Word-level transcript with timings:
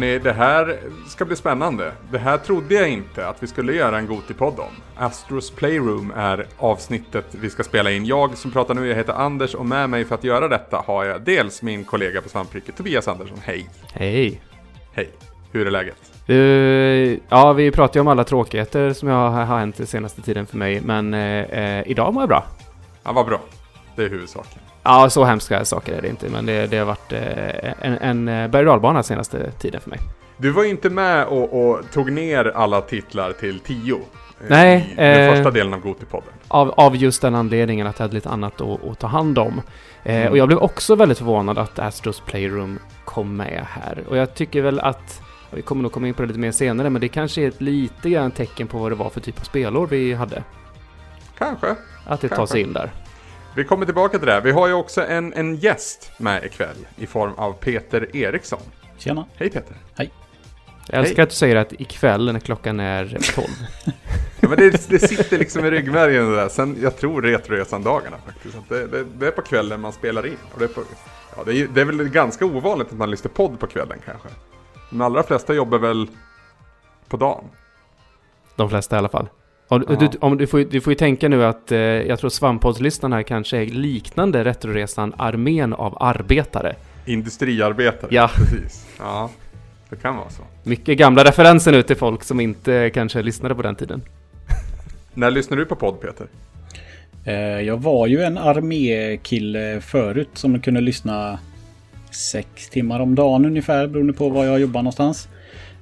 Hörni, 0.00 0.18
det 0.18 0.32
här 0.32 0.78
ska 1.08 1.24
bli 1.24 1.36
spännande. 1.36 1.92
Det 2.12 2.18
här 2.18 2.38
trodde 2.38 2.74
jag 2.74 2.88
inte 2.88 3.28
att 3.28 3.42
vi 3.42 3.46
skulle 3.46 3.72
göra 3.72 3.98
en 3.98 4.06
Goti-podd 4.06 4.58
om. 4.58 4.72
Astros 4.96 5.50
Playroom 5.50 6.12
är 6.16 6.46
avsnittet 6.58 7.26
vi 7.30 7.50
ska 7.50 7.62
spela 7.62 7.90
in. 7.90 8.06
Jag 8.06 8.36
som 8.36 8.50
pratar 8.50 8.74
nu, 8.74 8.88
jag 8.88 8.96
heter 8.96 9.12
Anders 9.12 9.54
och 9.54 9.66
med 9.66 9.90
mig 9.90 10.04
för 10.04 10.14
att 10.14 10.24
göra 10.24 10.48
detta 10.48 10.82
har 10.86 11.04
jag 11.04 11.22
dels 11.22 11.62
min 11.62 11.84
kollega 11.84 12.20
på 12.20 12.28
svampriket, 12.28 12.76
Tobias 12.76 13.08
Andersson. 13.08 13.38
Hej! 13.42 13.68
Hej! 13.92 14.42
Hej! 14.92 15.10
Hur 15.52 15.66
är 15.66 15.70
läget? 15.70 16.12
Uh, 16.28 17.18
ja, 17.28 17.52
vi 17.52 17.70
pratar 17.70 17.96
ju 17.96 18.00
om 18.00 18.08
alla 18.08 18.24
tråkigheter 18.24 18.92
som 18.92 19.08
jag 19.08 19.30
har 19.30 19.44
hänt 19.44 19.76
den 19.76 19.86
senaste 19.86 20.22
tiden 20.22 20.46
för 20.46 20.56
mig, 20.56 20.80
men 20.80 21.14
uh, 21.14 21.90
idag 21.90 22.14
mår 22.14 22.22
jag 22.22 22.28
bra. 22.28 22.44
Ja, 23.02 23.12
vad 23.12 23.26
bra. 23.26 23.40
Det 23.96 24.04
är 24.04 24.08
huvudsaken. 24.08 24.60
Ja, 24.82 25.10
så 25.10 25.24
hemska 25.24 25.64
saker 25.64 25.92
är 25.92 26.02
det 26.02 26.08
inte, 26.08 26.28
men 26.28 26.46
det, 26.46 26.66
det 26.66 26.78
har 26.78 26.84
varit 26.84 27.12
uh, 27.12 27.18
en, 27.80 28.26
en 28.28 28.50
berg 28.50 28.68
och 28.68 29.06
senaste 29.06 29.50
tiden 29.50 29.80
för 29.80 29.90
mig. 29.90 29.98
Du 30.36 30.50
var 30.50 30.64
inte 30.64 30.90
med 30.90 31.26
och, 31.26 31.70
och, 31.70 31.90
tog 31.92 32.12
ner 32.12 32.52
alla 32.54 32.80
titlar 32.80 33.32
till 33.32 33.60
tio. 33.60 34.00
Nej. 34.48 34.92
I 34.92 34.96
den 34.96 35.36
första 35.36 35.50
delen 35.50 35.74
av 35.74 35.80
Gotipodden. 35.80 36.32
Av, 36.48 36.70
av 36.70 36.96
just 36.96 37.22
den 37.22 37.34
anledningen 37.34 37.86
att 37.86 37.98
jag 37.98 38.04
hade 38.04 38.14
lite 38.14 38.28
annat 38.28 38.60
att, 38.60 38.84
att 38.84 38.98
ta 38.98 39.06
hand 39.06 39.38
om. 39.38 39.62
Mm. 40.04 40.30
Och 40.30 40.38
jag 40.38 40.48
blev 40.48 40.58
också 40.58 40.94
väldigt 40.94 41.18
förvånad 41.18 41.58
att 41.58 41.78
Astros 41.78 42.20
Playroom 42.20 42.78
kom 43.04 43.36
med 43.36 43.66
här. 43.68 44.04
Och 44.08 44.16
jag 44.16 44.34
tycker 44.34 44.62
väl 44.62 44.80
att 44.80 45.22
vi 45.50 45.62
kommer 45.62 45.82
nog 45.82 45.92
komma 45.92 46.08
in 46.08 46.14
på 46.14 46.22
det 46.22 46.28
lite 46.28 46.40
mer 46.40 46.52
senare, 46.52 46.90
men 46.90 47.00
det 47.00 47.08
kanske 47.08 47.42
är 47.42 47.48
ett 47.48 47.60
lite 47.60 48.10
grann 48.10 48.30
tecken 48.30 48.66
på 48.66 48.78
vad 48.78 48.90
det 48.90 48.96
var 48.96 49.10
för 49.10 49.20
typ 49.20 49.40
av 49.40 49.44
spelår 49.44 49.86
vi 49.86 50.14
hade. 50.14 50.42
Kanske. 51.38 51.66
Att 52.06 52.20
det 52.20 52.28
kanske. 52.28 52.36
tar 52.36 52.46
sig 52.46 52.60
in 52.60 52.72
där. 52.72 52.90
Vi 53.54 53.64
kommer 53.64 53.86
tillbaka 53.86 54.18
till 54.18 54.26
det. 54.26 54.40
Vi 54.40 54.50
har 54.50 54.66
ju 54.66 54.72
också 54.72 55.06
en, 55.06 55.32
en 55.32 55.56
gäst 55.56 56.12
med 56.18 56.44
ikväll 56.44 56.76
i 56.96 57.06
form 57.06 57.32
av 57.36 57.52
Peter 57.52 58.16
Eriksson. 58.16 58.60
Tjena. 58.98 59.24
Hej 59.34 59.50
Peter. 59.50 59.76
Hej. 59.94 60.10
Jag 60.86 60.98
älskar 60.98 61.16
Hej. 61.16 61.22
att 61.22 61.30
du 61.30 61.36
säger 61.36 61.56
att 61.56 61.72
ikväll 61.72 62.32
när 62.32 62.40
klockan 62.40 62.80
är 62.80 63.18
12. 63.34 63.48
ja, 64.40 64.48
men 64.48 64.58
det, 64.58 64.88
det, 64.88 64.98
sitter 64.98 65.38
liksom 65.38 65.64
i 65.64 65.70
ryggmärgen 65.70 66.30
det 66.30 66.36
där. 66.36 66.48
Sen, 66.48 66.76
jag 66.82 66.96
tror 66.96 67.22
Retroresan-dagarna 67.22 68.16
faktiskt. 68.26 68.58
Att 68.58 68.68
det, 68.68 68.86
det, 68.86 69.04
det, 69.04 69.26
är 69.26 69.30
på 69.30 69.42
kvällen 69.42 69.80
man 69.80 69.92
spelar 69.92 70.26
in. 70.26 70.36
Och 70.52 70.58
det, 70.58 70.64
är 70.64 70.68
på, 70.68 70.82
ja, 71.36 71.42
det, 71.44 71.60
är, 71.60 71.68
det 71.68 71.80
är 71.80 71.84
väl 71.84 72.08
ganska 72.08 72.46
ovanligt 72.46 72.88
att 72.88 72.98
man 72.98 73.10
lyssnar 73.10 73.30
podd 73.30 73.60
på 73.60 73.66
kvällen 73.66 73.98
kanske. 74.04 74.28
De 74.90 75.00
allra 75.00 75.22
flesta 75.22 75.54
jobbar 75.54 75.78
väl 75.78 76.08
på 77.08 77.16
dagen? 77.16 77.44
De 78.56 78.70
flesta 78.70 78.96
i 78.96 78.98
alla 78.98 79.08
fall. 79.08 79.28
Om, 79.70 79.84
ja. 79.88 79.96
du, 79.96 80.18
om, 80.20 80.36
du, 80.36 80.46
får, 80.46 80.58
du 80.58 80.80
får 80.80 80.90
ju 80.90 80.94
tänka 80.94 81.28
nu 81.28 81.44
att 81.44 81.72
eh, 81.72 81.78
jag 81.78 82.18
tror 82.18 82.30
svampoddslistan 82.30 83.12
här 83.12 83.22
kanske 83.22 83.56
är 83.56 83.66
liknande 83.66 84.44
Retroresan 84.44 85.14
armén 85.16 85.72
av 85.72 86.02
arbetare. 86.02 86.74
Industriarbetare, 87.06 88.10
ja. 88.14 88.30
precis. 88.34 88.86
Ja, 88.98 89.30
det 89.90 89.96
kan 89.96 90.16
vara 90.16 90.30
så. 90.30 90.42
Mycket 90.62 90.98
gamla 90.98 91.24
referenser 91.24 91.72
nu 91.72 91.82
till 91.82 91.96
folk 91.96 92.22
som 92.24 92.40
inte 92.40 92.90
kanske 92.94 93.22
lyssnade 93.22 93.54
på 93.54 93.62
den 93.62 93.76
tiden. 93.76 94.02
När 95.14 95.30
lyssnade 95.30 95.62
du 95.62 95.66
på 95.66 95.76
podd 95.76 96.00
Peter? 96.00 96.26
Eh, 97.24 97.34
jag 97.60 97.76
var 97.76 98.06
ju 98.06 98.22
en 98.22 98.38
armékille 98.38 99.80
förut 99.80 100.30
som 100.34 100.60
kunde 100.60 100.80
lyssna 100.80 101.38
sex 102.10 102.68
timmar 102.68 103.00
om 103.00 103.14
dagen 103.14 103.44
ungefär 103.44 103.86
beroende 103.86 104.12
på 104.12 104.28
var 104.28 104.44
jag 104.44 104.60
jobbar 104.60 104.82
någonstans. 104.82 105.28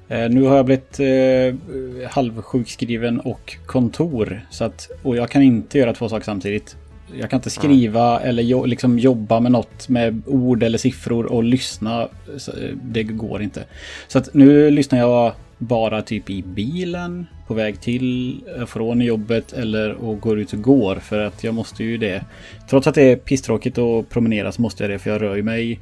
Eh, 0.08 0.30
nu 0.30 0.42
har 0.42 0.56
jag 0.56 0.66
blivit 0.66 1.00
eh, 1.00 2.08
halvsjukskriven 2.10 3.20
och 3.20 3.56
kontor. 3.66 4.40
Så 4.50 4.64
att, 4.64 4.90
och 5.02 5.16
jag 5.16 5.30
kan 5.30 5.42
inte 5.42 5.78
göra 5.78 5.92
två 5.92 6.08
saker 6.08 6.24
samtidigt. 6.24 6.76
Jag 7.14 7.30
kan 7.30 7.38
inte 7.38 7.50
skriva 7.50 8.16
mm. 8.16 8.28
eller 8.28 8.42
jo, 8.42 8.64
liksom 8.64 8.98
jobba 8.98 9.40
med 9.40 9.52
något 9.52 9.88
med 9.88 10.22
ord 10.26 10.62
eller 10.62 10.78
siffror 10.78 11.26
och 11.26 11.44
lyssna. 11.44 12.08
Det 12.82 13.02
går 13.02 13.42
inte. 13.42 13.64
Så 14.08 14.18
att 14.18 14.34
nu 14.34 14.70
lyssnar 14.70 14.98
jag 14.98 15.32
bara 15.58 16.02
typ 16.02 16.30
i 16.30 16.42
bilen 16.42 17.26
på 17.46 17.54
väg 17.54 17.80
till, 17.80 18.40
eh, 18.56 18.66
från 18.66 19.00
jobbet 19.00 19.52
eller 19.52 19.92
och 19.92 20.20
går 20.20 20.38
ut 20.38 20.52
och 20.52 20.62
går 20.62 20.96
för 20.96 21.18
att 21.18 21.44
jag 21.44 21.54
måste 21.54 21.84
ju 21.84 21.98
det. 21.98 22.24
Trots 22.70 22.86
att 22.86 22.94
det 22.94 23.02
är 23.02 23.16
pisstråkigt 23.16 23.78
att 23.78 24.08
promenera 24.08 24.52
så 24.52 24.62
måste 24.62 24.82
jag 24.82 24.90
det 24.90 24.98
för 24.98 25.10
jag 25.10 25.22
rör 25.22 25.36
ju 25.36 25.42
mig 25.42 25.80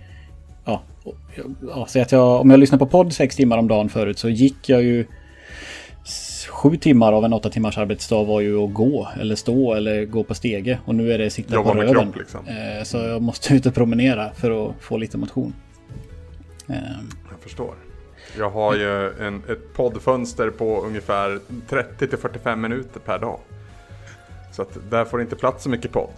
ja, 0.66 0.82
ja, 1.60 1.86
säg 1.88 2.02
att 2.02 2.12
jag, 2.12 2.40
om 2.40 2.50
jag 2.50 2.60
lyssnar 2.60 2.78
på 2.78 2.86
podd 2.86 3.12
sex 3.12 3.36
timmar 3.36 3.58
om 3.58 3.68
dagen 3.68 3.88
förut 3.88 4.18
så 4.18 4.28
gick 4.28 4.68
jag 4.68 4.82
ju 4.82 5.06
sju 6.48 6.76
timmar 6.76 7.12
av 7.12 7.24
en 7.24 7.32
åtta 7.32 7.50
timmars 7.50 7.78
arbetsdag 7.78 8.24
var 8.24 8.40
ju 8.40 8.58
att 8.58 8.74
gå 8.74 9.08
eller 9.20 9.34
stå 9.34 9.74
eller 9.74 10.04
gå 10.04 10.24
på 10.24 10.34
stege 10.34 10.78
och 10.84 10.94
nu 10.94 11.12
är 11.12 11.18
det 11.18 11.30
sitta 11.30 11.54
Jobba 11.54 11.72
på 11.72 11.78
röven. 11.78 11.94
Kropp, 11.94 12.16
liksom. 12.16 12.40
Eh, 12.46 12.84
så 12.84 12.96
jag 12.96 13.22
måste 13.22 13.54
ut 13.54 13.66
och 13.66 13.74
promenera 13.74 14.30
för 14.34 14.68
att 14.68 14.74
få 14.80 14.96
lite 14.96 15.18
motion. 15.18 15.54
Eh. 16.68 16.74
Jag 17.30 17.40
förstår. 17.40 17.74
Jag 18.38 18.50
har 18.50 18.74
ju 18.74 19.12
en, 19.26 19.42
ett 19.48 19.74
poddfönster 19.74 20.50
på 20.50 20.82
ungefär 20.82 21.40
30 21.68 22.06
till 22.06 22.18
45 22.18 22.60
minuter 22.60 23.00
per 23.00 23.18
dag. 23.18 23.40
Så 24.52 24.62
att 24.62 24.78
där 24.90 25.04
får 25.04 25.18
det 25.18 25.22
inte 25.22 25.36
plats 25.36 25.62
så 25.62 25.68
mycket 25.70 25.92
podd. 25.92 26.14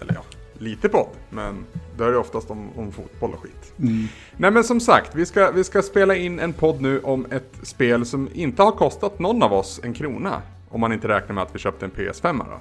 Eller 0.00 0.14
ja, 0.14 0.22
lite 0.60 0.88
podd, 0.88 1.08
men 1.30 1.64
det 1.96 2.04
är 2.04 2.16
oftast 2.16 2.50
om, 2.50 2.70
om 2.76 2.92
fotboll 2.92 3.32
och 3.32 3.42
skit. 3.42 3.72
Mm. 3.78 4.08
Nej 4.36 4.50
men 4.50 4.64
som 4.64 4.80
sagt, 4.80 5.14
vi 5.14 5.26
ska, 5.26 5.50
vi 5.50 5.64
ska 5.64 5.82
spela 5.82 6.14
in 6.14 6.38
en 6.38 6.52
podd 6.52 6.80
nu 6.80 7.00
om 7.00 7.26
ett 7.30 7.54
spel 7.62 8.06
som 8.06 8.28
inte 8.32 8.62
har 8.62 8.72
kostat 8.72 9.18
någon 9.18 9.42
av 9.42 9.52
oss 9.52 9.80
en 9.84 9.94
krona. 9.94 10.42
Om 10.68 10.80
man 10.80 10.92
inte 10.92 11.08
räknar 11.08 11.34
med 11.34 11.42
att 11.42 11.54
vi 11.54 11.58
köpte 11.58 11.84
en 11.84 11.90
PS5 11.90 12.38
då. 12.38 12.60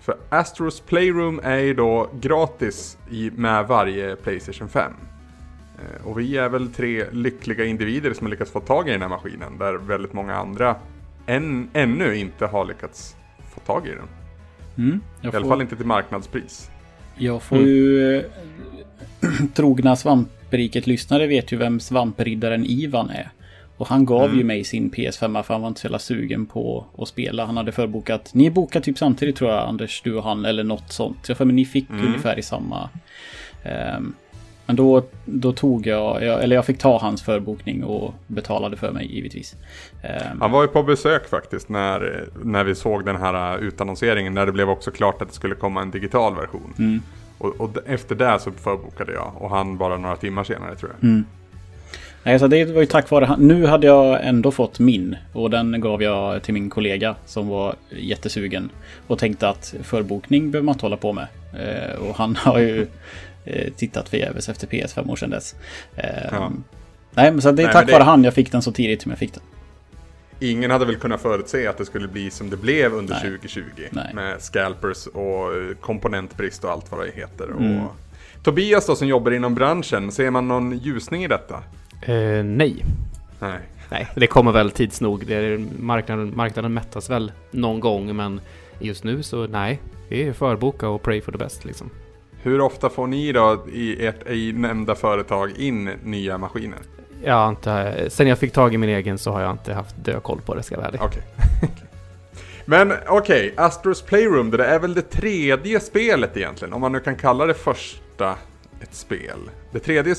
För 0.00 0.16
Astros 0.28 0.80
Playroom 0.80 1.40
är 1.42 1.58
ju 1.58 1.74
då 1.74 2.10
gratis 2.20 2.98
i, 3.10 3.30
med 3.30 3.66
varje 3.66 4.16
Playstation 4.16 4.68
5. 4.68 4.92
Eh, 5.78 6.06
och 6.06 6.18
vi 6.18 6.36
är 6.36 6.48
väl 6.48 6.72
tre 6.72 7.04
lyckliga 7.12 7.64
individer 7.64 8.12
som 8.12 8.26
har 8.26 8.30
lyckats 8.30 8.50
få 8.50 8.60
tag 8.60 8.88
i 8.88 8.92
den 8.92 9.02
här 9.02 9.08
maskinen. 9.08 9.58
Där 9.58 9.74
väldigt 9.74 10.12
många 10.12 10.34
andra 10.34 10.76
än, 11.26 11.70
ännu 11.72 12.16
inte 12.16 12.46
har 12.46 12.64
lyckats 12.64 13.16
få 13.54 13.60
tag 13.60 13.86
i 13.86 13.90
den. 13.90 14.08
Mm, 14.78 15.00
I 15.22 15.36
alla 15.36 15.48
fall 15.48 15.62
inte 15.62 15.76
till 15.76 15.86
marknadspris. 15.86 16.70
Jag 17.18 17.42
får 17.42 17.58
ju... 17.58 18.16
Eh, 18.16 18.24
trogna 19.54 19.96
svampriket-lyssnare 19.96 21.26
vet 21.26 21.52
ju 21.52 21.56
vem 21.56 21.80
svampriddaren 21.80 22.64
Ivan 22.64 23.10
är. 23.10 23.30
Och 23.76 23.88
han 23.88 24.04
gav 24.04 24.24
mm. 24.24 24.38
ju 24.38 24.44
mig 24.44 24.64
sin 24.64 24.90
PS5 24.90 25.42
för 25.42 25.54
han 25.54 25.60
var 25.60 25.68
inte 25.68 25.80
så 25.80 25.86
jävla 25.86 25.98
sugen 25.98 26.46
på 26.46 26.86
att 26.98 27.08
spela. 27.08 27.44
Han 27.44 27.56
hade 27.56 27.72
förbokat. 27.72 28.34
Ni 28.34 28.50
bokade 28.50 28.84
typ 28.84 28.98
samtidigt 28.98 29.36
tror 29.36 29.50
jag 29.50 29.68
Anders, 29.68 30.02
du 30.02 30.14
och 30.14 30.22
han 30.22 30.44
eller 30.44 30.64
något 30.64 30.92
sånt. 30.92 31.18
Så 31.22 31.30
jag 31.30 31.38
för 31.38 31.44
mig 31.44 31.56
ni 31.56 31.64
fick 31.64 31.90
mm. 31.90 32.06
ungefär 32.06 32.38
i 32.38 32.42
samma. 32.42 32.88
Um, 33.96 34.14
men 34.66 34.76
då, 34.76 35.02
då 35.24 35.52
tog 35.52 35.86
jag, 35.86 36.22
eller 36.22 36.56
jag 36.56 36.66
fick 36.66 36.78
ta 36.78 36.98
hans 36.98 37.22
förbokning 37.22 37.84
och 37.84 38.14
betalade 38.26 38.76
för 38.76 38.92
mig 38.92 39.14
givetvis. 39.14 39.56
Um, 40.32 40.40
han 40.40 40.50
var 40.50 40.62
ju 40.62 40.68
på 40.68 40.82
besök 40.82 41.28
faktiskt 41.28 41.68
när, 41.68 42.24
när 42.42 42.64
vi 42.64 42.74
såg 42.74 43.04
den 43.04 43.16
här 43.16 43.58
utannonseringen. 43.58 44.34
När 44.34 44.46
det 44.46 44.52
blev 44.52 44.70
också 44.70 44.90
klart 44.90 45.22
att 45.22 45.28
det 45.28 45.34
skulle 45.34 45.54
komma 45.54 45.82
en 45.82 45.90
digital 45.90 46.34
version. 46.34 46.74
Mm. 46.78 47.02
Och, 47.38 47.60
och, 47.60 47.76
efter 47.86 48.14
det 48.14 48.38
så 48.40 48.50
förbokade 48.50 49.12
jag 49.12 49.32
och 49.34 49.50
han 49.50 49.76
bara 49.76 49.96
några 49.96 50.16
timmar 50.16 50.44
senare 50.44 50.74
tror 50.74 50.90
jag. 51.00 51.08
Mm. 51.08 51.24
Nej, 52.22 52.38
så 52.38 52.46
det 52.46 52.64
var 52.64 52.80
ju 52.80 52.86
tack 52.86 53.10
vare 53.10 53.24
han. 53.24 53.48
Nu 53.48 53.66
hade 53.66 53.86
jag 53.86 54.26
ändå 54.26 54.50
fått 54.50 54.78
min 54.78 55.16
och 55.32 55.50
den 55.50 55.80
gav 55.80 56.02
jag 56.02 56.42
till 56.42 56.54
min 56.54 56.70
kollega 56.70 57.14
som 57.26 57.48
var 57.48 57.74
jättesugen 57.90 58.70
och 59.06 59.18
tänkte 59.18 59.48
att 59.48 59.74
förbokning 59.82 60.50
behöver 60.50 60.64
man 60.64 60.72
inte 60.72 60.84
hålla 60.84 60.96
på 60.96 61.12
med. 61.12 61.26
Eh, 61.52 62.08
och 62.08 62.16
han 62.16 62.36
har 62.36 62.58
ju 62.58 62.86
tittat 63.76 64.08
förgäves 64.08 64.48
efter 64.48 64.66
PS5 64.66 65.10
år 65.10 65.16
sedan 65.16 65.30
dess. 65.30 65.54
Eh, 65.96 66.04
ja. 66.30 66.52
Nej, 67.14 67.32
men 67.32 67.42
så 67.42 67.52
det 67.52 67.62
är 67.62 67.64
Nej, 67.64 67.72
tack 67.72 67.86
det... 67.86 67.92
vare 67.92 68.02
han 68.02 68.24
jag 68.24 68.34
fick 68.34 68.52
den 68.52 68.62
så 68.62 68.72
tidigt 68.72 69.02
som 69.02 69.10
jag 69.10 69.18
fick 69.18 69.34
den. 69.34 69.42
Ingen 70.40 70.70
hade 70.70 70.84
väl 70.84 70.96
kunnat 70.96 71.20
förutse 71.20 71.66
att 71.66 71.78
det 71.78 71.84
skulle 71.84 72.08
bli 72.08 72.30
som 72.30 72.50
det 72.50 72.56
blev 72.56 72.94
under 72.94 73.14
Nej. 73.14 73.22
2020. 73.22 73.62
Nej. 73.90 74.14
Med 74.14 74.42
scalpers 74.42 75.06
och 75.06 75.54
eh, 75.54 75.76
komponentbrist 75.80 76.64
och 76.64 76.70
allt 76.70 76.90
vad 76.90 77.00
det 77.06 77.12
heter. 77.14 77.44
Mm. 77.44 77.80
Och... 77.80 77.92
Tobias 78.42 78.86
då 78.86 78.96
som 78.96 79.08
jobbar 79.08 79.30
inom 79.30 79.54
branschen, 79.54 80.12
ser 80.12 80.30
man 80.30 80.48
någon 80.48 80.78
ljusning 80.78 81.24
i 81.24 81.28
detta? 81.28 81.62
Nej. 82.44 82.84
Nej. 83.40 83.58
Nej, 83.90 84.08
det 84.14 84.26
kommer 84.26 84.52
väl 84.52 84.70
tids 84.70 85.00
nog. 85.00 85.26
Det 85.26 85.34
är, 85.34 85.66
marknaden, 85.78 86.32
marknaden 86.36 86.74
mättas 86.74 87.10
väl 87.10 87.32
någon 87.50 87.80
gång, 87.80 88.16
men 88.16 88.40
just 88.78 89.04
nu 89.04 89.22
så 89.22 89.46
nej. 89.46 89.80
Det 90.08 90.28
är 90.28 90.32
förboka 90.32 90.88
och 90.88 91.02
pray 91.02 91.20
for 91.20 91.32
the 91.32 91.38
best 91.38 91.64
liksom. 91.64 91.90
Hur 92.46 92.60
ofta 92.60 92.90
får 92.90 93.06
ni 93.06 93.32
då 93.32 93.66
i 93.72 94.06
ert 94.06 94.30
i 94.30 94.52
nämnda 94.52 94.94
företag 94.94 95.50
in 95.56 95.90
nya 96.04 96.38
maskiner? 96.38 96.78
Jag 97.24 97.34
har 97.34 97.48
inte, 97.48 98.06
sen 98.10 98.26
jag 98.26 98.38
fick 98.38 98.52
tag 98.52 98.74
i 98.74 98.78
min 98.78 98.90
egen 98.90 99.18
så 99.18 99.32
har 99.32 99.40
jag 99.40 99.50
inte 99.50 99.74
haft 99.74 99.96
dökoll 100.04 100.40
på 100.40 100.54
det 100.54 100.62
ska 100.62 100.74
jag 100.74 100.80
vara 100.80 100.88
ärlig. 100.88 101.02
Okay. 101.02 101.22
Men 102.64 102.92
okej, 102.92 103.52
okay, 103.52 103.52
Astros 103.56 104.02
Playroom, 104.02 104.50
det 104.50 104.64
är 104.64 104.78
väl 104.78 104.94
det 104.94 105.02
tredje 105.02 105.80
spelet 105.80 106.36
egentligen, 106.36 106.74
om 106.74 106.80
man 106.80 106.92
nu 106.92 107.00
kan 107.00 107.16
kalla 107.16 107.46
det 107.46 107.54
första 107.54 108.36
ett 108.80 108.94
spel. 108.94 109.38
Det 109.70 109.78
tredje, 109.78 110.14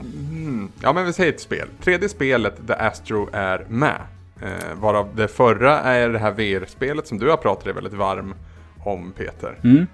mm, 0.00 0.68
ja 0.82 0.92
men 0.92 1.06
vi 1.06 1.12
säger 1.12 1.32
ett 1.32 1.40
spel. 1.40 1.68
Tredje 1.84 2.08
spelet 2.08 2.54
där 2.66 2.86
Astro 2.86 3.28
är 3.32 3.66
med. 3.68 4.00
Eh, 4.42 4.74
varav 4.80 5.08
det 5.16 5.28
förra 5.28 5.80
är 5.80 6.08
det 6.08 6.18
här 6.18 6.32
VR-spelet 6.32 7.06
som 7.06 7.18
du 7.18 7.30
har 7.30 7.36
pratat 7.36 7.64
dig 7.64 7.72
väldigt 7.72 7.94
varm 7.94 8.34
om 8.84 9.12
Peter. 9.12 9.58
Mm. 9.64 9.86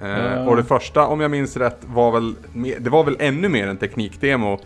Eh, 0.00 0.48
och 0.48 0.56
det 0.56 0.64
första, 0.64 1.06
om 1.06 1.20
jag 1.20 1.30
minns 1.30 1.56
rätt, 1.56 1.78
var 1.86 2.12
väl, 2.12 2.34
det 2.80 2.90
var 2.90 3.04
väl 3.04 3.16
ännu 3.18 3.48
mer 3.48 3.68
en 3.68 3.76
teknikdemo 3.76 4.58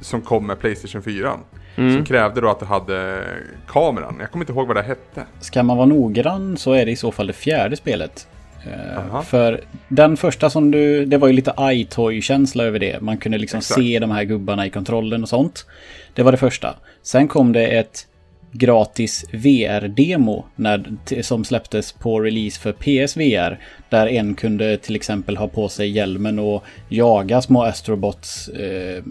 som 0.00 0.20
kom 0.20 0.46
med 0.46 0.58
Playstation 0.58 1.02
4. 1.02 1.32
Mm. 1.76 1.94
Som 1.94 2.04
krävde 2.04 2.40
då 2.40 2.48
att 2.48 2.60
du 2.60 2.66
hade 2.66 3.24
kameran. 3.66 4.16
Jag 4.20 4.30
kommer 4.30 4.42
inte 4.42 4.52
ihåg 4.52 4.66
vad 4.66 4.76
det 4.76 4.82
hette. 4.82 5.24
Ska 5.40 5.62
man 5.62 5.76
vara 5.76 5.86
noggrann 5.86 6.56
så 6.56 6.72
är 6.72 6.86
det 6.86 6.90
i 6.90 6.96
så 6.96 7.12
fall 7.12 7.26
det 7.26 7.32
fjärde 7.32 7.76
spelet. 7.76 8.28
Uh, 8.66 9.22
för 9.22 9.60
den 9.88 10.16
första 10.16 10.50
som 10.50 10.70
du, 10.70 11.04
det 11.04 11.18
var 11.18 11.28
ju 11.28 11.34
lite 11.34 11.54
iToy-känsla 11.60 12.64
över 12.64 12.78
det. 12.78 13.00
Man 13.00 13.18
kunde 13.18 13.38
liksom 13.38 13.58
Exakt. 13.58 13.80
se 13.80 13.98
de 13.98 14.10
här 14.10 14.24
gubbarna 14.24 14.66
i 14.66 14.70
kontrollen 14.70 15.22
och 15.22 15.28
sånt. 15.28 15.66
Det 16.14 16.22
var 16.22 16.32
det 16.32 16.38
första. 16.38 16.74
Sen 17.02 17.28
kom 17.28 17.52
det 17.52 17.66
ett 17.66 18.06
gratis 18.52 19.24
VR-demo 19.32 20.44
som 21.22 21.44
släpptes 21.44 21.92
på 21.92 22.20
release 22.20 22.60
för 22.60 22.72
PSVR. 22.72 23.58
Där 23.90 24.06
en 24.06 24.34
kunde 24.34 24.76
till 24.76 24.96
exempel 24.96 25.36
ha 25.36 25.48
på 25.48 25.68
sig 25.68 25.90
hjälmen 25.90 26.38
och 26.38 26.64
jaga 26.88 27.42
små 27.42 27.62
astrobots. 27.62 28.48
Eh, 28.48 29.02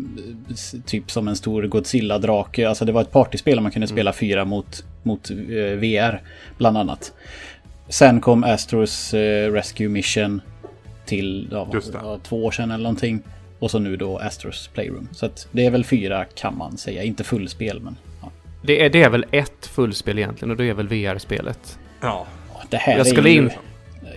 typ 0.86 1.12
som 1.12 1.28
en 1.28 1.36
stor 1.36 1.64
Godzilla-drake. 1.64 2.70
Alltså 2.70 2.86
det 2.86 2.92
var 2.92 3.02
ett 3.02 3.12
partyspel 3.12 3.62
man 3.62 3.72
kunde 3.72 3.88
spela 3.88 4.10
mm. 4.10 4.18
fyra 4.18 4.46
mot, 4.46 4.84
mot 5.04 5.30
eh, 5.30 5.36
VR 5.78 6.22
bland 6.58 6.78
annat. 6.78 7.14
Sen 7.90 8.22
kom 8.22 8.44
Astros 8.44 9.14
eh, 9.14 9.52
Rescue 9.52 9.90
Mission 9.90 10.42
till 11.06 11.48
ja, 11.52 12.20
två 12.24 12.46
år 12.46 12.52
sedan 12.52 12.72
eller 12.72 12.84
någonting. 12.84 13.22
Och 13.60 13.72
så 13.72 13.80
nu 13.80 13.98
då 13.98 14.18
Astros 14.18 14.70
Playroom. 14.74 15.10
Så 15.12 15.30
det 15.52 15.66
är 15.66 15.72
väl 15.72 15.86
fyra 15.86 16.26
kan 16.26 16.58
man 16.58 16.78
säga. 16.78 17.04
Inte 17.04 17.24
fullspel 17.24 17.80
men... 17.80 17.96
Det 18.66 18.86
är, 18.86 18.90
det 18.90 19.04
är 19.04 19.10
väl 19.10 19.26
ett 19.32 19.66
fullspel 19.66 20.18
egentligen 20.18 20.52
och 20.52 20.58
det 20.58 20.70
är 20.70 20.74
väl 20.74 20.88
VR-spelet. 20.88 21.80
Ja. 22.02 22.26
Det 22.70 22.78
här 22.78 22.98
jag 22.98 23.08
skulle, 23.08 23.30
in, 23.30 23.52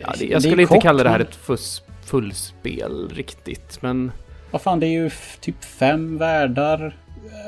ja, 0.02 0.14
det, 0.18 0.24
jag 0.24 0.42
skulle 0.42 0.62
inte 0.62 0.74
kort, 0.74 0.82
kalla 0.82 1.02
det 1.02 1.10
här 1.10 1.20
ett 1.20 1.34
fuss, 1.34 1.82
fullspel 2.04 3.08
riktigt, 3.14 3.78
men... 3.82 4.12
Vad 4.50 4.62
fan, 4.62 4.80
det 4.80 4.86
är 4.86 5.02
ju 5.02 5.10
typ 5.40 5.64
fem 5.64 6.18
världar. 6.18 6.96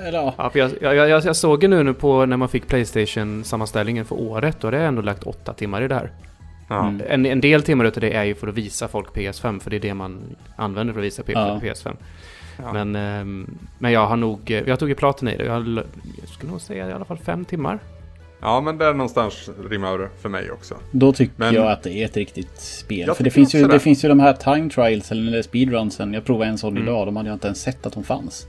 Eller 0.05 0.19
ja. 0.19 0.35
ja 0.39 0.51
för 0.51 0.59
jag, 0.59 0.71
jag, 0.81 0.95
jag, 0.97 1.25
jag 1.25 1.37
såg 1.37 1.63
ju 1.63 1.69
nu 1.69 1.95
på 1.95 2.27
när 2.27 2.37
man 2.37 2.49
fick 2.49 2.67
Playstation-sammanställningen 2.69 4.05
för 4.05 4.21
året. 4.21 4.65
och 4.65 4.71
det 4.71 4.77
har 4.77 4.85
ändå 4.85 5.03
lagt 5.03 5.23
åtta 5.23 5.53
timmar 5.53 5.83
i 5.83 5.89
det 5.89 5.95
här. 5.95 6.11
Ja. 6.69 6.89
Mm. 6.89 7.03
En, 7.09 7.27
en 7.27 7.41
del 7.41 7.63
timmar 7.63 7.85
utav 7.85 8.01
det 8.01 8.13
är 8.13 8.25
ju 8.25 8.35
för 8.35 8.49
att 8.49 8.55
visa 8.55 8.89
folk 8.89 9.09
PS5, 9.09 9.61
för 9.61 9.71
det 9.71 9.77
är 9.77 9.81
det 9.81 9.95
man 9.95 10.37
använder 10.57 10.93
för 10.93 11.01
att 11.01 11.07
visa 11.07 11.23
PS5. 11.23 11.97
Ja. 12.63 12.73
Men, 12.73 12.97
ehm, 12.97 13.59
men 13.79 13.93
jag 13.93 14.07
har 14.07 14.17
nog, 14.17 14.51
jag 14.67 14.79
tog 14.79 14.89
ju 14.89 14.95
platen 14.95 15.29
i 15.29 15.37
det. 15.37 15.45
Jag 15.45 15.83
skulle 16.41 16.53
nog 16.53 16.61
säga 16.61 16.89
i 16.89 16.93
alla 16.93 17.05
fall 17.05 17.19
fem 17.19 17.45
timmar. 17.45 17.79
Ja, 18.41 18.61
men 18.61 18.79
där 18.79 18.95
någonstans 18.95 19.51
rimmar 19.71 19.99
det 19.99 20.09
för 20.23 20.29
mig 20.29 20.51
också. 20.51 20.75
Då 20.91 21.13
tycker 21.13 21.35
men... 21.37 21.55
jag 21.55 21.73
att 21.73 21.83
det 21.83 21.91
är 21.91 22.05
ett 22.05 22.17
riktigt 22.17 22.61
spel. 22.61 23.15
För 23.15 23.25
det 23.25 23.31
finns, 23.31 23.55
ju, 23.55 23.69
det. 23.69 23.81
finns 23.81 24.05
ju 24.05 24.09
de 24.09 24.21
här 24.21 24.33
time 24.33 24.71
trials 24.71 25.13
eller 25.13 25.43
speedrunsen. 25.43 26.15
Jag 26.15 26.25
provade 26.25 26.51
en 26.51 26.59
sån 26.59 26.77
mm. 26.77 26.83
idag. 26.83 27.07
De 27.07 27.17
hade 27.17 27.29
jag 27.29 27.37
inte 27.37 27.47
ens 27.47 27.63
sett 27.63 27.87
att 27.87 27.93
de 27.93 28.05
fanns. 28.05 28.47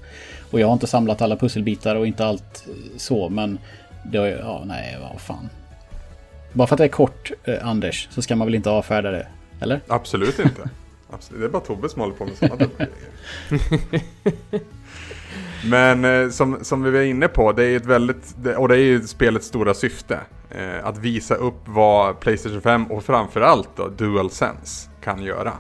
Och 0.52 0.60
jag 0.60 0.68
har 0.68 0.74
inte 0.74 0.88
samlat 0.88 1.22
alla 1.22 1.36
pusselbitar 1.36 1.96
och 1.96 2.08
inte 2.08 2.26
allt 2.26 2.68
så. 2.98 3.30
Men 3.30 3.60
det 4.12 4.18
har 4.18 4.28
ja 4.28 4.64
nej, 4.66 4.98
vad 5.02 5.22
fan. 5.22 5.50
Bara 6.54 6.68
för 6.68 6.76
att 6.76 6.78
det 6.78 6.84
är 6.84 6.88
kort, 6.88 7.32
eh, 7.44 7.68
Anders, 7.68 8.08
så 8.12 8.22
ska 8.22 8.36
man 8.36 8.48
väl 8.48 8.56
inte 8.56 8.70
avfärda 8.70 9.12
det? 9.12 9.28
Eller? 9.60 9.82
Absolut 9.88 10.40
inte. 10.40 10.70
Absolut. 11.10 11.42
Det 11.42 11.48
är 11.48 11.50
bara 11.50 11.62
Tobbe 11.62 11.90
som 11.90 12.02
håller 12.02 12.16
på 12.16 12.26
med 12.26 12.38
sådana. 12.38 12.68
Men 15.70 16.06
eh, 16.06 16.30
som, 16.30 16.58
som 16.62 16.84
vi 16.84 16.92
var 16.92 17.02
inne 17.02 17.28
på, 17.28 17.52
det 17.52 17.66
är 17.66 17.78
ett 17.78 17.86
väldigt, 17.86 18.36
och 18.58 18.68
det 18.68 18.76
är 18.76 18.80
ju 18.80 19.02
spelets 19.02 19.48
stora 19.48 19.74
syfte. 19.74 20.20
Eh, 20.50 20.86
att 20.86 20.98
visa 20.98 21.36
upp 21.36 21.62
vad 21.66 22.20
Playstation 22.20 22.62
5 22.62 22.86
och 22.86 23.04
framförallt 23.04 23.70
då 23.76 23.88
DualSense 23.88 24.90
kan 25.04 25.24
göra. 25.24 25.54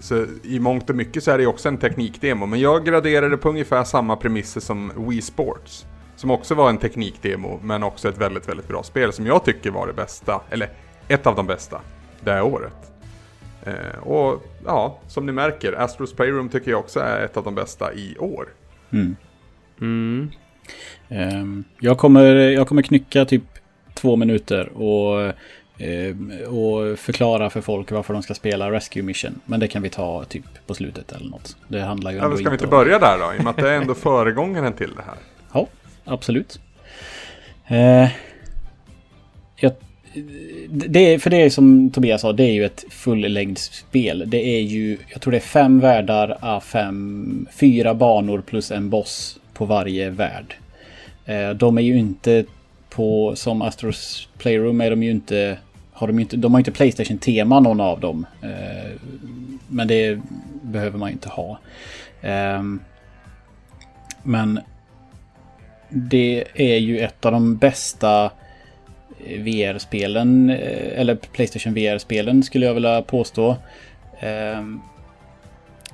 Så 0.00 0.26
i 0.42 0.58
mångt 0.60 0.90
och 0.90 0.96
mycket 0.96 1.24
så 1.24 1.30
är 1.30 1.38
det 1.38 1.46
också 1.46 1.68
en 1.68 1.78
teknikdemo, 1.78 2.46
men 2.46 2.60
jag 2.60 2.84
graderar 2.84 3.30
det 3.30 3.36
på 3.36 3.48
ungefär 3.48 3.84
samma 3.84 4.16
premisser 4.16 4.60
som 4.60 4.92
Wii 5.08 5.22
Sports. 5.22 5.86
Som 6.16 6.30
också 6.30 6.54
var 6.54 6.68
en 6.68 6.78
teknikdemo, 6.78 7.60
men 7.62 7.82
också 7.82 8.08
ett 8.08 8.18
väldigt, 8.18 8.48
väldigt 8.48 8.68
bra 8.68 8.82
spel 8.82 9.12
som 9.12 9.26
jag 9.26 9.44
tycker 9.44 9.70
var 9.70 9.86
det 9.86 9.92
bästa, 9.92 10.40
eller 10.50 10.70
ett 11.08 11.26
av 11.26 11.36
de 11.36 11.46
bästa, 11.46 11.80
det 12.20 12.30
här 12.30 12.42
året. 12.42 12.92
Eh, 13.62 13.98
och 14.02 14.42
ja, 14.66 15.00
som 15.06 15.26
ni 15.26 15.32
märker, 15.32 15.72
Astros 15.72 16.12
Playroom 16.12 16.48
tycker 16.48 16.70
jag 16.70 16.80
också 16.80 17.00
är 17.00 17.24
ett 17.24 17.36
av 17.36 17.44
de 17.44 17.54
bästa 17.54 17.92
i 17.94 18.16
år. 18.18 18.48
Mm. 18.92 19.16
Mm. 19.82 20.30
Jag, 21.80 21.98
kommer, 21.98 22.34
jag 22.34 22.68
kommer 22.68 22.82
knycka 22.82 23.24
typ 23.24 23.42
två 23.94 24.16
minuter 24.16 24.68
och, 24.68 25.34
um, 25.78 26.32
och 26.48 26.98
förklara 26.98 27.50
för 27.50 27.60
folk 27.60 27.90
varför 27.90 28.14
de 28.14 28.22
ska 28.22 28.34
spela 28.34 28.70
Rescue 28.70 29.02
Mission. 29.02 29.40
Men 29.44 29.60
det 29.60 29.68
kan 29.68 29.82
vi 29.82 29.88
ta 29.88 30.24
typ 30.24 30.44
på 30.66 30.74
slutet 30.74 31.12
eller 31.12 31.30
något. 31.30 31.56
Det 31.68 31.80
handlar 31.80 32.10
ju 32.10 32.16
ja, 32.16 32.24
ändå 32.24 32.36
ska 32.36 32.50
vi 32.50 32.54
inte 32.54 32.66
börja 32.66 32.98
där 32.98 33.18
då? 33.18 33.34
I 33.34 33.38
och 33.38 33.44
med 33.44 33.50
att 33.50 33.56
det 33.56 33.70
är 33.70 33.76
ändå 33.76 33.94
föregångaren 33.94 34.72
till 34.72 34.90
det 34.96 35.02
här. 35.02 35.14
Ja, 35.54 35.66
absolut. 36.04 36.60
Uh, 37.70 38.08
jag 39.56 39.72
det, 40.68 41.18
för 41.18 41.30
det 41.30 41.36
är 41.36 41.50
som 41.50 41.90
Tobias 41.90 42.20
sa, 42.20 42.32
det 42.32 42.44
är 42.44 42.52
ju 42.52 42.64
ett 42.64 42.84
fullängdsspel. 42.90 44.24
Det 44.26 44.46
är 44.46 44.60
ju, 44.60 44.98
jag 45.08 45.20
tror 45.20 45.30
det 45.30 45.38
är 45.38 45.40
fem 45.40 45.80
världar, 45.80 46.60
fem, 46.60 47.46
fyra 47.52 47.94
banor 47.94 48.40
plus 48.46 48.70
en 48.70 48.90
boss 48.90 49.38
på 49.54 49.64
varje 49.64 50.10
värld. 50.10 50.56
Eh, 51.24 51.50
de 51.50 51.78
är 51.78 51.82
ju 51.82 51.98
inte 51.98 52.44
på, 52.90 53.36
som 53.36 53.62
Astros 53.62 54.28
Playroom 54.38 54.80
är 54.80 54.90
de 54.90 55.02
ju 55.02 55.10
inte, 55.10 55.58
har 55.92 56.06
de, 56.06 56.18
inte, 56.18 56.36
de 56.36 56.52
har 56.52 56.60
inte 56.60 56.72
Playstation-tema 56.72 57.60
någon 57.60 57.80
av 57.80 58.00
dem. 58.00 58.26
Eh, 58.42 58.92
men 59.68 59.88
det 59.88 60.20
behöver 60.62 60.98
man 60.98 61.08
ju 61.08 61.12
inte 61.12 61.28
ha. 61.28 61.58
Ehm, 62.22 62.80
men 64.22 64.60
det 65.88 66.44
är 66.54 66.76
ju 66.76 66.98
ett 66.98 67.26
av 67.26 67.32
de 67.32 67.56
bästa 67.56 68.30
VR-spelen, 69.38 70.50
eh, 70.50 71.00
eller 71.00 71.14
Playstation 71.14 71.74
VR-spelen 71.74 72.42
skulle 72.42 72.66
jag 72.66 72.74
vilja 72.74 73.02
påstå. 73.02 73.56
Ehm, 74.20 74.80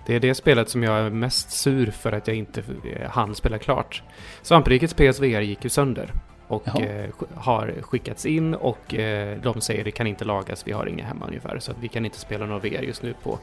det 0.08 0.14
är 0.14 0.20
det 0.20 0.34
spelet 0.34 0.68
som 0.68 0.82
jag 0.82 0.98
är 0.98 1.10
mest 1.10 1.50
sur 1.50 1.90
för 1.90 2.12
att 2.12 2.28
jag 2.28 2.36
inte 2.36 2.62
hann 3.10 3.34
spela 3.34 3.58
klart. 3.58 4.02
Svamprikets 4.42 4.94
PSVR 4.94 5.40
gick 5.40 5.64
ju 5.64 5.70
sönder 5.70 6.12
och 6.46 6.80
eh, 6.80 7.08
har 7.34 7.74
skickats 7.80 8.26
in 8.26 8.54
och 8.54 8.94
eh, 8.94 9.38
de 9.42 9.60
säger 9.60 9.84
det 9.84 9.90
kan 9.90 10.06
inte 10.06 10.24
lagas, 10.24 10.66
vi 10.66 10.72
har 10.72 10.86
inga 10.86 11.04
hemma 11.04 11.26
ungefär. 11.26 11.58
Så 11.58 11.72
vi 11.80 11.88
kan 11.88 12.04
inte 12.04 12.18
spela 12.18 12.46
några 12.46 12.60
VR 12.60 12.82
just 12.82 13.02
nu 13.02 13.14
på, 13.22 13.38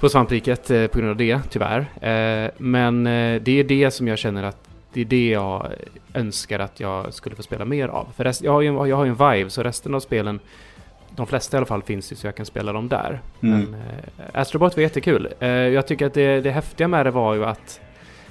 på 0.00 0.08
Svampriket 0.08 0.70
eh, 0.70 0.86
på 0.86 0.98
grund 0.98 1.10
av 1.10 1.16
det, 1.16 1.40
tyvärr. 1.50 1.80
Eh, 1.80 2.50
men 2.58 3.06
eh, 3.06 3.42
det 3.42 3.60
är 3.60 3.64
det 3.64 3.90
som 3.90 4.08
jag 4.08 4.18
känner 4.18 4.42
att 4.42 4.68
det 4.92 5.00
är 5.00 5.04
det 5.04 5.28
jag 5.28 5.72
önskar 6.14 6.58
att 6.58 6.80
jag 6.80 7.14
skulle 7.14 7.36
få 7.36 7.42
spela 7.42 7.64
mer 7.64 7.88
av. 7.88 8.08
För 8.16 8.24
rest, 8.24 8.42
jag, 8.42 8.52
har 8.52 8.60
ju, 8.60 8.86
jag 8.86 8.96
har 8.96 9.04
ju 9.04 9.10
en 9.10 9.30
Vive, 9.30 9.50
så 9.50 9.62
resten 9.62 9.94
av 9.94 10.00
spelen, 10.00 10.40
de 11.16 11.26
flesta 11.26 11.56
i 11.56 11.58
alla 11.58 11.66
fall, 11.66 11.82
finns 11.82 12.12
ju 12.12 12.16
så 12.16 12.26
jag 12.26 12.34
kan 12.34 12.46
spela 12.46 12.72
dem 12.72 12.88
där. 12.88 13.20
Mm. 13.42 13.60
Men 13.60 13.74
eh, 13.74 14.40
Astrobot 14.40 14.76
var 14.76 14.82
jättekul. 14.82 15.28
Eh, 15.40 15.48
jag 15.48 15.86
tycker 15.86 16.06
att 16.06 16.14
det, 16.14 16.40
det 16.40 16.50
häftiga 16.50 16.88
med 16.88 17.06
det 17.06 17.10
var 17.10 17.34
ju 17.34 17.44
att, 17.44 17.80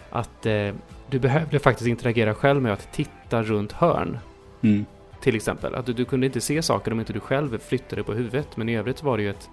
att 0.10 0.46
eh, 0.46 0.70
du 1.10 1.20
behövde 1.20 1.60
faktiskt 1.60 1.88
interagera 1.88 2.34
själv 2.34 2.62
med 2.62 2.74
att 2.74 2.94
titta 2.94 3.44
runt 3.44 3.72
hörn. 3.72 4.20
Mm. 4.62 4.86
Till 5.22 5.36
exempel. 5.36 5.76
Att 5.76 5.86
du, 5.86 5.94
du, 5.94 6.06
kunde 6.06 6.26
inte 6.26 6.42
se 6.42 6.62
saker 6.62 6.92
om 6.92 7.00
inte 7.00 7.14
du 7.14 7.20
själv 7.20 7.60
flyttade 7.60 8.04
på 8.04 8.14
huvudet. 8.14 8.58
Men 8.58 8.70
i 8.70 8.78
övrigt 8.78 9.04
var 9.04 9.18
det 9.18 9.24
ju 9.24 9.30
ett, 9.30 9.50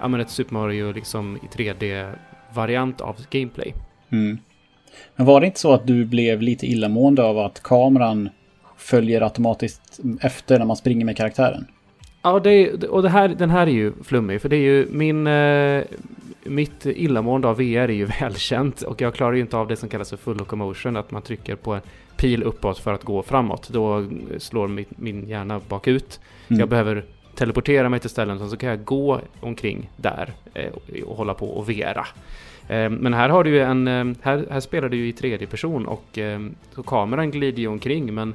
ja, 0.00 0.08
men 0.08 0.20
ett 0.20 0.30
Super 0.30 0.54
Mario 0.54 0.92
liksom 0.92 1.36
i 1.36 1.46
3D-variant 1.56 3.00
av 3.00 3.16
gameplay. 3.30 3.74
Mm. 4.10 4.38
Men 5.16 5.26
var 5.26 5.40
det 5.40 5.46
inte 5.46 5.60
så 5.60 5.72
att 5.72 5.86
du 5.86 6.04
blev 6.04 6.42
lite 6.42 6.66
illamående 6.66 7.24
av 7.24 7.38
att 7.38 7.62
kameran 7.62 8.28
följer 8.76 9.20
automatiskt 9.20 10.00
efter 10.20 10.58
när 10.58 10.66
man 10.66 10.76
springer 10.76 11.04
med 11.04 11.16
karaktären? 11.16 11.66
Ja, 12.24 12.40
det, 12.40 12.84
och 12.84 13.02
det 13.02 13.08
här, 13.08 13.28
den 13.28 13.50
här 13.50 13.66
är 13.66 13.70
ju 13.70 13.92
flummig, 14.02 14.40
för 14.40 14.48
det 14.48 14.56
är 14.56 14.60
ju 14.60 14.86
min... 14.90 15.26
Eh, 15.26 15.84
mitt 16.46 16.86
illamående 16.86 17.48
av 17.48 17.56
VR 17.56 17.78
är 17.78 17.88
ju 17.88 18.04
välkänt 18.20 18.82
och 18.82 19.00
jag 19.00 19.14
klarar 19.14 19.32
ju 19.32 19.40
inte 19.40 19.56
av 19.56 19.68
det 19.68 19.76
som 19.76 19.88
kallas 19.88 20.10
för 20.10 20.16
full 20.16 20.36
locomotion, 20.36 20.96
att 20.96 21.10
man 21.10 21.22
trycker 21.22 21.56
på 21.56 21.74
en 21.74 21.80
pil 22.16 22.42
uppåt 22.42 22.78
för 22.78 22.92
att 22.92 23.04
gå 23.04 23.22
framåt. 23.22 23.68
Då 23.68 24.06
slår 24.38 24.68
min, 24.68 24.84
min 24.88 25.28
hjärna 25.28 25.60
bakut. 25.68 26.20
Mm. 26.48 26.60
Jag 26.60 26.68
behöver 26.68 27.04
teleportera 27.34 27.88
mig 27.88 28.00
till 28.00 28.10
ställen, 28.10 28.50
så 28.50 28.56
kan 28.56 28.68
jag 28.68 28.84
gå 28.84 29.20
omkring 29.40 29.90
där 29.96 30.32
eh, 30.54 30.72
och 31.04 31.16
hålla 31.16 31.34
på 31.34 31.46
och 31.46 31.70
vera. 31.70 32.06
Eh, 32.68 32.90
men 32.90 33.14
här 33.14 33.28
har 33.28 33.44
du 33.44 33.50
ju 33.50 33.60
en, 33.60 33.88
eh, 33.88 34.16
här, 34.22 34.46
här 34.50 34.60
spelar 34.60 34.88
du 34.88 34.96
ju 34.96 35.08
i 35.08 35.12
tredje 35.12 35.46
person 35.46 35.86
och 35.86 36.18
eh, 36.18 36.40
så 36.74 36.82
kameran 36.82 37.30
glider 37.30 37.58
ju 37.58 37.68
omkring 37.68 38.14
men 38.14 38.34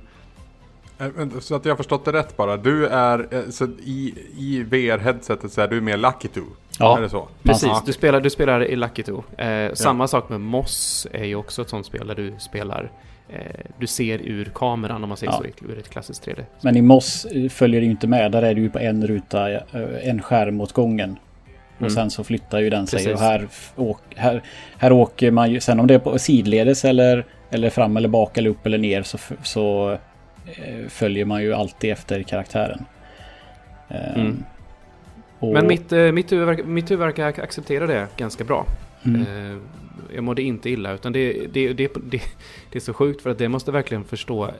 så 1.41 1.56
att 1.56 1.65
jag 1.65 1.72
har 1.72 1.77
förstått 1.77 2.06
det 2.06 2.13
rätt 2.13 2.38
bara. 2.38 2.58
Du 2.58 2.88
är, 2.88 3.51
så 3.51 3.65
i, 3.65 4.13
i 4.38 4.63
VR-headsetet 4.63 5.48
så 5.48 5.62
är 5.62 5.68
du 5.68 5.82
mer 5.82 5.98
Lucky 5.98 6.27
2? 6.27 6.41
Ja, 6.79 6.98
är 6.98 7.01
det 7.01 7.10
så? 7.10 7.27
precis. 7.44 7.84
Du, 7.86 7.94
spelar, 7.94 8.22
du 8.22 8.29
spelar 8.29 8.65
i 8.65 8.75
Lucky 8.75 9.03
2. 9.03 9.24
Eh, 9.38 9.74
samma 9.74 10.08
sak 10.08 10.29
med 10.29 10.41
Moss 10.41 11.08
är 11.12 11.24
ju 11.24 11.36
också 11.36 11.62
ett 11.62 11.70
sånt 11.70 11.86
spel 11.86 12.08
där 12.08 12.15
du 12.15 12.34
spelar 12.39 12.91
eh, 13.29 13.39
du 13.77 13.88
ser 13.88 14.22
ur 14.22 14.51
kameran 14.56 15.03
om 15.03 15.10
man 15.10 15.18
säger 15.18 15.34
ja. 15.34 15.44
så 15.60 15.65
ur 15.65 15.79
ett 15.79 15.89
klassiskt 15.89 16.27
3D. 16.27 16.44
Men 16.62 16.77
i 16.77 16.82
Moss 16.82 17.27
följer 17.50 17.82
det 17.82 17.86
ju 17.86 17.91
inte 17.91 18.08
med. 18.08 18.32
Där 18.32 18.41
är 18.41 18.53
du 18.53 18.62
ju 18.62 18.70
på 18.70 18.79
en 18.79 19.08
ruta, 19.08 19.50
en 20.01 20.22
skärm 20.22 20.62
åt 20.62 20.74
gången. 20.74 21.18
Och 21.75 21.82
mm. 21.82 21.89
sen 21.89 22.12
så 22.12 22.24
flyttar 22.24 22.60
ju 22.60 22.70
den 22.70 22.88
sig 22.88 23.13
och 23.13 23.20
här, 23.20 23.48
åk, 23.75 24.01
här, 24.15 24.44
här 24.77 24.91
åker 24.91 25.32
man 25.32 25.51
ju, 25.51 25.60
sen 25.60 25.79
om 25.79 25.88
det 25.88 25.94
är 25.94 26.00
på 26.00 26.20
sidledes 26.20 26.86
eller 26.86 27.25
eller 27.50 27.70
fram 27.70 27.98
eller 27.98 28.10
bak 28.10 28.38
eller 28.38 28.50
upp 28.50 28.65
eller 28.65 28.77
ner 28.77 29.03
så, 29.03 29.18
så 29.44 29.91
eh, 29.91 30.00
följer 30.88 31.25
man 31.25 31.41
ju 31.43 31.53
alltid 31.53 31.91
efter 31.91 32.24
karaktären. 32.24 32.86
Ehm, 33.89 34.22
mm. 34.22 34.43
Och... 35.39 35.53
Men 35.53 35.67
mitt, 35.67 35.91
eh, 35.91 36.12
mitt, 36.12 36.31
huvud, 36.31 36.67
mitt 36.67 36.91
huvud 36.91 37.05
verkar 37.05 37.43
acceptera 37.43 37.88
det 37.88 38.08
ganska 38.17 38.43
bra. 38.43 38.65
Mm. 39.05 39.22
Eh, 39.22 39.58
jag 40.15 40.24
mådde 40.24 40.41
inte 40.41 40.69
illa 40.69 40.91
utan 40.93 41.13
det, 41.13 41.34
det, 41.53 41.74
det, 41.74 41.91
det, 42.10 42.22
är 42.72 42.79
så 42.79 42.93
sjukt 42.93 43.22
för 43.22 43.29
att 43.29 43.38
det 43.38 43.50
måste 43.50 43.72
verkligen 43.72 44.03
förstå. 44.03 44.46
Eh, 44.46 44.51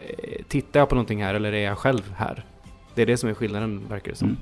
tittar 0.48 0.80
jag 0.80 0.90
på 0.90 0.96
någonting 0.96 1.24
här 1.24 1.34
eller 1.34 1.54
är 1.54 1.66
jag 1.66 1.78
själv 1.78 2.14
här? 2.16 2.44
Det 2.96 3.02
är 3.02 3.06
det 3.06 3.18
som 3.18 3.30
är 3.30 3.34
skillnaden 3.34 3.82
verkar 3.90 4.12
det 4.12 4.18
som. 4.18 4.28
Mm. 4.28 4.40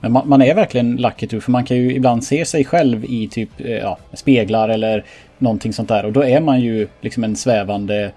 Men 0.00 0.12
man, 0.12 0.28
man, 0.28 0.42
är 0.42 0.54
verkligen 0.54 0.96
lucky 0.96 1.26
too, 1.26 1.40
för 1.40 1.52
man 1.52 1.64
kan 1.64 1.76
ju 1.76 1.94
ibland 1.94 2.24
se 2.24 2.44
sig 2.44 2.64
själv 2.64 3.04
i 3.04 3.28
typ 3.28 3.50
ja, 3.56 3.98
speglar 4.12 4.68
eller 4.68 5.04
någonting 5.38 5.72
sånt 5.72 5.88
där. 5.88 6.04
Och 6.04 6.12
då 6.12 6.24
är 6.24 6.40
man 6.40 6.60
ju 6.60 6.88
liksom 7.00 7.24
en 7.24 7.36
svävande 7.36 8.12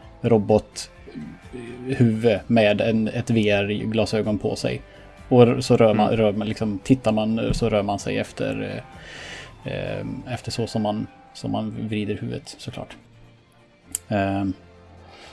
robothuvud 1.53 2.39
med 2.47 2.81
en, 2.81 3.07
ett 3.07 3.29
VR-glasögon 3.29 4.39
på 4.39 4.55
sig. 4.55 4.81
Och 5.29 5.65
så 5.65 5.77
rör 5.77 5.93
man, 5.93 6.07
mm. 6.07 6.19
rör 6.19 6.31
man 6.31 6.47
liksom, 6.47 6.79
tittar 6.83 7.11
man 7.11 7.53
så 7.53 7.69
rör 7.69 7.83
man 7.83 7.99
sig 7.99 8.17
efter, 8.17 8.81
eh, 9.63 10.33
efter 10.33 10.51
så 10.51 10.67
som 10.67 10.81
man, 10.81 11.07
som 11.33 11.51
man 11.51 11.87
vrider 11.87 12.15
huvudet 12.15 12.55
såklart. 12.57 12.97
Eh, 14.07 14.45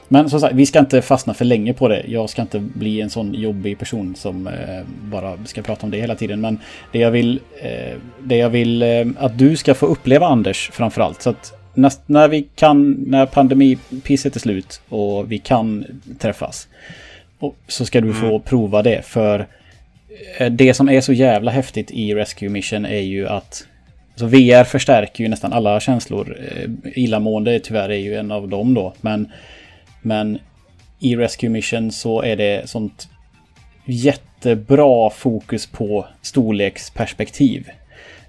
men 0.08 0.30
som 0.30 0.40
sagt, 0.40 0.54
vi 0.54 0.66
ska 0.66 0.78
inte 0.78 1.02
fastna 1.02 1.35
för 1.35 1.44
länge 1.44 1.73
på 1.73 1.88
det. 1.88 2.04
Jag 2.08 2.30
ska 2.30 2.42
inte 2.42 2.58
bli 2.58 3.00
en 3.00 3.11
sån 3.11 3.35
jobbig 3.35 3.78
person 3.78 4.14
som 4.16 4.46
eh, 4.46 4.82
bara 5.02 5.44
ska 5.44 5.62
prata 5.62 5.87
om 5.87 5.90
det 5.90 5.99
hela 5.99 6.14
tiden. 6.14 6.40
Men 6.40 6.58
det 6.92 6.99
jag 6.99 7.11
vill, 7.11 7.40
eh, 7.62 7.99
det 8.23 8.37
jag 8.37 8.50
vill 8.50 8.82
eh, 8.82 9.06
att 9.18 9.38
du 9.38 9.56
ska 9.56 9.75
få 9.75 9.87
uppleva 9.87 10.26
Anders 10.26 10.70
framförallt. 10.73 11.23
Så 11.23 11.30
att 11.30 11.55
näst, 11.76 12.00
när 12.06 12.28
vi 12.28 12.42
kan, 12.54 12.92
när 12.92 13.26
pandemipisset 13.26 14.37
är 14.37 14.40
slut 14.40 14.80
och 14.88 15.33
vi 15.33 15.38
kan 15.38 15.85
träffas. 16.18 16.68
Och, 17.38 17.56
så 17.68 17.87
ska 17.87 18.00
du 18.00 18.14
få 18.14 18.26
mm. 18.26 18.40
prova 18.40 18.83
det. 18.83 19.02
För 19.04 19.47
Eh, 20.38 20.50
det 20.50 20.75
som 20.75 20.88
är 20.88 21.00
så 21.00 21.12
jävla 21.12 21.50
häftigt 21.50 21.90
i 21.90 22.14
Rescue 22.14 22.49
Mission 22.49 22.87
är 22.87 23.00
ju 23.00 23.28
att 23.28 23.66
alltså 24.11 24.26
VR 24.26 24.64
förstärker 24.64 25.25
ju 25.25 25.28
nästan 25.30 25.52
alla 25.52 25.80
känslor. 25.80 26.37
Eh, 26.40 26.71
illamående 26.85 27.61
tyvärr 27.61 27.88
är 27.88 27.97
ju 27.97 28.16
en 28.16 28.33
av 28.33 28.49
dem 28.49 28.75
då. 28.75 28.95
Men, 29.00 29.33
men 30.02 30.38
i 31.00 31.16
Rescue 31.16 31.50
Mission 31.50 31.92
så 31.92 32.23
är 32.23 32.37
det 32.37 32.68
sånt 32.68 33.09
jättebra 33.85 35.11
fokus 35.11 35.66
på 35.66 36.06
storleksperspektiv. 36.23 37.68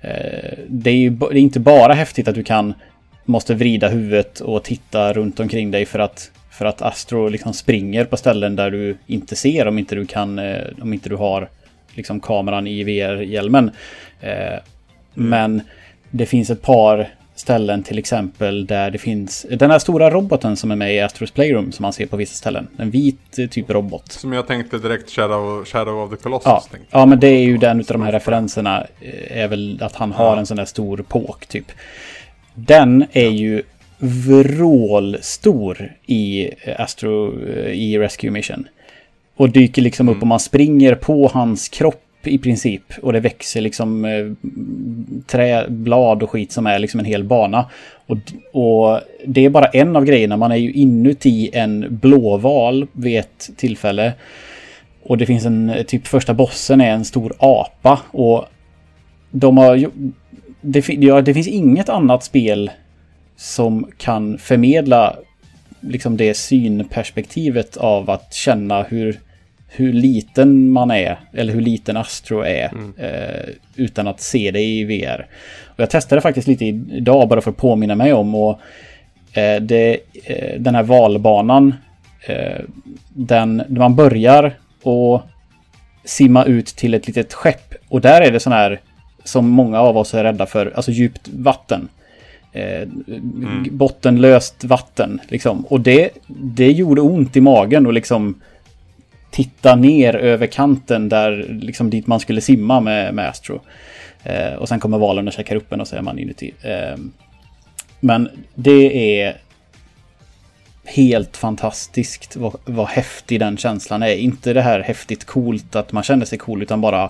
Eh, 0.02 0.58
det 0.68 0.90
är 0.90 0.96
ju 0.96 1.10
det 1.10 1.26
är 1.26 1.42
inte 1.42 1.60
bara 1.60 1.94
häftigt 1.94 2.28
att 2.28 2.36
du 2.36 2.44
kan 2.44 2.74
måste 3.28 3.56
vrida 3.56 3.88
huvudet 3.88 4.40
och 4.40 4.64
titta 4.64 5.14
runt 5.14 5.40
omkring 5.40 5.72
dig 5.72 5.86
för 5.86 6.00
att 6.00 6.32
för 6.52 6.66
att 6.66 6.82
Astro 6.82 7.30
liksom 7.30 7.54
springer 7.54 8.06
på 8.06 8.18
ställen 8.18 8.56
där 8.56 8.72
du 8.72 8.98
inte 9.08 9.36
ser 9.36 9.68
om 9.68 9.78
inte 9.78 9.96
du 9.96 10.06
kan 10.06 10.40
om 10.82 10.94
inte 10.94 11.10
du 11.10 11.16
har 11.16 11.50
liksom 11.98 12.20
kameran 12.20 12.68
i 12.68 12.84
VR-hjälmen. 12.84 13.72
Eh, 14.22 14.32
mm. 14.32 14.60
Men 15.14 15.62
det 16.10 16.26
finns 16.26 16.50
ett 16.50 16.62
par 16.62 17.10
ställen 17.36 17.84
till 17.84 17.98
exempel 17.98 18.66
där 18.66 18.92
det 18.92 18.98
finns 18.98 19.46
den 19.50 19.72
här 19.72 19.80
stora 19.80 20.10
roboten 20.10 20.58
som 20.58 20.72
är 20.72 20.76
med 20.76 20.96
i 20.96 21.00
Astros 21.00 21.32
Playroom 21.32 21.72
som 21.72 21.84
man 21.84 21.94
ser 21.94 22.06
på 22.06 22.18
vissa 22.18 22.34
ställen. 22.34 22.68
En 22.78 22.92
vit 22.92 23.40
eh, 23.40 23.48
typ 23.48 23.70
robot. 23.70 24.12
Som 24.12 24.34
jag 24.34 24.48
tänkte 24.48 24.78
direkt 24.78 25.10
Shadow, 25.10 25.66
Shadow 25.66 26.04
of 26.04 26.10
the 26.10 26.16
Colossus. 26.16 26.46
Ja, 26.46 26.62
ja 26.90 27.06
men 27.06 27.20
det 27.20 27.28
är 27.28 27.44
ju 27.44 27.58
den 27.58 27.80
av 27.80 27.86
de 27.86 28.02
här 28.02 28.12
referenserna 28.12 28.86
eh, 29.02 29.42
är 29.42 29.48
väl 29.48 29.80
att 29.82 29.96
han 29.96 30.12
har 30.12 30.38
en 30.38 30.46
sån 30.46 30.58
där 30.58 30.66
stor 30.66 30.98
påk 30.98 31.46
typ. 31.46 31.72
Den 32.60 33.06
är 33.12 33.30
ju 33.30 33.64
vrålstor 33.98 35.92
i 36.06 36.50
Astro 36.78 37.42
i 37.70 37.98
Rescue 37.98 38.32
Mission. 38.32 38.68
Och 39.36 39.50
dyker 39.50 39.82
liksom 39.82 40.08
mm. 40.08 40.18
upp 40.18 40.22
och 40.22 40.28
man 40.28 40.40
springer 40.40 40.96
på 40.96 41.28
hans 41.34 41.70
kropp 41.70 42.04
i 42.24 42.38
princip. 42.38 42.84
Och 43.02 43.14
det 43.14 43.20
växer 43.20 43.62
liksom 43.62 44.06
eh, 44.06 44.26
träblad 45.28 46.24
och 46.24 46.30
skit 46.30 46.52
som 46.52 46.68
är 46.68 46.80
liksom 46.80 47.00
en 47.00 47.06
hel 47.06 47.24
bana. 47.24 47.70
Och, 48.08 48.18
och 48.52 49.02
det 49.26 49.46
är 49.46 49.50
bara 49.50 49.66
en 49.66 49.96
av 49.96 50.06
grejerna. 50.06 50.38
Man 50.38 50.52
är 50.52 50.56
ju 50.56 50.72
inuti 50.72 51.50
en 51.54 51.86
blåval 51.90 52.88
vid 52.92 53.20
ett 53.20 53.50
tillfälle. 53.58 54.14
Och 55.04 55.18
det 55.18 55.26
finns 55.26 55.46
en, 55.46 55.74
typ 55.88 56.08
första 56.08 56.34
bossen 56.34 56.82
är 56.82 56.92
en 56.92 57.06
stor 57.06 57.34
apa. 57.40 58.00
Och 58.12 58.46
de 59.32 59.58
har 59.58 59.90
det, 60.62 60.90
ja, 60.90 61.22
det 61.22 61.34
finns 61.34 61.48
inget 61.48 61.90
annat 61.90 62.24
spel 62.24 62.72
som 63.36 63.92
kan 63.98 64.38
förmedla 64.38 65.16
liksom 65.80 66.18
det 66.18 66.34
synperspektivet 66.34 67.78
av 67.78 68.10
att 68.10 68.34
känna 68.34 68.84
hur 68.84 69.20
hur 69.68 69.94
liten 69.94 70.70
man 70.72 70.92
är, 70.92 71.20
eller 71.34 71.54
hur 71.54 71.62
liten 71.62 71.98
Astro 71.98 72.42
är, 72.42 72.70
mm. 72.72 72.94
eh, 72.98 73.50
utan 73.76 74.08
att 74.08 74.22
se 74.22 74.52
det 74.52 74.62
i 74.62 74.84
VR. 74.84 75.28
Och 75.66 75.80
jag 75.80 75.90
testade 75.90 76.22
faktiskt 76.22 76.48
lite 76.48 76.66
idag 76.66 77.28
bara 77.28 77.42
för 77.42 77.52
att 77.52 77.58
påminna 77.58 77.96
mig 77.96 78.14
om 78.14 78.36
och 78.36 78.60
eh, 79.34 79.62
det, 79.62 80.00
eh, 80.24 80.60
den 80.60 80.76
här 80.76 80.84
valbanan, 80.84 81.76
eh, 82.28 82.62
den, 83.14 83.64
man 83.68 83.96
börjar 83.96 84.58
och 84.84 85.22
simma 86.04 86.44
ut 86.46 86.68
till 86.68 86.94
ett 86.94 87.08
litet 87.08 87.34
skepp 87.34 87.74
och 87.90 88.02
där 88.02 88.22
är 88.22 88.32
det 88.32 88.40
sån 88.40 88.54
här 88.54 88.80
som 89.28 89.50
många 89.50 89.80
av 89.80 89.98
oss 89.98 90.14
är 90.14 90.24
rädda 90.24 90.46
för, 90.46 90.74
alltså 90.76 90.92
djupt 90.92 91.28
vatten. 91.28 91.90
Eh, 92.52 92.82
mm. 92.82 93.68
Bottenlöst 93.72 94.64
vatten 94.64 95.20
liksom. 95.28 95.66
Och 95.66 95.82
det, 95.82 96.10
det 96.28 96.72
gjorde 96.72 97.02
ont 97.02 97.36
i 97.36 97.42
magen 97.42 97.86
och 97.86 97.94
liksom 97.94 98.42
titta 99.32 99.76
ner 99.76 100.16
över 100.16 100.48
kanten 100.48 101.10
där, 101.10 101.60
liksom 101.62 101.90
dit 101.90 102.08
man 102.08 102.20
skulle 102.20 102.42
simma 102.42 102.82
med, 102.82 103.14
med 103.14 103.30
Astro. 103.30 103.62
Eh, 104.24 104.54
och 104.54 104.70
sen 104.70 104.80
kommer 104.80 104.98
valen 104.98 105.28
och 105.28 105.34
käkar 105.34 105.56
upp 105.56 105.74
en 105.74 105.82
och 105.82 105.88
så 105.88 105.96
är 105.96 106.02
man 106.02 106.20
inuti. 106.20 106.54
Eh, 106.62 106.98
men 108.00 108.30
det 108.56 109.22
är 109.22 109.38
helt 110.86 111.38
fantastiskt 111.38 112.36
vad, 112.36 112.56
vad 112.66 112.88
häftig 112.88 113.40
den 113.40 113.58
känslan 113.58 114.04
är. 114.04 114.16
Inte 114.16 114.54
det 114.54 114.62
här 114.62 114.80
häftigt 114.80 115.26
coolt 115.26 115.76
att 115.76 115.92
man 115.92 116.04
känner 116.04 116.26
sig 116.26 116.38
cool 116.38 116.62
utan 116.62 116.82
bara 116.82 117.10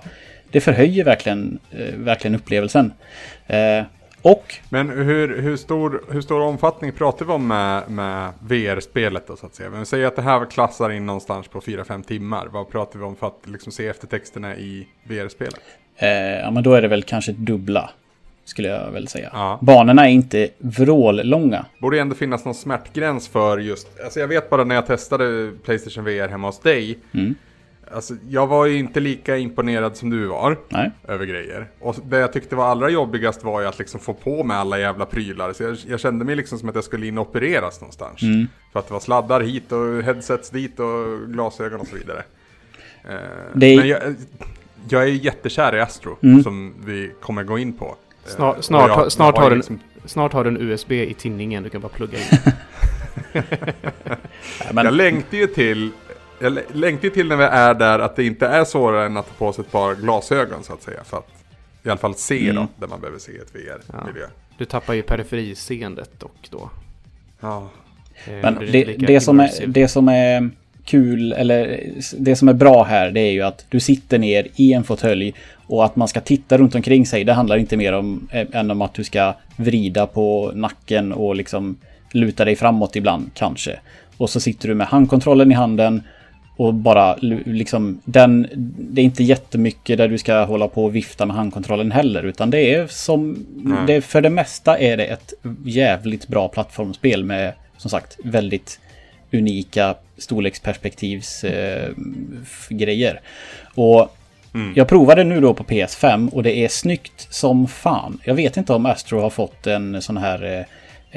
det 0.52 0.62
förhöjer 0.62 1.06
verkligen, 1.06 1.60
eh, 1.72 1.96
verkligen 1.96 2.36
upplevelsen. 2.36 2.94
Eh, 3.48 3.84
och... 4.22 4.56
Men 4.70 4.90
hur, 4.90 5.42
hur, 5.42 5.58
stor, 5.58 6.04
hur 6.12 6.22
stor 6.22 6.42
omfattning 6.42 6.92
pratar 6.92 7.26
vi 7.26 7.32
om 7.32 7.48
med, 7.48 7.90
med 7.90 8.32
VR-spelet 8.40 9.28
då 9.28 9.36
så 9.36 9.46
att 9.46 9.56
säga? 9.56 9.70
Men 9.70 9.86
säger 9.86 10.08
att 10.08 10.16
det 10.16 10.22
här 10.22 10.46
klassar 10.46 10.90
in 10.90 11.06
någonstans 11.06 11.48
på 11.48 11.60
4-5 11.60 12.04
timmar. 12.04 12.48
Vad 12.52 12.70
pratar 12.70 13.00
vi 13.00 13.06
om 13.06 13.16
för 13.16 13.28
att 13.28 13.40
liksom 13.44 13.72
se 13.72 13.88
eftertexterna 13.88 14.56
i 14.56 14.88
VR-spelet? 15.04 15.62
Eh, 15.98 16.10
ja 16.10 16.52
men 16.52 16.64
då 16.64 16.74
är 16.74 16.82
det 16.82 16.88
väl 16.88 17.04
kanske 17.04 17.32
dubbla. 17.32 17.90
Skulle 18.46 18.68
jag 18.68 18.92
väl 18.92 19.08
säga. 19.08 19.30
Ja. 19.34 19.60
Banorna 19.62 20.08
är 20.08 20.12
inte 20.12 20.50
vrållånga. 20.58 21.66
Borde 21.82 22.00
ändå 22.00 22.16
finnas 22.16 22.46
någon 22.46 22.56
smärtgräns 22.56 23.28
för 23.28 23.58
just, 23.58 23.88
alltså 24.04 24.20
jag 24.20 24.28
vet 24.28 24.50
bara 24.50 24.64
när 24.64 24.76
jag 24.76 24.86
testade 24.86 25.52
Playstation 25.66 26.04
VR 26.04 26.28
hemma 26.28 26.48
hos 26.48 26.60
dig. 26.60 26.98
Mm. 27.14 27.36
Alltså, 27.92 28.14
jag 28.30 28.48
var 28.48 28.66
ju 28.66 28.78
inte 28.78 29.00
lika 29.00 29.38
imponerad 29.38 29.98
som 29.98 30.10
du 30.10 30.26
var 30.26 30.58
Nej. 30.70 30.92
över 31.08 31.26
grejer. 31.26 31.68
Och 31.80 31.96
det 32.04 32.18
jag 32.18 32.34
tyckte 32.34 32.56
var 32.56 32.66
allra 32.66 32.90
jobbigast 32.90 33.44
var 33.44 33.62
ju 33.62 33.68
att 33.68 33.80
liksom 33.80 34.00
få 34.00 34.14
på 34.14 34.44
mig 34.44 34.58
alla 34.58 34.80
jävla 34.80 35.06
prylar. 35.06 35.54
Så 35.54 35.64
jag, 35.64 35.78
jag 35.88 36.00
kände 36.00 36.26
mig 36.26 36.36
liksom 36.36 36.60
som 36.60 36.70
att 36.70 36.76
jag 36.76 36.84
skulle 36.84 37.08
in 37.08 37.18
och 37.18 37.30
opereras 37.30 37.82
någonstans. 37.82 38.22
Mm. 38.22 38.48
För 38.74 38.80
att 38.80 38.88
det 38.88 38.94
var 38.94 39.00
sladdar 39.00 39.42
hit 39.42 39.72
och 39.72 40.04
headsets 40.04 40.50
dit 40.50 40.80
och 40.80 41.28
glasögon 41.28 41.80
och 41.80 41.88
så 41.88 41.96
vidare. 41.96 42.24
Eh, 43.04 43.14
är... 43.14 43.78
Men 43.78 43.88
jag, 43.88 44.16
jag, 44.90 45.04
är 45.04 45.08
jättekär 45.08 45.76
i 45.76 45.82
Astro, 45.82 46.18
mm. 46.22 46.44
som 46.44 46.76
vi 46.86 47.12
kommer 47.22 47.44
gå 47.44 47.58
in 47.58 47.74
på. 47.74 47.86
Eh, 47.86 48.32
snart, 48.36 48.64
snart, 48.64 48.90
jag, 48.90 49.12
snart, 49.12 49.38
har, 49.38 49.50
har 49.50 49.56
liksom... 49.56 49.80
snart 50.06 50.34
har 50.34 50.44
du 50.44 50.50
en 50.50 50.62
USB 50.62 50.92
i 50.92 51.14
tinningen, 51.14 51.64
du 51.64 51.70
kan 51.70 51.82
bara 51.82 51.90
plugga 51.90 52.18
in. 52.18 52.26
men... 54.72 54.86
Jag 54.86 54.94
längtar 54.94 55.38
ju 55.38 55.48
till 55.48 55.92
jag 56.40 56.60
längtar 56.74 57.10
till 57.10 57.28
när 57.28 57.36
vi 57.36 57.44
är 57.44 57.74
där 57.74 58.00
att 58.00 58.16
det 58.16 58.26
inte 58.26 58.48
är 58.48 58.66
svårare 58.66 59.06
än 59.06 59.18
att 59.18 59.28
ta 59.28 59.34
på 59.46 59.54
sig 59.54 59.62
ett 59.66 59.72
par 59.72 59.96
glasögon 59.96 60.64
så 60.64 60.74
att 60.74 60.84
säga. 60.84 61.04
För 61.04 61.18
att 61.18 61.28
i 61.84 61.90
alla 61.90 61.98
fall 61.98 62.16
se 62.16 62.50
mm. 62.50 62.56
då, 62.56 62.68
där 62.80 62.88
man 62.88 63.02
behöver 63.02 63.20
se 63.20 63.32
ett 63.32 63.56
VR-miljö. 63.56 64.22
Ja. 64.22 64.44
Du 64.58 64.66
tappar 64.66 64.94
ju 64.94 65.02
periferiseendet 65.02 66.20
dock 66.20 66.48
då. 66.50 66.70
Ja. 67.40 67.70
Eh, 68.26 68.34
Men 68.34 68.56
det, 68.72 68.84
det, 68.84 69.20
som 69.20 69.40
är, 69.40 69.68
det 69.68 69.88
som 69.88 70.08
är 70.08 70.50
kul, 70.86 71.34
eller 71.34 71.80
det 72.18 72.36
som 72.36 72.48
är 72.48 72.54
bra 72.54 72.84
här, 72.84 73.12
det 73.12 73.20
är 73.20 73.32
ju 73.32 73.42
att 73.42 73.66
du 73.70 73.80
sitter 73.80 74.18
ner 74.18 74.48
i 74.56 74.74
en 74.74 74.84
fåtölj 74.84 75.34
och 75.68 75.86
att 75.86 75.96
man 75.96 76.08
ska 76.08 76.22
titta 76.22 76.58
runt 76.58 76.76
omkring 76.76 77.06
sig. 77.06 77.24
Det 77.24 77.34
handlar 77.34 77.58
inte 77.58 77.78
mer 77.78 77.94
om 77.94 78.28
eh, 78.32 78.48
än 78.52 78.72
om 78.72 78.82
att 78.82 78.94
du 78.94 79.04
ska 79.04 79.34
vrida 79.56 80.08
på 80.08 80.52
nacken 80.56 81.14
och 81.14 81.36
liksom 81.36 81.78
luta 82.12 82.46
dig 82.46 82.56
framåt 82.56 82.96
ibland 82.96 83.32
kanske. 83.34 83.80
Och 84.18 84.30
så 84.30 84.40
sitter 84.40 84.68
du 84.68 84.76
med 84.76 84.88
handkontrollen 84.88 85.52
i 85.52 85.56
handen 85.56 86.04
och 86.58 86.74
bara 86.74 87.16
liksom 87.46 88.02
den, 88.06 88.48
det 88.78 89.02
är 89.02 89.06
inte 89.06 89.24
jättemycket 89.24 89.98
där 89.98 90.08
du 90.08 90.18
ska 90.18 90.44
hålla 90.44 90.68
på 90.68 90.86
och 90.86 90.96
vifta 90.96 91.26
med 91.26 91.36
handkontrollen 91.36 91.92
heller. 91.92 92.24
Utan 92.24 92.50
det 92.50 92.74
är 92.74 92.88
som, 92.88 93.46
det, 93.88 94.02
för 94.02 94.22
det 94.22 94.30
mesta 94.30 94.80
är 94.80 94.98
det 94.98 95.06
ett 95.06 95.34
jävligt 95.66 96.28
bra 96.28 96.48
plattformsspel 96.48 97.24
med 97.24 97.54
som 97.78 97.90
sagt 97.90 98.18
väldigt 98.24 98.80
unika 99.32 99.96
storleksperspektivs 100.18 101.44
eh. 101.44 101.90
Och 103.76 104.16
mm. 104.54 104.74
jag 104.76 104.88
provade 104.88 105.24
nu 105.24 105.42
då 105.42 105.54
på 105.54 105.64
PS5 105.64 106.30
och 106.30 106.44
det 106.44 106.58
är 106.58 106.68
snyggt 106.68 107.28
som 107.34 107.68
fan. 107.68 108.22
Jag 108.24 108.36
vet 108.36 108.58
inte 108.58 108.74
om 108.74 108.86
Astro 108.86 109.20
har 109.20 109.30
fått 109.30 109.68
en 109.68 110.02
sån 110.02 110.18
här 110.18 110.60
eh, 110.60 110.66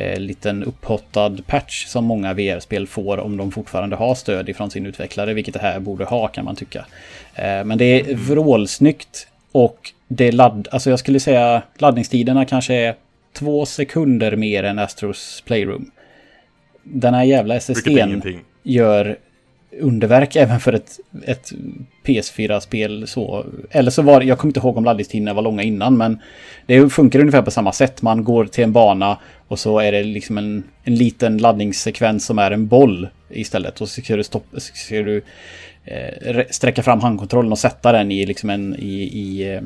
eh 0.00 0.20
liten 0.20 0.64
upphottad 0.64 1.36
patch 1.46 1.86
som 1.86 2.04
många 2.04 2.34
VR-spel 2.34 2.86
får 2.86 3.18
om 3.18 3.36
de 3.36 3.52
fortfarande 3.52 3.96
har 3.96 4.14
stöd 4.14 4.48
ifrån 4.48 4.70
sin 4.70 4.86
utvecklare, 4.86 5.34
vilket 5.34 5.54
det 5.54 5.60
här 5.60 5.80
borde 5.80 6.04
ha 6.04 6.28
kan 6.28 6.44
man 6.44 6.56
tycka. 6.56 6.86
Eh, 7.34 7.64
men 7.64 7.78
det 7.78 7.84
är 7.84 8.04
mm. 8.04 8.16
vrålsnyggt 8.16 9.26
och 9.52 9.92
det 10.08 10.32
ladd, 10.32 10.68
alltså 10.70 10.90
jag 10.90 10.98
skulle 10.98 11.20
säga 11.20 11.62
laddningstiderna 11.78 12.44
kanske 12.44 12.74
är 12.74 12.94
två 13.32 13.66
sekunder 13.66 14.36
mer 14.36 14.64
än 14.64 14.78
Astros 14.78 15.42
Playroom. 15.46 15.90
Den 16.82 17.14
här 17.14 17.24
jävla 17.24 17.54
SSDn 17.54 18.22
gör 18.62 19.18
underverk 19.80 20.36
även 20.36 20.60
för 20.60 20.72
ett, 20.72 21.00
ett 21.26 21.52
PS4-spel 22.04 23.06
så. 23.06 23.46
Eller 23.70 23.90
så 23.90 24.02
var 24.02 24.20
det, 24.20 24.26
jag 24.26 24.38
kommer 24.38 24.50
inte 24.50 24.60
ihåg 24.60 24.76
om 24.76 24.84
laddningstiderna 24.84 25.34
var 25.34 25.42
långa 25.42 25.62
innan, 25.62 25.96
men 25.96 26.20
det 26.66 26.90
funkar 26.90 27.20
ungefär 27.20 27.42
på 27.42 27.50
samma 27.50 27.72
sätt. 27.72 28.02
Man 28.02 28.24
går 28.24 28.44
till 28.44 28.64
en 28.64 28.72
bana 28.72 29.18
och 29.48 29.58
så 29.58 29.78
är 29.78 29.92
det 29.92 30.02
liksom 30.02 30.38
en, 30.38 30.64
en 30.84 30.94
liten 30.94 31.38
laddningssekvens 31.38 32.26
som 32.26 32.38
är 32.38 32.50
en 32.50 32.66
boll 32.66 33.08
istället. 33.28 33.80
Och 33.80 33.88
så 33.88 34.02
ska 34.02 34.16
du, 34.16 34.24
stoppa, 34.24 34.60
så 34.60 34.74
ska 34.74 35.02
du 35.02 35.22
eh, 35.84 36.44
sträcka 36.50 36.82
fram 36.82 37.00
handkontrollen 37.00 37.52
och 37.52 37.58
sätta 37.58 37.92
den 37.92 38.12
i 38.12 38.26
liksom 38.26 38.50
en, 38.50 38.76
i, 38.78 39.02
i 39.02 39.54
eh, 39.54 39.62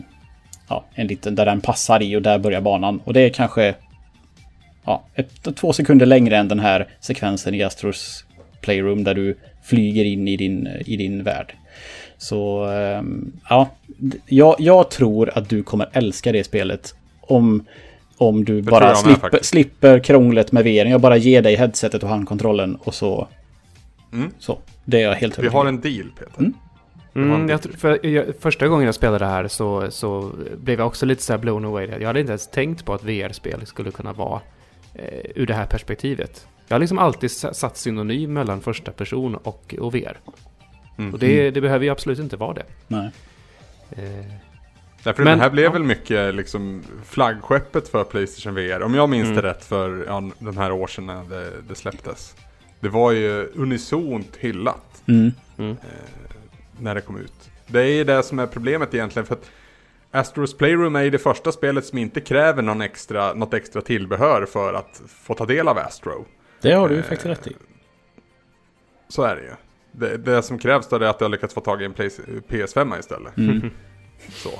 ja, 0.69 0.85
en 0.95 1.07
liten, 1.07 1.35
där 1.35 1.45
den 1.47 1.61
passar 1.61 2.03
i 2.03 2.17
och 2.17 2.23
där 2.23 2.39
börjar 2.39 2.61
banan. 2.61 3.01
Och 3.05 3.13
det 3.13 3.21
är 3.21 3.29
kanske 3.29 3.75
ja, 4.85 5.05
ett, 5.15 5.57
två 5.57 5.73
sekunder 5.73 6.07
längre 6.07 6.37
än 6.37 6.49
den 6.49 6.61
här 6.61 6.89
sekvensen 7.01 7.55
i 7.55 7.63
Astros 7.63 8.25
Playroom 8.65 9.05
där 9.05 9.15
du 9.15 9.37
flyger 9.63 10.05
in 10.05 10.29
i 10.29 10.37
din, 10.37 10.69
i 10.87 10.97
din 10.97 11.23
värld. 11.23 11.55
Så 12.19 12.65
ehm, 12.65 13.33
ja, 13.49 13.71
jag, 14.27 14.57
jag 14.59 14.91
tror 14.91 15.39
att 15.39 15.49
du 15.49 15.63
kommer 15.63 15.89
älska 15.93 16.33
det 16.33 16.45
spelet 16.45 16.95
om, 17.21 17.65
om 18.17 18.45
du 18.45 18.61
det 18.61 18.71
bara 18.71 18.95
slipper, 18.95 19.39
slipper 19.43 19.99
krånglet 19.99 20.53
med 20.53 20.65
VR. 20.65 20.85
Jag 20.85 21.01
bara 21.01 21.17
ger 21.17 21.43
dig 21.43 21.57
headsetet 21.57 22.03
och 22.03 22.09
handkontrollen 22.09 22.77
och 22.77 22.95
så. 22.95 23.29
Mm. 24.13 24.31
Så, 24.39 24.59
det 24.85 25.03
är 25.03 25.09
jag 25.09 25.15
helt 25.15 25.39
Vi 25.39 25.49
har 25.49 25.67
en 25.67 25.81
deal 25.81 26.11
Peter. 26.19 26.39
Mm. 26.39 26.55
Mm, 27.17 27.49
jag, 27.49 27.61
för, 27.63 28.07
jag, 28.07 28.25
första 28.41 28.69
gången 28.69 28.87
jag 28.87 28.95
spelade 28.95 29.19
det 29.19 29.31
här 29.31 29.49
så, 29.49 29.91
så 29.91 30.31
blev 30.57 30.79
jag 30.79 30.87
också 30.87 31.07
lite 31.07 31.23
så 31.23 31.33
här 31.33 31.39
blown 31.39 31.65
away. 31.65 31.89
Jag 32.01 32.07
hade 32.07 32.21
inte 32.21 32.31
ens 32.31 32.51
tänkt 32.51 32.85
på 32.85 32.95
att 32.95 33.05
VR-spel 33.05 33.67
skulle 33.67 33.91
kunna 33.91 34.13
vara 34.13 34.41
eh, 34.95 35.31
ur 35.35 35.47
det 35.47 35.55
här 35.55 35.67
perspektivet. 35.67 36.47
Jag 36.69 36.75
har 36.75 36.81
liksom 36.81 36.99
alltid 36.99 37.31
satt 37.31 37.77
synonym 37.77 38.33
mellan 38.33 38.61
första 38.61 38.93
person 38.93 39.35
och, 39.35 39.75
och 39.79 39.95
VR. 39.95 40.19
Mm. 40.99 41.13
Och 41.13 41.19
det, 41.19 41.51
det, 41.51 41.61
behöver 41.61 41.85
ju 41.85 41.91
absolut 41.91 42.19
inte 42.19 42.37
vara 42.37 42.55
det. 42.55 42.65
Nej. 42.89 43.11
Eh, 43.91 44.25
Därför 45.03 45.25
men, 45.25 45.39
det 45.39 45.45
här 45.45 45.51
blev 45.51 45.65
ja. 45.65 45.71
väl 45.71 45.83
mycket 45.83 46.35
liksom 46.35 46.83
flaggskeppet 47.05 47.89
för 47.89 48.05
Playstation 48.05 48.55
VR. 48.55 48.83
Om 48.83 48.95
jag 48.95 49.09
minns 49.09 49.25
mm. 49.25 49.37
det 49.37 49.43
rätt 49.43 49.65
för 49.65 50.05
ja, 50.07 50.31
de 50.39 50.57
här 50.57 50.73
år 50.73 50.87
sedan 50.87 51.07
när 51.07 51.25
det, 51.25 51.51
det 51.69 51.75
släpptes. 51.75 52.37
Det 52.81 52.89
var 52.89 53.13
ju 53.13 53.47
unisont 53.55 54.37
hyllat. 54.37 55.03
Mm. 55.07 55.33
Mm. 55.59 55.71
Eh, 55.71 55.77
när 56.81 56.95
det 56.95 57.01
kom 57.01 57.17
ut. 57.17 57.51
Det 57.67 57.83
är 57.83 58.05
det 58.05 58.23
som 58.23 58.39
är 58.39 58.47
problemet 58.47 58.95
egentligen. 58.95 59.27
för 59.27 59.35
att 59.35 59.51
Astros 60.11 60.57
Playroom 60.57 60.97
är 60.97 61.03
ju 61.03 61.11
det 61.11 61.19
första 61.19 61.53
spelet 61.53 61.87
som 61.87 61.99
inte 61.99 62.21
kräver 62.21 62.63
någon 62.63 62.81
extra, 62.81 63.35
något 63.35 63.55
extra 63.55 63.83
tillbehör 63.83 64.47
för 64.47 64.75
att 64.75 65.03
få 65.09 65.35
ta 65.35 65.47
del 65.47 65.69
av 65.69 65.79
Astro. 65.79 66.27
Det 66.65 66.75
har 66.75 66.89
du 66.89 66.95
ju 66.95 67.01
eh, 67.01 67.07
faktiskt 67.07 67.27
rätt 67.27 67.47
i. 67.47 67.57
Så 69.09 69.23
är 69.23 69.37
det 69.37 69.43
ju. 69.43 69.53
Det, 69.93 70.17
det 70.17 70.43
som 70.43 70.59
krävs 70.59 70.89
då 70.89 70.97
är 70.97 71.01
att 71.01 71.21
har 71.21 71.29
lyckats 71.29 71.55
få 71.55 71.61
tag 71.61 71.83
i 71.83 71.85
en 71.85 71.95
PS5 71.95 72.99
istället. 72.99 73.37
Mm. 73.37 73.71
så. 74.29 74.49
Eh, 74.49 74.55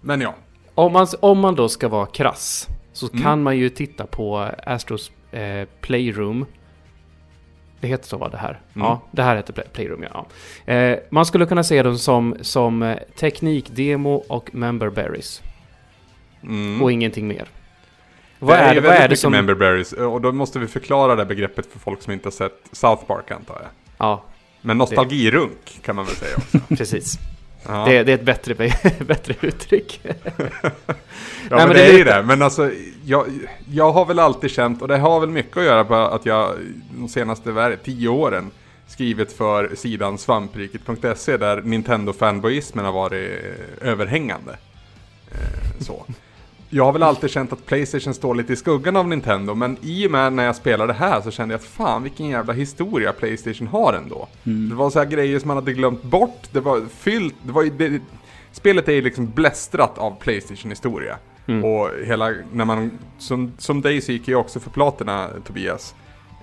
men 0.00 0.20
ja. 0.20 0.34
Om 0.74 0.92
man, 0.92 1.06
om 1.20 1.38
man 1.38 1.54
då 1.54 1.68
ska 1.68 1.88
vara 1.88 2.06
krass 2.06 2.68
så 2.92 3.08
mm. 3.10 3.22
kan 3.22 3.42
man 3.42 3.56
ju 3.56 3.68
titta 3.68 4.06
på 4.06 4.50
Astros 4.64 5.12
eh, 5.32 5.68
Playroom 5.80 6.46
det 7.80 7.88
heter 7.88 8.06
så 8.06 8.16
va 8.16 8.28
det 8.28 8.36
här? 8.36 8.60
Mm. 8.74 8.86
Ja, 8.86 9.00
det 9.10 9.22
här 9.22 9.36
heter 9.36 9.64
Playroom 9.72 10.04
ja. 10.12 10.26
Eh, 10.72 10.98
man 11.10 11.26
skulle 11.26 11.46
kunna 11.46 11.64
se 11.64 11.82
dem 11.82 11.98
som, 11.98 12.36
som 12.40 12.82
eh, 12.82 12.98
teknikdemo 13.18 14.14
och 14.14 14.54
memberberries. 14.54 15.42
Mm. 16.42 16.82
Och 16.82 16.92
ingenting 16.92 17.28
mer. 17.28 17.48
Vad 18.38 18.58
det 18.58 18.62
är, 18.62 18.70
är 18.70 18.74
det, 18.74 18.80
vad 18.80 18.96
är 18.96 19.08
det 19.08 19.16
som... 19.16 19.32
memberberries 19.32 19.92
och 19.92 20.20
då 20.20 20.32
måste 20.32 20.58
vi 20.58 20.66
förklara 20.66 21.16
det 21.16 21.24
begreppet 21.24 21.72
för 21.72 21.78
folk 21.78 22.02
som 22.02 22.12
inte 22.12 22.26
har 22.26 22.32
sett 22.32 22.62
South 22.72 23.04
Park 23.04 23.30
antar 23.30 23.58
jag. 23.62 23.70
Ja. 23.98 24.24
Men 24.60 24.78
nostalgirunk 24.78 25.58
det... 25.64 25.82
kan 25.82 25.96
man 25.96 26.04
väl 26.04 26.14
säga 26.14 26.36
också. 26.36 26.58
Precis. 26.76 27.18
Ja. 27.66 27.84
Det, 27.84 28.02
det, 28.02 28.12
är 28.12 28.14
ett 28.14 28.22
bättre, 28.22 28.54
bättre 29.06 29.34
uttryck. 29.40 30.00
ja, 30.04 30.12
Nej, 30.32 30.56
men, 31.50 31.68
men, 31.68 31.68
det, 31.68 31.86
är 31.86 31.98
ju 31.98 32.04
det. 32.04 32.22
Men 32.22 32.42
alltså, 32.42 32.70
jag, 33.04 33.26
jag 33.70 33.92
har 33.92 34.04
väl 34.04 34.18
alltid 34.18 34.50
känt, 34.50 34.82
och 34.82 34.88
det 34.88 34.98
har 34.98 35.20
väl 35.20 35.30
mycket 35.30 35.56
att 35.56 35.64
göra 35.64 35.84
med 35.84 35.98
att 35.98 36.26
jag 36.26 36.54
de 36.98 37.08
senaste 37.08 37.76
tio 37.84 38.08
åren 38.08 38.50
skrivit 38.86 39.32
för 39.32 39.74
sidan 39.74 40.18
svampriket.se 40.18 41.36
där 41.36 41.62
Nintendo-fanboyismen 41.62 42.84
har 42.84 42.92
varit 42.92 43.42
överhängande. 43.80 44.56
Eh, 45.32 45.80
så 45.80 46.06
jag 46.76 46.84
har 46.84 46.92
väl 46.92 47.02
alltid 47.02 47.30
känt 47.30 47.52
att 47.52 47.66
Playstation 47.66 48.14
står 48.14 48.34
lite 48.34 48.52
i 48.52 48.56
skuggan 48.56 48.96
av 48.96 49.08
Nintendo, 49.08 49.54
men 49.54 49.76
i 49.82 50.06
och 50.06 50.10
med 50.10 50.32
när 50.32 50.44
jag 50.44 50.56
spelade 50.56 50.92
här 50.92 51.20
så 51.20 51.30
kände 51.30 51.54
jag 51.54 51.58
att 51.58 51.64
fan 51.64 52.02
vilken 52.02 52.26
jävla 52.26 52.52
historia 52.52 53.12
Playstation 53.12 53.68
har 53.68 53.92
ändå. 53.92 54.28
Mm. 54.46 54.68
Det 54.68 54.74
var 54.74 54.90
så 54.90 54.98
här 54.98 55.06
grejer 55.06 55.38
som 55.38 55.48
man 55.48 55.56
hade 55.56 55.72
glömt 55.72 56.02
bort, 56.02 56.48
det 56.52 56.60
var 56.60 56.86
fyllt, 56.98 57.34
det 57.42 57.52
var 57.52 57.64
det, 57.64 58.00
Spelet 58.52 58.88
är 58.88 58.92
ju 58.92 59.02
liksom 59.02 59.30
blästrat 59.30 59.98
av 59.98 60.16
Playstation-historia. 60.20 61.16
Mm. 61.46 61.64
Och 61.64 61.90
hela, 62.04 62.34
när 62.52 62.64
man, 62.64 62.98
som, 63.18 63.52
som 63.58 63.80
dig 63.80 64.00
så 64.00 64.12
gick 64.12 64.28
ju 64.28 64.34
också 64.34 64.60
för 64.60 64.70
platerna 64.70 65.28
Tobias. 65.44 65.94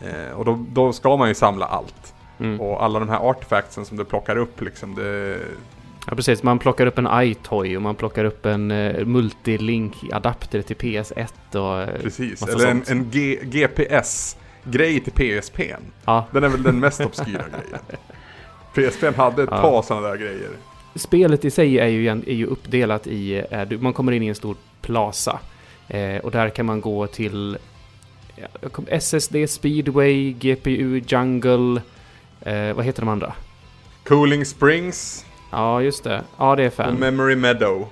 Eh, 0.01 0.37
och 0.37 0.45
då, 0.45 0.65
då 0.69 0.93
ska 0.93 1.17
man 1.17 1.27
ju 1.27 1.35
samla 1.35 1.65
allt. 1.65 2.13
Mm. 2.39 2.61
Och 2.61 2.83
alla 2.83 2.99
de 2.99 3.09
här 3.09 3.29
artefactsen 3.29 3.85
som 3.85 3.97
du 3.97 4.05
plockar 4.05 4.35
upp 4.35 4.61
liksom, 4.61 4.95
det, 4.95 5.39
Ja 6.07 6.15
precis, 6.15 6.43
man 6.43 6.59
plockar 6.59 6.85
upp 6.85 6.97
en 6.97 7.07
iToy 7.13 7.75
och 7.75 7.81
man 7.81 7.95
plockar 7.95 8.25
upp 8.25 8.45
en 8.45 8.71
uh, 8.71 9.05
multilink-adapter 9.05 10.61
till 10.61 10.75
PS1 10.75 11.55
och 11.55 11.93
uh, 11.93 12.01
Precis, 12.01 12.41
eller 12.41 12.67
en, 12.67 12.83
en 12.87 13.09
GPS-grej 13.43 14.99
till 14.99 15.13
PSP. 15.13 15.59
Ja. 16.05 16.27
Den 16.31 16.43
är 16.43 16.49
väl 16.49 16.63
den 16.63 16.79
mest 16.79 17.01
obskyra 17.01 17.45
grejen. 17.49 17.79
PSP 18.91 19.17
hade 19.17 19.43
ett 19.43 19.49
ja. 19.51 19.61
par 19.61 19.81
sådana 19.81 20.07
där 20.07 20.17
grejer. 20.17 20.49
Spelet 20.95 21.45
i 21.45 21.51
sig 21.51 21.79
är 21.79 21.87
ju, 21.87 22.07
är 22.07 22.33
ju 22.33 22.45
uppdelat 22.45 23.07
i, 23.07 23.43
uh, 23.71 23.79
man 23.79 23.93
kommer 23.93 24.11
in 24.11 24.23
i 24.23 24.27
en 24.27 24.35
stor 24.35 24.55
plaza. 24.81 25.39
och 26.23 26.31
där 26.31 26.49
kan 26.49 26.65
man 26.65 26.81
gå 26.81 27.07
till 27.07 27.57
SSD, 28.87 29.35
Speedway, 29.47 30.33
GPU, 30.33 31.01
Jungle, 31.07 31.81
vad 32.75 32.85
heter 32.85 33.01
de 33.01 33.09
andra? 33.09 33.33
Cooling 34.03 34.45
Springs. 34.45 35.25
Ja, 35.53 35.81
just 35.81 36.03
det. 36.03 36.21
Ja, 36.37 36.55
det 36.55 36.63
är 36.63 36.69
fem. 36.69 36.93
Och 36.93 36.99
Memory 36.99 37.35
Meadow. 37.35 37.87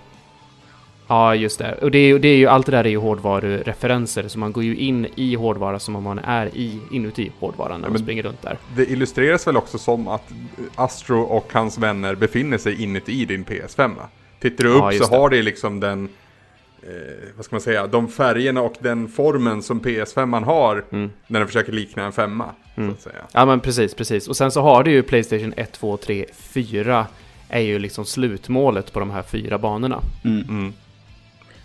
Ja, 1.12 1.36
just 1.36 1.60
det. 1.60 1.74
Och 1.82 1.92
det 1.92 1.98
är, 1.98 2.20
det 2.20 2.28
är 2.28 2.38
ju, 2.38 2.48
allt 2.48 2.66
det 2.66 2.72
där 2.72 2.84
är 2.84 2.90
ju 2.90 2.98
hårdvarureferenser, 2.98 4.28
så 4.28 4.40
man 4.40 4.52
går 4.52 4.64
ju 4.64 4.76
in 4.76 5.08
i 5.16 5.36
hårdvara 5.36 5.80
som 5.80 5.96
om 5.96 6.04
man 6.04 6.20
är 6.20 6.48
i, 6.48 6.80
inuti 6.92 7.32
hårdvaran 7.40 7.82
när 7.82 7.88
ja, 7.88 7.92
man 7.92 8.00
springer 8.00 8.24
runt 8.24 8.42
där. 8.42 8.58
Det 8.76 8.92
illustreras 8.92 9.48
väl 9.48 9.58
också 9.58 9.78
som 9.78 10.08
att 10.08 10.32
Astro 10.76 11.22
och 11.22 11.54
hans 11.54 11.78
vänner 11.78 12.16
befinner 12.16 12.58
sig 12.58 12.84
inuti 12.84 13.26
din 13.26 13.46
PS5. 13.46 13.92
Tittar 14.40 14.64
du 14.64 14.70
upp 14.70 14.94
ja, 14.94 15.06
så 15.06 15.16
har 15.16 15.30
det 15.30 15.42
liksom 15.42 15.80
den, 15.80 16.10
eh, 16.84 16.90
vad 17.36 17.46
ska 17.46 17.56
man 17.56 17.62
säga, 17.62 17.88
de 17.88 18.08
färgerna 18.08 18.62
och 18.62 18.76
den 18.80 19.08
formen 19.08 19.62
som 19.62 19.82
PS5 19.82 20.46
har 20.46 20.84
mm. 20.90 21.10
när 21.28 21.40
den 21.40 21.48
försöker 21.48 21.72
likna 21.72 22.06
en 22.06 22.12
femma. 22.12 22.50
Mm. 22.76 22.90
Så 22.90 22.96
att 22.96 23.02
säga. 23.02 23.24
Ja 23.34 23.46
men 23.46 23.60
precis, 23.60 23.94
precis. 23.94 24.28
Och 24.28 24.38
sen 24.38 24.52
så 24.52 24.62
har 24.62 24.84
du 24.84 24.92
ju 24.92 25.04
Playstation 25.04 25.54
1, 25.58 25.72
2, 25.72 25.98
3, 25.98 26.26
4 26.34 27.08
är 27.52 27.60
ju 27.60 27.80
liksom 27.80 28.06
slutmålet 28.06 28.94
på 28.94 29.00
de 29.00 29.12
här 29.12 29.24
fyra 29.24 29.58
banorna. 29.58 30.00
Mm. 30.24 30.42
Mm. 30.50 30.74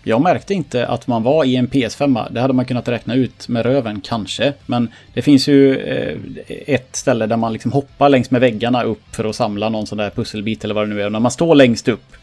Jag 0.03 0.21
märkte 0.21 0.53
inte 0.53 0.87
att 0.87 1.07
man 1.07 1.23
var 1.23 1.45
i 1.45 1.55
en 1.55 1.67
PS5. 1.67 2.31
Det 2.31 2.41
hade 2.41 2.53
man 2.53 2.65
kunnat 2.65 2.87
räkna 2.87 3.15
ut 3.15 3.47
med 3.47 3.65
röven 3.65 4.01
kanske. 4.01 4.53
Men 4.65 4.91
det 5.13 5.21
finns 5.21 5.47
ju 5.47 5.77
eh, 5.77 6.17
ett 6.47 6.95
ställe 6.95 7.25
där 7.25 7.37
man 7.37 7.53
liksom 7.53 7.71
hoppar 7.71 8.09
längs 8.09 8.31
med 8.31 8.41
väggarna 8.41 8.83
upp 8.83 9.15
för 9.15 9.23
att 9.23 9.35
samla 9.35 9.69
någon 9.69 9.87
sån 9.87 9.97
där 9.97 10.09
pusselbit 10.09 10.63
eller 10.63 10.75
vad 10.75 10.87
det 10.87 10.93
nu 10.93 11.01
är. 11.01 11.05
Och 11.05 11.11
när 11.11 11.19
man 11.19 11.31
står 11.31 11.55
längst 11.55 11.87
upp 11.87 12.13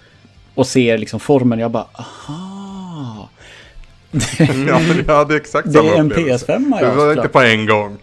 och 0.54 0.66
ser 0.66 0.98
liksom 0.98 1.20
formen, 1.20 1.58
jag 1.58 1.70
bara 1.70 1.86
aha. 1.92 3.28
ja, 4.68 4.78
men 4.88 5.04
jag 5.06 5.16
hade 5.16 5.36
exakt 5.36 5.72
samma 5.72 5.90
Det 5.90 5.96
är 5.96 5.98
en 5.98 6.12
PS5 6.12 6.80
Det 6.80 6.94
var 6.94 7.12
inte 7.12 7.28
på 7.28 7.40
en 7.40 7.66
gång. 7.66 7.98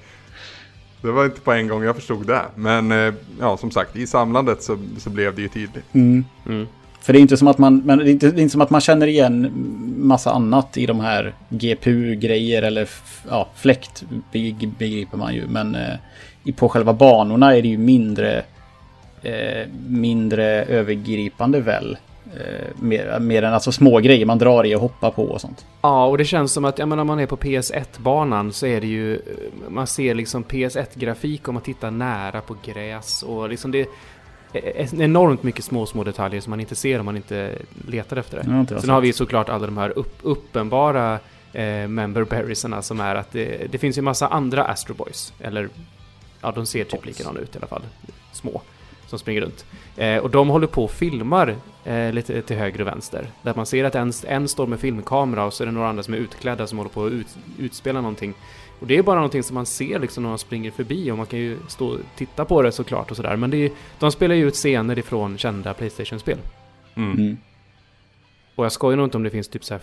Det 1.02 1.12
var 1.12 1.26
inte 1.26 1.42
på 1.42 1.52
en 1.52 1.68
gång 1.68 1.84
jag 1.84 1.96
förstod 1.96 2.28
det. 2.28 2.42
Men 2.56 2.92
eh, 2.92 3.14
ja, 3.40 3.58
som 3.58 3.72
sagt, 3.72 3.96
i 3.96 4.08
samlandet 4.08 4.64
så, 4.64 4.78
så 4.98 5.10
blev 5.10 5.36
det 5.36 5.42
ju 5.42 5.48
tydligt. 5.48 5.94
Mm. 5.94 6.26
Mm. 6.48 6.68
För 7.02 7.14
det 7.14 7.20
är 7.20 7.22
inte 7.22 7.38
som 7.38 7.48
att 7.48 7.58
man, 7.58 7.78
men 7.86 7.98
det 7.98 8.10
är 8.10 8.12
inte, 8.12 8.32
det 8.32 8.40
är 8.40 8.42
inte 8.42 8.52
som 8.52 8.62
att 8.62 8.70
man 8.70 8.82
känner 8.82 9.08
igen 9.08 9.52
massa 9.98 10.32
annat 10.32 10.78
i 10.78 10.86
de 10.86 11.00
här 11.00 11.34
GPU-grejer 11.50 12.62
eller 12.62 12.90
ja, 13.30 13.50
fläkt 13.56 14.04
begriper 14.78 15.18
man 15.18 15.34
ju. 15.34 15.48
Men 15.48 15.76
eh, 15.76 16.56
på 16.56 16.70
själva 16.70 16.94
banorna 16.94 17.56
är 17.56 17.62
det 17.62 17.68
ju 17.68 17.78
mindre, 17.78 18.44
eh, 19.22 19.68
mindre 19.88 20.46
övergripande 20.64 21.62
väl. 21.62 21.98
Eh, 22.38 22.68
mer, 22.76 23.20
mer 23.20 23.44
än 23.44 23.54
alltså 23.54 23.72
små 23.72 24.00
grejer 24.00 24.26
man 24.26 24.38
drar 24.38 24.66
i 24.66 24.76
och 24.76 24.82
hoppar 24.82 25.12
på 25.12 25.24
och 25.24 25.42
sånt. 25.42 25.66
Ja, 25.82 26.06
och 26.06 26.18
det 26.18 26.26
känns 26.26 26.54
som 26.54 26.66
att, 26.66 26.80
ja 26.80 26.86
men 26.86 27.00
om 27.00 27.08
man 27.08 27.20
är 27.20 27.26
på 27.26 27.38
PS1-banan 27.38 28.54
så 28.54 28.66
är 28.66 28.82
det 28.82 28.88
ju, 28.88 29.16
eh, 29.16 29.20
man 29.70 29.88
ser 29.88 30.16
liksom 30.16 30.44
PS1-grafik 30.44 31.48
om 31.48 31.54
man 31.54 31.64
tittar 31.64 31.92
nära 31.92 32.42
på 32.42 32.56
gräs 32.66 33.24
och 33.24 33.50
liksom 33.50 33.72
det 33.72 33.90
är 34.54 35.02
enormt 35.02 35.44
mycket 35.44 35.66
små, 35.66 35.86
små 35.86 36.04
detaljer 36.04 36.42
som 36.42 36.50
man 36.50 36.60
inte 36.60 36.76
ser 36.76 37.00
om 37.00 37.06
man 37.06 37.16
inte 37.16 37.56
letar 37.88 38.18
efter 38.18 38.38
det. 38.38 38.66
Ja, 38.70 38.80
Sen 38.80 38.90
har 38.90 39.02
vi 39.02 39.14
såklart 39.14 39.50
alla 39.50 39.66
de 39.66 39.78
här 39.78 39.90
upp, 39.98 40.18
uppenbara 40.22 41.20
eh, 41.54 41.88
member 41.88 42.24
berriesarna 42.24 42.82
som 42.82 43.00
är 43.00 43.16
att 43.16 43.32
det, 43.32 43.72
det 43.72 43.78
finns 43.78 43.98
ju 43.98 44.02
massa 44.02 44.28
andra 44.28 44.64
Astro 44.64 44.94
Boys, 44.94 45.34
eller 45.40 45.70
ja, 46.42 46.52
de 46.52 46.66
ser 46.66 46.84
typ 46.84 47.06
likadana 47.06 47.40
ut 47.40 47.56
i 47.56 47.58
alla 47.58 47.68
fall, 47.68 47.84
små 48.32 48.62
som 49.12 49.20
springer 49.20 49.42
runt. 49.42 49.66
Eh, 49.98 50.18
och 50.18 50.30
de 50.30 50.50
håller 50.50 50.68
på 50.68 50.84
och 50.84 50.92
filmar 50.92 51.56
eh, 51.84 52.14
lite 52.14 52.42
till 52.42 52.56
höger 52.56 52.82
och 52.82 52.88
vänster. 52.88 53.28
Där 53.42 53.54
man 53.56 53.66
ser 53.66 53.84
att 53.84 53.96
en, 53.96 54.14
en 54.28 54.48
står 54.48 54.68
med 54.68 54.80
filmkamera 54.80 55.46
och 55.46 55.54
så 55.54 55.64
är 55.64 55.66
det 55.66 55.72
några 55.72 55.90
andra 55.90 56.04
som 56.04 56.14
är 56.14 56.18
utklädda 56.18 56.68
som 56.68 56.78
håller 56.78 56.92
på 56.92 57.06
att 57.06 57.12
ut, 57.12 57.38
utspela 57.60 58.02
någonting. 58.02 58.34
Och 58.80 58.88
det 58.88 58.98
är 58.98 59.04
bara 59.04 59.16
någonting 59.16 59.44
som 59.44 59.54
man 59.54 59.66
ser 59.66 60.00
liksom 60.00 60.24
när 60.24 60.30
man 60.30 60.38
springer 60.40 60.72
förbi 60.72 61.12
och 61.12 61.18
man 61.18 61.26
kan 61.26 61.40
ju 61.40 61.58
stå 61.68 61.88
och 61.88 62.00
titta 62.16 62.46
på 62.46 62.62
det 62.62 62.72
såklart 62.72 63.12
och 63.12 63.18
sådär. 63.18 63.36
Men 63.36 63.50
det 63.50 63.58
är, 63.58 63.72
de 64.00 64.12
spelar 64.12 64.36
ju 64.36 64.48
ut 64.48 64.56
scener 64.56 65.00
ifrån 65.00 65.38
kända 65.38 65.74
Playstation-spel. 65.74 66.38
Mm. 66.96 67.12
Mm. 67.12 67.38
Och 68.56 68.66
jag 68.66 68.72
skojar 68.72 68.98
nog 68.98 69.06
inte 69.06 69.18
om 69.18 69.24
det 69.24 69.30
finns 69.30 69.48
typ 69.48 69.64
så 69.64 69.80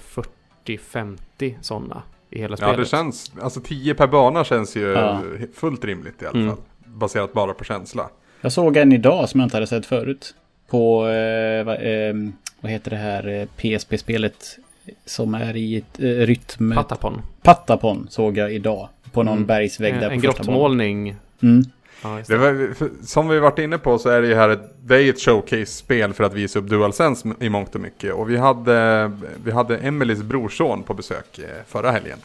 40-50 0.66 1.54
sådana 1.60 2.02
i 2.30 2.38
hela 2.38 2.56
spelet. 2.56 2.72
Ja, 2.72 2.80
det 2.80 2.88
känns, 2.88 3.32
alltså 3.40 3.60
10 3.60 3.94
per 3.94 4.06
bana 4.06 4.44
känns 4.44 4.76
ju 4.76 4.86
ja. 4.86 5.22
fullt 5.54 5.84
rimligt 5.84 6.22
i 6.22 6.26
alla 6.26 6.38
mm. 6.38 6.50
fall. 6.50 6.64
Baserat 6.84 7.32
bara 7.32 7.54
på 7.54 7.64
känsla. 7.64 8.10
Jag 8.40 8.52
såg 8.52 8.76
en 8.76 8.92
idag 8.92 9.28
som 9.28 9.40
jag 9.40 9.46
inte 9.46 9.56
hade 9.56 9.66
sett 9.66 9.86
förut. 9.86 10.34
På, 10.68 11.08
eh, 11.08 11.64
vad, 11.64 11.74
eh, 11.74 12.14
vad, 12.60 12.72
heter 12.72 12.90
det 12.90 12.96
här 12.96 13.28
eh, 13.28 13.46
PSP-spelet 13.46 14.58
som 15.04 15.34
är 15.34 15.56
i 15.56 15.76
ett, 15.76 16.00
eh, 16.00 16.04
rytm... 16.04 16.72
Patapon. 16.74 17.22
Patapon 17.42 18.06
såg 18.10 18.36
jag 18.36 18.52
idag. 18.54 18.88
På 19.12 19.22
någon 19.22 19.34
mm. 19.34 19.46
bergsvägg 19.46 19.94
där 19.94 20.02
en, 20.02 20.08
på 20.08 20.14
En 20.14 20.20
grottmålning. 20.20 21.16
Mm. 21.42 21.64
Ja, 22.02 22.08
var, 22.08 22.74
för, 22.74 22.90
som 23.02 23.28
vi 23.28 23.38
varit 23.38 23.58
inne 23.58 23.78
på 23.78 23.98
så 23.98 24.08
är 24.08 24.22
det 24.22 24.28
ju 24.28 24.34
här 24.34 24.48
ett, 24.48 24.74
det 24.84 25.02
är 25.02 25.10
ett 25.10 25.20
showcase-spel 25.20 26.12
för 26.12 26.24
att 26.24 26.34
visa 26.34 26.58
upp 26.58 26.68
DualSense 26.68 27.28
i 27.40 27.48
mångt 27.48 27.74
och 27.74 27.80
mycket. 27.80 28.14
Och 28.14 28.30
vi 28.30 28.36
hade, 28.36 29.10
vi 29.44 29.50
hade 29.50 29.78
Emelies 29.78 30.22
brorson 30.22 30.82
på 30.82 30.94
besök 30.94 31.38
eh, 31.38 31.44
förra 31.66 31.90
helgen. 31.90 32.18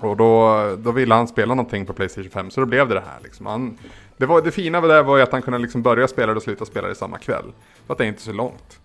Och 0.00 0.16
då, 0.16 0.76
då 0.78 0.92
ville 0.92 1.14
han 1.14 1.28
spela 1.28 1.54
någonting 1.54 1.86
på 1.86 1.92
Playstation 1.92 2.30
5 2.30 2.50
så 2.50 2.60
då 2.60 2.66
blev 2.66 2.88
det 2.88 2.94
det 2.94 3.00
här. 3.00 3.18
Liksom. 3.22 3.46
Han, 3.46 3.78
det, 4.18 4.26
var, 4.26 4.42
det 4.42 4.50
fina 4.50 4.80
med 4.80 4.90
det 4.90 5.02
var 5.02 5.16
ju 5.16 5.22
att 5.22 5.32
han 5.32 5.42
kunde 5.42 5.58
liksom 5.58 5.82
börja 5.82 6.08
spela 6.08 6.32
det 6.32 6.36
och 6.36 6.42
sluta 6.42 6.64
spela 6.64 6.88
det 6.88 6.94
samma 6.94 7.18
kväll. 7.18 7.52
För 7.86 7.92
att 7.92 7.98
det 7.98 8.04
är 8.04 8.08
inte 8.08 8.22
så 8.22 8.32
långt. 8.32 8.80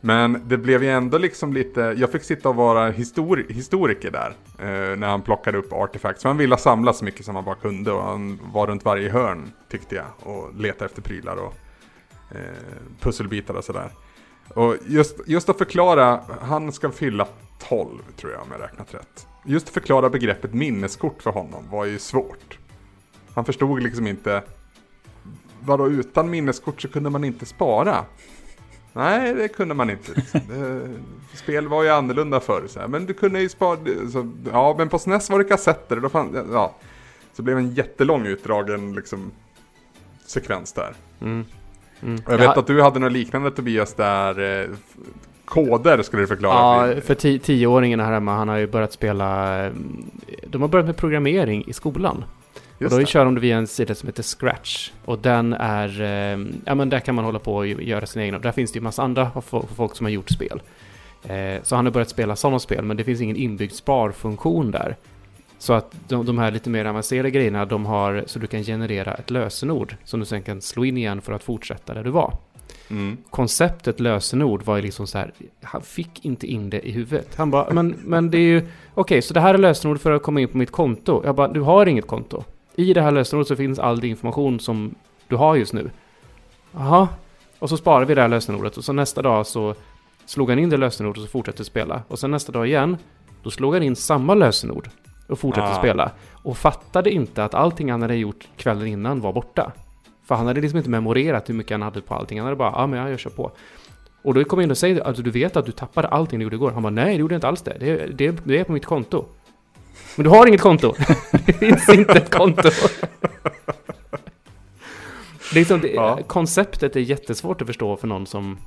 Men 0.00 0.42
det 0.46 0.58
blev 0.58 0.82
ju 0.82 0.90
ändå 0.90 1.18
liksom 1.18 1.52
lite, 1.52 1.80
jag 1.80 2.12
fick 2.12 2.22
sitta 2.22 2.48
och 2.48 2.54
vara 2.54 2.90
histori 2.90 3.46
historiker 3.48 4.10
där. 4.10 4.32
Eh, 4.58 4.96
när 4.96 5.08
han 5.08 5.22
plockade 5.22 5.58
upp 5.58 5.72
artefacts. 5.72 6.22
Så 6.22 6.28
han 6.28 6.36
ville 6.36 6.56
samla 6.56 6.92
så 6.92 7.04
mycket 7.04 7.24
som 7.24 7.34
han 7.34 7.44
bara 7.44 7.54
kunde 7.54 7.92
och 7.92 8.02
han 8.02 8.40
var 8.52 8.66
runt 8.66 8.84
varje 8.84 9.10
hörn 9.10 9.52
tyckte 9.70 9.94
jag. 9.94 10.06
Och 10.22 10.54
letade 10.54 10.84
efter 10.84 11.02
prylar 11.02 11.36
och 11.36 11.54
eh, 12.30 12.40
pusselbitar 13.00 13.54
och 13.54 13.64
sådär. 13.64 13.90
Och 14.54 14.76
just, 14.86 15.20
just 15.26 15.48
att 15.48 15.58
förklara, 15.58 16.20
han 16.40 16.72
ska 16.72 16.90
fylla 16.90 17.26
12 17.68 17.88
tror 18.16 18.32
jag 18.32 18.42
om 18.42 18.48
jag 18.52 18.60
räknat 18.60 18.94
rätt. 18.94 19.26
Just 19.44 19.66
att 19.66 19.74
förklara 19.74 20.10
begreppet 20.10 20.54
minneskort 20.54 21.22
för 21.22 21.30
honom 21.30 21.64
var 21.70 21.84
ju 21.84 21.98
svårt. 21.98 22.58
Han 23.34 23.44
förstod 23.44 23.82
liksom 23.82 24.06
inte, 24.06 24.42
vadå 25.66 25.88
utan 25.88 26.30
minneskort 26.30 26.82
så 26.82 26.88
kunde 26.88 27.10
man 27.10 27.24
inte 27.24 27.46
spara? 27.46 28.04
Nej, 28.92 29.34
det 29.34 29.48
kunde 29.48 29.74
man 29.74 29.90
inte. 29.90 30.12
Det, 30.32 30.88
spel 31.34 31.68
var 31.68 31.82
ju 31.82 31.88
annorlunda 31.88 32.40
förr. 32.40 32.62
Så 32.68 32.80
här. 32.80 32.88
Men 32.88 33.06
du 33.06 33.14
kunde 33.14 33.40
ju 33.40 33.48
spara... 33.48 33.78
Så, 34.12 34.32
ja, 34.52 34.74
men 34.78 34.88
på 34.88 34.98
SNES 34.98 35.30
var 35.30 35.38
det 35.38 35.44
kassetter. 35.44 35.96
Då 35.96 36.08
fann, 36.08 36.48
ja. 36.52 36.74
Så 37.32 37.42
blev 37.42 37.58
en 37.58 37.74
jättelång 37.74 38.26
utdragen 38.26 38.94
liksom, 38.94 39.30
sekvens 40.26 40.72
där. 40.72 40.94
Mm. 41.20 41.44
Mm. 42.02 42.22
Jag 42.26 42.38
vet 42.38 42.44
ja. 42.44 42.58
att 42.58 42.66
du 42.66 42.82
hade 42.82 42.98
något 42.98 43.12
liknande 43.12 43.50
Tobias 43.50 43.94
där. 43.94 44.62
Eh, 44.62 44.68
koder 45.44 46.02
skulle 46.02 46.22
du 46.22 46.26
förklara. 46.26 46.94
Ja, 46.94 47.00
för 47.00 47.38
tioåringen 47.38 48.00
här 48.00 48.12
hemma, 48.12 48.36
han 48.36 48.48
har 48.48 48.56
ju 48.56 48.66
börjat 48.66 48.92
spela... 48.92 49.64
Eh, 49.66 49.72
de 50.46 50.62
har 50.62 50.68
börjat 50.68 50.86
med 50.86 50.96
programmering 50.96 51.64
i 51.66 51.72
skolan. 51.72 52.24
Just 52.78 52.92
och 52.92 52.98
då 52.98 53.04
det. 53.04 53.06
kör 53.06 53.24
de 53.24 53.34
via 53.34 53.56
en 53.56 53.66
sida 53.66 53.94
som 53.94 54.06
heter 54.06 54.22
Scratch. 54.22 54.90
Och 55.04 55.18
den 55.18 55.52
är, 55.52 56.00
eh, 56.00 56.46
ja 56.64 56.74
men 56.74 56.88
där 56.88 57.00
kan 57.00 57.14
man 57.14 57.24
hålla 57.24 57.38
på 57.38 57.56
och 57.56 57.66
göra 57.66 58.06
sina 58.06 58.24
egna. 58.24 58.38
Där 58.38 58.52
finns 58.52 58.72
det 58.72 58.76
ju 58.76 58.82
massa 58.82 59.02
andra 59.02 59.30
folk 59.76 59.96
som 59.96 60.06
har 60.06 60.10
gjort 60.10 60.30
spel. 60.30 60.60
Eh, 61.24 61.62
så 61.62 61.76
han 61.76 61.84
har 61.84 61.92
börjat 61.92 62.08
spela 62.08 62.36
sådana 62.36 62.58
spel, 62.58 62.84
men 62.84 62.96
det 62.96 63.04
finns 63.04 63.20
ingen 63.20 63.36
inbyggd 63.36 63.72
sparfunktion 63.72 64.70
där. 64.70 64.96
Så 65.58 65.72
att 65.72 65.94
de, 66.08 66.26
de 66.26 66.38
här 66.38 66.50
lite 66.50 66.70
mer 66.70 66.84
avancerade 66.84 67.30
grejerna, 67.30 67.64
de 67.64 67.86
har 67.86 68.24
så 68.26 68.38
du 68.38 68.46
kan 68.46 68.62
generera 68.62 69.14
ett 69.14 69.30
lösenord 69.30 69.96
som 70.04 70.20
du 70.20 70.26
sen 70.26 70.42
kan 70.42 70.62
slå 70.62 70.84
in 70.84 70.96
igen 70.96 71.20
för 71.20 71.32
att 71.32 71.42
fortsätta 71.42 71.94
där 71.94 72.04
du 72.04 72.10
var. 72.10 72.36
Mm. 72.90 73.16
Konceptet 73.30 74.00
lösenord 74.00 74.62
var 74.62 74.76
ju 74.76 74.82
liksom 74.82 75.06
så 75.06 75.18
här, 75.18 75.32
han 75.62 75.82
fick 75.82 76.24
inte 76.24 76.46
in 76.46 76.70
det 76.70 76.88
i 76.88 76.90
huvudet. 76.90 77.34
Han 77.36 77.50
bara, 77.50 77.74
men, 77.74 77.96
men 78.04 78.30
det 78.30 78.38
är 78.38 78.42
ju, 78.42 78.58
okej, 78.58 78.70
okay, 78.94 79.22
så 79.22 79.34
det 79.34 79.40
här 79.40 79.54
är 79.54 79.58
lösenord 79.58 80.00
för 80.00 80.12
att 80.12 80.22
komma 80.22 80.40
in 80.40 80.48
på 80.48 80.58
mitt 80.58 80.70
konto. 80.70 81.22
Jag 81.24 81.34
bara, 81.34 81.48
du 81.48 81.60
har 81.60 81.86
inget 81.86 82.06
konto. 82.06 82.44
I 82.76 82.92
det 82.92 83.02
här 83.02 83.10
lösenordet 83.10 83.48
så 83.48 83.56
finns 83.56 83.78
all 83.78 84.04
information 84.04 84.60
som 84.60 84.94
du 85.28 85.36
har 85.36 85.56
just 85.56 85.72
nu. 85.72 85.90
Jaha. 86.72 87.08
Och 87.58 87.68
så 87.68 87.76
sparar 87.76 88.04
vi 88.04 88.14
det 88.14 88.20
här 88.20 88.28
lösenordet 88.28 88.76
och 88.76 88.84
så 88.84 88.92
nästa 88.92 89.22
dag 89.22 89.46
så 89.46 89.74
slog 90.26 90.50
han 90.50 90.58
in 90.58 90.70
det 90.70 90.76
lösenordet 90.76 91.18
och 91.18 91.24
så 91.24 91.30
fortsatte 91.30 91.64
spela. 91.64 92.02
Och 92.08 92.18
sen 92.18 92.30
nästa 92.30 92.52
dag 92.52 92.66
igen, 92.66 92.96
då 93.42 93.50
slog 93.50 93.74
han 93.74 93.82
in 93.82 93.96
samma 93.96 94.34
lösenord 94.34 94.88
och 95.28 95.38
fortsatte 95.38 95.72
ah. 95.72 95.78
spela. 95.78 96.10
Och 96.32 96.56
fattade 96.58 97.10
inte 97.10 97.44
att 97.44 97.54
allting 97.54 97.90
han 97.90 98.02
hade 98.02 98.16
gjort 98.16 98.48
kvällen 98.56 98.86
innan 98.86 99.20
var 99.20 99.32
borta. 99.32 99.72
För 100.24 100.34
han 100.34 100.46
hade 100.46 100.60
liksom 100.60 100.76
inte 100.76 100.90
memorerat 100.90 101.48
hur 101.48 101.54
mycket 101.54 101.72
han 101.72 101.82
hade 101.82 102.00
på 102.00 102.14
allting. 102.14 102.38
Han 102.38 102.46
hade 102.46 102.56
bara, 102.56 102.70
ja 102.70 102.76
ah, 102.76 102.86
men 102.86 103.10
jag 103.10 103.18
kör 103.18 103.30
på. 103.30 103.50
Och 104.22 104.34
då 104.34 104.44
kom 104.44 104.58
jag 104.58 104.64
in 104.64 104.70
och 104.70 104.78
säger, 104.78 105.00
alltså 105.00 105.22
du 105.22 105.30
vet 105.30 105.56
att 105.56 105.66
du 105.66 105.72
tappade 105.72 106.08
allting 106.08 106.38
du 106.38 106.42
gjorde 106.42 106.56
igår. 106.56 106.70
Han 106.70 106.82
bara, 106.82 106.90
nej 106.90 107.14
det 107.14 107.20
gjorde 107.20 107.34
jag 107.34 107.38
inte 107.38 107.48
alls 107.48 107.62
det. 107.62 107.76
Det, 107.80 108.06
det, 108.06 108.44
det 108.44 108.58
är 108.58 108.64
på 108.64 108.72
mitt 108.72 108.86
konto. 108.86 109.24
Men 110.16 110.24
du 110.24 110.30
har 110.30 110.46
inget 110.46 110.60
konto. 110.60 110.94
det 111.46 111.52
finns 111.52 111.88
inte 111.88 112.12
ett 112.12 112.30
konto. 112.30 112.70
det 115.50 115.50
är 115.50 115.54
liksom, 115.54 115.80
det, 115.80 115.88
ja. 115.88 116.18
Konceptet 116.26 116.96
är 116.96 117.00
jättesvårt 117.00 117.60
att 117.60 117.66
förstå 117.66 117.96
för 117.96 118.06
någon 118.06 118.26
som, 118.26 118.58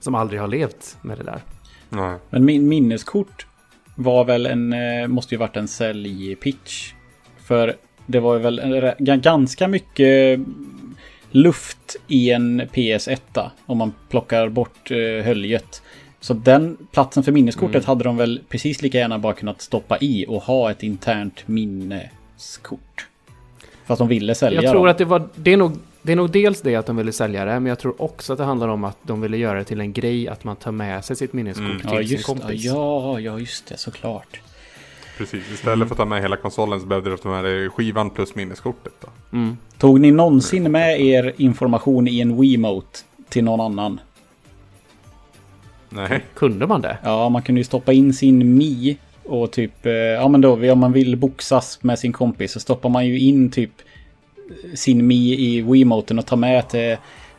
som 0.00 0.14
aldrig 0.14 0.40
har 0.40 0.48
levt 0.48 0.96
med 1.02 1.18
det 1.18 1.24
där. 1.24 1.40
Nej. 1.88 2.18
Men 2.30 2.44
min 2.44 2.68
minneskort 2.68 3.46
var 3.94 4.24
väl 4.24 4.46
en, 4.46 4.72
eh, 4.72 5.06
måste 5.08 5.34
ju 5.34 5.38
varit 5.38 5.56
en 5.56 5.68
säljpitch. 5.68 6.92
För 7.44 7.76
det 8.06 8.20
var 8.20 8.38
väl 8.38 8.58
en, 8.58 8.92
ganska 8.98 9.68
mycket 9.68 10.40
luft 11.30 11.96
i 12.08 12.30
en 12.30 12.62
PS1 12.62 13.50
om 13.66 13.78
man 13.78 13.92
plockar 14.08 14.48
bort 14.48 14.90
eh, 14.90 15.24
höljet. 15.24 15.82
Så 16.24 16.34
den 16.34 16.76
platsen 16.92 17.22
för 17.22 17.32
minneskortet 17.32 17.74
mm. 17.74 17.86
hade 17.86 18.04
de 18.04 18.16
väl 18.16 18.40
precis 18.48 18.82
lika 18.82 18.98
gärna 18.98 19.18
bara 19.18 19.32
kunnat 19.32 19.62
stoppa 19.62 19.98
i 20.00 20.26
och 20.28 20.42
ha 20.42 20.70
ett 20.70 20.82
internt 20.82 21.48
minneskort. 21.48 23.06
Fast 23.86 23.98
de 23.98 24.08
ville 24.08 24.34
sälja 24.34 24.62
Jag 24.62 24.72
tror 24.72 24.86
dem. 24.86 24.90
att 24.90 24.98
det 24.98 25.04
var, 25.04 25.28
det 25.34 25.52
är, 25.52 25.56
nog, 25.56 25.72
det 26.02 26.12
är 26.12 26.16
nog 26.16 26.30
dels 26.30 26.60
det 26.60 26.76
att 26.76 26.86
de 26.86 26.96
ville 26.96 27.12
sälja 27.12 27.44
det, 27.44 27.52
men 27.52 27.66
jag 27.66 27.78
tror 27.78 28.02
också 28.02 28.32
att 28.32 28.38
det 28.38 28.44
handlar 28.44 28.68
om 28.68 28.84
att 28.84 28.98
de 29.02 29.20
ville 29.20 29.36
göra 29.36 29.58
det 29.58 29.64
till 29.64 29.80
en 29.80 29.92
grej 29.92 30.28
att 30.28 30.44
man 30.44 30.56
tar 30.56 30.72
med 30.72 31.04
sig 31.04 31.16
sitt 31.16 31.32
minneskort 31.32 31.66
mm. 31.66 31.80
till 31.80 32.12
ja, 32.12 32.18
sin 32.18 32.22
kompis. 32.22 32.64
Ja, 32.64 33.20
ja, 33.20 33.38
just 33.38 33.66
det, 33.66 33.76
såklart. 33.76 34.40
Precis, 35.18 35.50
istället 35.52 35.74
mm. 35.76 35.88
för 35.88 35.94
att 35.94 35.98
ta 35.98 36.04
med 36.04 36.22
hela 36.22 36.36
konsolen 36.36 36.80
så 36.80 36.86
behövde 36.86 37.10
de 37.10 37.18
ta 37.18 37.42
med 37.42 37.72
skivan 37.72 38.10
plus 38.10 38.34
minneskortet. 38.34 38.92
Då. 39.00 39.36
Mm. 39.36 39.56
Tog 39.78 40.00
ni 40.00 40.10
någonsin 40.10 40.72
med 40.72 41.00
er 41.00 41.32
information 41.36 42.08
i 42.08 42.20
en 42.20 42.40
Wiimote 42.40 42.98
till 43.28 43.44
någon 43.44 43.60
annan? 43.60 44.00
Nej. 45.94 46.24
Kunde 46.34 46.66
man 46.66 46.80
det? 46.80 46.98
Ja, 47.02 47.28
man 47.28 47.42
kunde 47.42 47.60
ju 47.60 47.64
stoppa 47.64 47.92
in 47.92 48.14
sin 48.14 48.56
Mi 48.56 48.96
och 49.24 49.50
typ, 49.50 49.86
eh, 49.86 49.92
ja 49.92 50.28
men 50.28 50.40
då 50.40 50.72
om 50.72 50.78
man 50.78 50.92
vill 50.92 51.16
boxas 51.16 51.78
med 51.82 51.98
sin 51.98 52.12
kompis 52.12 52.52
så 52.52 52.60
stoppar 52.60 52.88
man 52.88 53.06
ju 53.06 53.18
in 53.18 53.50
typ 53.50 53.70
sin 54.74 55.06
Mi 55.06 55.34
i 55.34 55.62
Wiimoten 55.62 56.18
och 56.18 56.26
tar 56.26 56.36
med 56.36 56.68
till... 56.68 56.96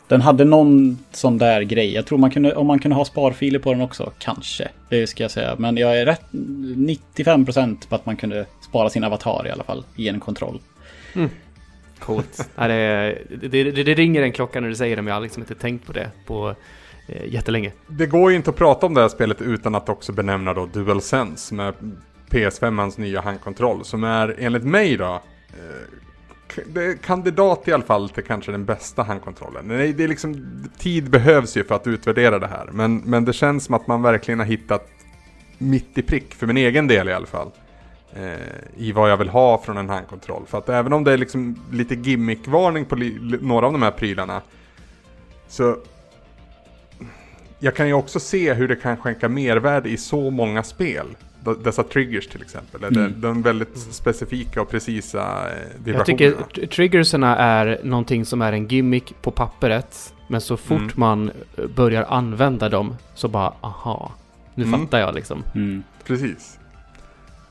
Den 0.08 0.22
hade 0.22 0.46
någon 0.46 0.98
sån 1.12 1.38
där 1.38 1.62
grej. 1.62 1.94
Jag 1.94 2.06
tror 2.06 2.18
man 2.18 2.32
kunde, 2.32 2.56
om 2.56 2.68
man 2.68 2.80
kunde 2.80 2.96
ha 2.96 3.06
sparfiler 3.06 3.60
på 3.60 3.74
den 3.74 3.82
också, 3.82 4.12
kanske. 4.20 4.68
Det 4.90 5.08
ska 5.08 5.24
jag 5.24 5.32
säga. 5.32 5.56
Men 5.58 5.78
jag 5.78 6.00
är 6.00 6.06
rätt 6.06 6.26
95% 6.32 7.90
på 7.90 7.96
att 7.96 8.06
man 8.06 8.16
kunde 8.16 8.46
spara 8.62 8.90
sin 8.90 9.04
avatar 9.04 9.48
i 9.48 9.52
alla 9.52 9.64
fall 9.64 9.84
i 9.96 10.10
en 10.10 10.20
kontroll. 10.20 10.60
Mm. 11.16 11.30
Coolt. 12.00 12.50
ja, 12.56 12.68
det, 12.68 13.18
det, 13.42 13.64
det, 13.64 13.84
det, 13.84 13.94
ringer 13.94 14.22
en 14.22 14.32
klocka 14.32 14.60
när 14.60 14.70
du 14.70 14.76
säger 14.76 14.96
det, 14.96 15.02
men 15.02 15.08
jag 15.08 15.16
har 15.16 15.22
liksom 15.22 15.44
inte 15.44 15.56
tänkt 15.56 15.88
på 15.88 15.94
det 15.94 16.12
på 16.26 16.56
eh, 17.08 17.34
jättelänge. 17.34 17.72
Det 17.88 18.06
går 18.06 18.32
ju 18.32 18.38
inte 18.38 18.50
att 18.50 18.56
prata 18.56 18.86
om 18.86 18.94
det 18.94 19.02
här 19.02 19.10
spelet 19.10 19.42
utan 19.42 19.76
att 19.76 19.90
också 19.90 20.12
benämna 20.14 20.54
då 20.54 20.66
DualSense 20.66 21.56
med 21.56 21.74
PS5ans 22.30 23.00
nya 23.00 23.22
handkontroll 23.22 23.86
som 23.86 24.04
är 24.04 24.36
enligt 24.40 24.64
mig 24.64 24.98
då 24.98 25.22
eh, 25.50 26.02
det 26.66 26.84
är 26.84 26.96
kandidat 26.96 27.68
i 27.68 27.72
alla 27.72 27.84
fall 27.84 28.10
till 28.10 28.24
kanske 28.24 28.52
den 28.52 28.66
bästa 28.66 29.04
handkontrollen. 29.04 29.68
Det 29.68 29.76
är, 29.76 29.94
det 29.94 30.04
är 30.04 30.08
liksom, 30.08 30.46
tid 30.78 31.10
behövs 31.10 31.58
ju 31.58 31.64
för 31.64 31.76
att 31.76 31.88
utvärdera 31.88 32.40
det 32.40 32.48
här. 32.48 32.70
Men, 32.72 32.98
men 32.98 33.26
det 33.26 33.34
känns 33.34 33.66
som 33.66 33.76
att 33.76 33.88
man 33.88 34.02
verkligen 34.02 34.40
har 34.40 34.46
hittat 34.46 34.88
mitt 35.58 35.98
i 35.98 36.02
prick, 36.02 36.36
för 36.36 36.48
min 36.48 36.58
egen 36.58 36.88
del 36.88 37.10
i 37.10 37.14
alla 37.14 37.26
fall. 37.26 37.52
Eh, 38.14 38.34
I 38.78 38.92
vad 38.92 39.12
jag 39.12 39.18
vill 39.18 39.30
ha 39.30 39.62
från 39.62 39.78
en 39.78 39.90
handkontroll. 39.90 40.44
För 40.48 40.58
att 40.58 40.70
även 40.70 40.94
om 40.94 41.04
det 41.04 41.14
är 41.14 41.18
liksom 41.18 41.60
lite 41.72 41.96
gimmickvarning 41.96 42.86
på 42.86 42.96
några 43.42 43.66
av 43.66 43.72
de 43.72 43.82
här 43.82 43.92
prylarna. 43.92 44.42
Så 45.48 45.78
jag 47.66 47.76
kan 47.76 47.88
ju 47.88 47.94
också 47.94 48.20
se 48.20 48.54
hur 48.54 48.68
det 48.68 48.76
kan 48.76 48.98
skänka 48.98 49.30
mervärde 49.30 49.90
i 49.90 49.98
så 49.98 50.30
många 50.30 50.64
spel. 50.64 51.06
Dessa 51.64 51.84
triggers 51.84 52.28
till 52.28 52.42
exempel. 52.42 52.84
Mm. 52.84 53.22
De, 53.22 53.42
väldigt 53.42 53.78
specifika 53.78 54.62
och 54.62 54.70
precisa 54.70 55.48
vibrationerna. 55.84 56.26
Eh, 56.26 56.32
jag 56.38 56.50
tycker 56.54 56.68
triggerserna 56.68 57.38
är 57.38 57.80
någonting 57.84 58.26
som 58.26 58.42
är 58.42 58.54
en 58.54 58.68
gimmick 58.68 59.14
på 59.22 59.32
pappret. 59.32 60.14
Men 60.28 60.42
så 60.42 60.58
fort 60.58 60.80
mm. 60.80 60.92
man 60.96 61.32
eh, 61.58 61.68
börjar 61.76 62.04
använda 62.04 62.70
dem 62.70 62.96
så 63.16 63.28
bara 63.28 63.54
aha. 63.62 64.12
Nu 64.56 64.64
mm. 64.64 64.80
fattar 64.80 65.00
jag 65.00 65.16
liksom. 65.16 65.44
Mm. 65.56 65.84
Precis. 66.04 66.60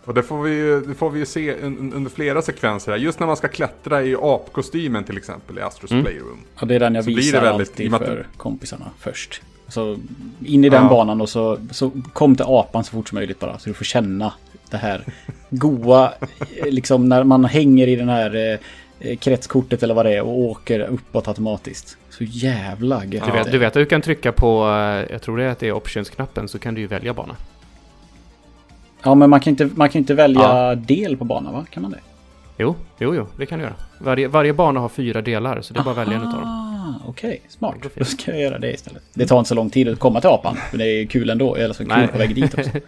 Och 0.04 0.14
det 0.14 0.22
får 0.22 0.42
vi 0.42 0.50
ju, 0.50 0.80
det 0.80 0.94
får 0.94 1.10
vi 1.10 1.18
ju 1.18 1.26
se 1.26 1.54
under 1.54 2.10
flera 2.10 2.42
sekvenser 2.42 2.92
här. 2.92 2.98
Just 2.98 3.20
när 3.20 3.26
man 3.26 3.36
ska 3.36 3.48
klättra 3.48 4.02
i 4.02 4.16
apkostymen 4.22 5.04
till 5.04 5.16
exempel 5.16 5.58
i 5.58 5.60
Astros 5.60 5.90
mm. 5.90 6.04
Playroom. 6.04 6.38
Ja, 6.60 6.66
det 6.66 6.74
är 6.74 6.80
den 6.80 6.94
jag 6.94 7.02
visar 7.02 7.40
väldigt, 7.40 7.70
alltid 7.70 7.90
för 7.90 8.26
kompisarna 8.36 8.90
först. 8.98 9.42
Så 9.68 9.98
in 10.44 10.64
i 10.64 10.68
den 10.68 10.82
ja. 10.82 10.88
banan 10.88 11.20
och 11.20 11.28
så, 11.28 11.58
så 11.70 11.90
kom 12.12 12.36
till 12.36 12.44
apan 12.48 12.84
så 12.84 12.90
fort 12.90 13.08
som 13.08 13.16
möjligt 13.16 13.40
bara. 13.40 13.58
Så 13.58 13.68
du 13.68 13.74
får 13.74 13.84
känna 13.84 14.32
det 14.70 14.76
här 14.76 15.04
goa, 15.50 16.12
liksom 16.64 17.08
när 17.08 17.24
man 17.24 17.44
hänger 17.44 17.86
i 17.86 17.96
den 17.96 18.08
här 18.08 18.58
eh, 19.00 19.16
kretskortet 19.16 19.82
eller 19.82 19.94
vad 19.94 20.06
det 20.06 20.14
är 20.14 20.22
och 20.22 20.38
åker 20.38 20.80
uppåt 20.80 21.28
automatiskt. 21.28 21.96
Så 22.10 22.24
jävla 22.24 23.04
gött. 23.04 23.24
Du 23.26 23.32
vet, 23.32 23.52
du 23.52 23.58
vet 23.58 23.66
att 23.66 23.74
du 23.74 23.86
kan 23.86 24.02
trycka 24.02 24.32
på, 24.32 24.66
eh, 24.66 25.12
jag 25.12 25.22
tror 25.22 25.38
det 25.38 25.44
är 25.44 25.48
att 25.48 25.58
det 25.58 25.68
är 25.68 25.72
options-knappen, 25.72 26.48
så 26.48 26.58
kan 26.58 26.74
du 26.74 26.80
ju 26.80 26.86
välja 26.86 27.14
bana. 27.14 27.36
Ja, 29.04 29.14
men 29.14 29.30
man 29.30 29.40
kan 29.40 29.50
inte, 29.50 29.70
man 29.74 29.88
kan 29.88 29.98
inte 29.98 30.14
välja 30.14 30.40
ja. 30.42 30.74
del 30.74 31.16
på 31.16 31.24
banan, 31.24 31.52
va? 31.52 31.66
Kan 31.70 31.82
man 31.82 31.90
det? 31.90 32.00
Jo, 32.56 32.74
jo, 32.98 33.14
jo, 33.14 33.26
det 33.36 33.46
kan 33.46 33.58
du 33.58 33.64
göra. 33.64 33.74
Varje, 33.98 34.28
varje 34.28 34.52
bana 34.52 34.80
har 34.80 34.88
fyra 34.88 35.22
delar, 35.22 35.60
så 35.60 35.74
det 35.74 35.80
är 35.80 35.84
bara 35.84 35.90
att 35.90 35.96
välja 35.96 36.14
en 36.14 36.28
utav 36.28 36.40
dem. 36.40 37.00
Okej, 37.06 37.28
okay, 37.28 37.40
smart. 37.48 37.74
Då 37.94 38.04
ska 38.04 38.30
jag 38.30 38.40
göra 38.40 38.58
det 38.58 38.72
istället. 38.72 39.02
Det 39.14 39.26
tar 39.26 39.38
inte 39.38 39.48
så 39.48 39.54
lång 39.54 39.70
tid 39.70 39.88
att 39.88 39.98
komma 39.98 40.20
till 40.20 40.30
apan, 40.30 40.56
men 40.70 40.78
det 40.78 40.86
är 40.86 41.06
kul 41.06 41.30
ändå. 41.30 41.54
Eller 41.54 41.74
så 41.74 41.84
kul 41.84 42.08
på 42.12 42.18
väg 42.18 42.34
dit 42.34 42.58
också. 42.58 42.70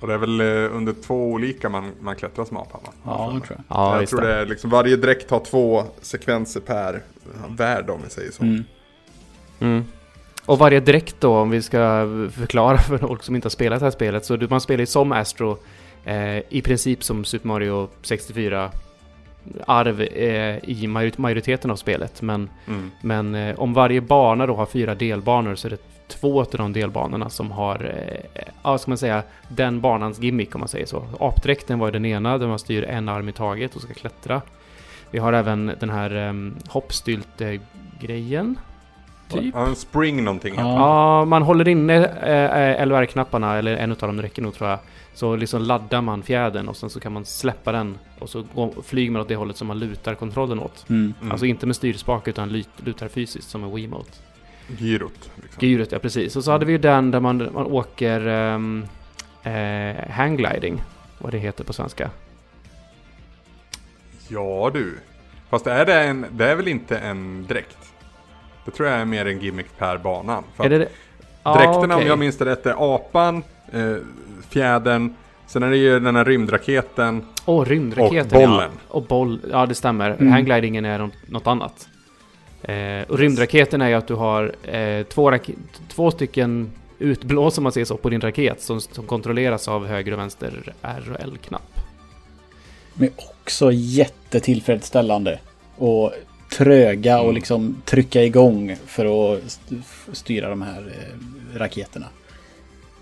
Och 0.00 0.08
det 0.08 0.14
är 0.14 0.18
väl 0.18 0.40
eh, 0.40 0.76
under 0.76 0.92
två 1.06 1.26
olika 1.26 1.68
man, 1.68 1.92
man 2.00 2.16
klättrar 2.16 2.44
som 2.44 2.56
apan 2.56 2.80
va? 2.84 2.92
Ja, 3.04 3.30
jag 3.32 3.44
tror 3.44 3.58
jag. 3.68 3.76
Ja, 3.78 4.00
jag 4.00 4.08
tror 4.08 4.20
det 4.20 4.34
är 4.34 4.46
liksom 4.46 4.70
varje 4.70 4.96
dräkt 4.96 5.30
har 5.30 5.40
två 5.40 5.84
sekvenser 6.00 6.60
per 6.60 7.02
värld 7.48 7.90
om 7.90 8.00
vi 8.04 8.10
säger 8.10 8.32
så. 8.32 8.42
Mm. 8.42 8.64
Mm. 9.60 9.84
Och 10.48 10.58
varje 10.58 10.80
dräkt 10.80 11.16
då, 11.20 11.36
om 11.36 11.50
vi 11.50 11.62
ska 11.62 11.78
förklara 12.32 12.78
för 12.78 12.98
folk 12.98 13.22
som 13.22 13.34
inte 13.34 13.46
har 13.46 13.50
spelat 13.50 13.80
det 13.80 13.86
här 13.86 13.90
spelet, 13.90 14.24
så 14.24 14.38
man 14.50 14.60
spelar 14.60 14.80
ju 14.80 14.86
som 14.86 15.12
Astro 15.12 15.58
eh, 16.04 16.38
i 16.48 16.62
princip 16.64 17.04
som 17.04 17.24
Super 17.24 17.48
Mario 17.48 17.88
64 18.02 18.70
arv 19.66 20.00
eh, 20.00 20.58
i 20.64 20.86
majoriteten 21.16 21.70
av 21.70 21.76
spelet. 21.76 22.22
Men, 22.22 22.50
mm. 22.66 22.90
men 23.02 23.34
eh, 23.34 23.58
om 23.58 23.74
varje 23.74 24.00
bana 24.00 24.46
då 24.46 24.54
har 24.54 24.66
fyra 24.66 24.94
delbanor 24.94 25.54
så 25.54 25.68
är 25.68 25.70
det 25.70 26.08
två 26.08 26.40
av 26.40 26.46
de 26.50 26.72
delbanorna 26.72 27.30
som 27.30 27.50
har, 27.50 27.94
eh, 28.34 28.42
ja 28.62 28.78
ska 28.78 28.90
man 28.90 28.98
säga, 28.98 29.22
den 29.48 29.80
banans 29.80 30.20
gimmick 30.20 30.54
om 30.54 30.58
man 30.58 30.68
säger 30.68 30.86
så. 30.86 31.04
Apdräkten 31.20 31.78
var 31.78 31.90
den 31.90 32.04
ena, 32.04 32.38
där 32.38 32.46
man 32.46 32.58
styr 32.58 32.84
en 32.84 33.08
arm 33.08 33.28
i 33.28 33.32
taget 33.32 33.76
och 33.76 33.82
ska 33.82 33.94
klättra. 33.94 34.42
Vi 35.10 35.18
har 35.18 35.32
även 35.32 35.72
den 35.80 35.90
här 35.90 36.16
um, 36.16 36.56
hoppstylt-grejen. 36.68 38.56
Typ. 39.28 39.54
Ja, 39.54 39.66
en 39.66 39.76
spring 39.76 40.24
någonting. 40.24 40.54
Ja, 40.56 40.74
ja 40.74 41.24
man 41.24 41.42
håller 41.42 41.68
inne 41.68 42.04
eh, 42.04 42.86
LVR-knapparna, 42.86 43.58
eller 43.58 43.76
en 43.76 43.90
av 43.90 43.96
dem 43.96 44.22
räcker 44.22 44.42
nog 44.42 44.54
tror 44.54 44.70
jag. 44.70 44.78
Så 45.14 45.36
liksom 45.36 45.62
laddar 45.62 46.00
man 46.02 46.22
fjädern 46.22 46.68
och 46.68 46.76
sen 46.76 46.90
så 46.90 47.00
kan 47.00 47.12
man 47.12 47.24
släppa 47.24 47.72
den 47.72 47.98
och 48.18 48.28
så 48.28 48.44
går, 48.54 48.82
flyger 48.82 49.10
man 49.10 49.22
åt 49.22 49.28
det 49.28 49.36
hållet 49.36 49.56
som 49.56 49.66
man 49.66 49.78
lutar 49.78 50.14
kontrollen 50.14 50.60
åt. 50.60 50.84
Mm. 50.88 51.14
Mm. 51.20 51.32
Alltså 51.32 51.46
inte 51.46 51.66
med 51.66 51.76
styrspak 51.76 52.28
utan 52.28 52.64
lutar 52.76 53.08
fysiskt 53.08 53.50
som 53.50 53.64
en 53.64 53.74
Wiimote. 53.74 54.10
Gyrot. 54.78 55.30
Liksom. 55.42 55.68
Gyrot, 55.68 55.92
ja 55.92 55.98
precis. 55.98 56.36
Och 56.36 56.44
så 56.44 56.50
hade 56.50 56.66
vi 56.66 56.72
ju 56.72 56.78
den 56.78 57.10
där 57.10 57.20
man, 57.20 57.48
man 57.54 57.66
åker 57.66 58.26
um, 58.26 58.86
eh, 59.42 60.10
hanggliding. 60.10 60.82
Vad 61.18 61.32
det 61.32 61.38
heter 61.38 61.64
på 61.64 61.72
svenska. 61.72 62.10
Ja 64.28 64.70
du. 64.74 64.98
Fast 65.50 65.66
är 65.66 65.86
det, 65.86 66.02
en, 66.02 66.26
det 66.30 66.50
är 66.50 66.56
väl 66.56 66.68
inte 66.68 66.98
en 66.98 67.46
dräkt? 67.48 67.87
Det 68.68 68.72
tror 68.72 68.88
jag 68.88 69.00
är 69.00 69.04
mer 69.04 69.26
en 69.26 69.40
gimmick 69.40 69.66
per 69.78 69.98
bana. 69.98 70.42
För 70.56 70.64
är 70.64 70.68
det 70.68 70.78
det? 70.78 70.88
Ah, 71.42 71.54
dräkterna 71.54 71.94
okay. 71.94 72.04
om 72.04 72.06
jag 72.06 72.18
minns 72.18 72.36
det 72.38 72.44
rätt 72.44 72.66
är 72.66 72.94
apan, 72.94 73.42
eh, 73.72 73.96
fjädern, 74.48 75.14
sen 75.46 75.62
är 75.62 75.70
det 75.70 75.76
ju 75.76 76.00
den 76.00 76.16
här 76.16 76.24
rymdraketen. 76.24 77.24
Åh, 77.44 77.62
oh, 77.62 77.66
rymdraketen 77.66 78.42
och 78.42 78.48
bollen. 78.48 78.70
Ja. 78.88 78.94
Och 78.94 79.02
boll, 79.02 79.40
ja 79.50 79.66
det 79.66 79.74
stämmer. 79.74 80.10
Mm. 80.10 80.32
Hangglidingen 80.32 80.84
är 80.84 81.10
något 81.26 81.46
annat. 81.46 81.88
Eh, 82.62 83.02
och 83.08 83.18
rymdraketen 83.18 83.82
är 83.82 83.88
ju 83.88 83.94
att 83.94 84.06
du 84.06 84.14
har 84.14 84.52
eh, 84.62 85.02
två, 85.02 85.38
två 85.88 86.10
stycken 86.10 86.70
utblås 86.98 87.58
om 87.58 87.62
man 87.62 87.72
säger 87.72 87.84
så 87.84 87.96
på 87.96 88.08
din 88.08 88.20
raket 88.20 88.60
som, 88.60 88.80
som 88.80 89.06
kontrolleras 89.06 89.68
av 89.68 89.86
höger 89.86 90.12
och 90.12 90.18
vänster 90.18 90.74
R 90.82 91.10
och 91.14 91.20
L-knapp. 91.20 91.80
Men 92.94 93.10
också 93.16 93.72
jättetillfredsställande. 93.72 95.40
Och 95.76 96.12
tröga 96.48 97.14
mm. 97.14 97.26
och 97.26 97.34
liksom 97.34 97.76
trycka 97.84 98.22
igång 98.22 98.76
för 98.86 99.34
att 99.34 99.60
styra 100.12 100.48
de 100.48 100.62
här 100.62 100.92
eh, 100.98 101.58
raketerna. 101.58 102.06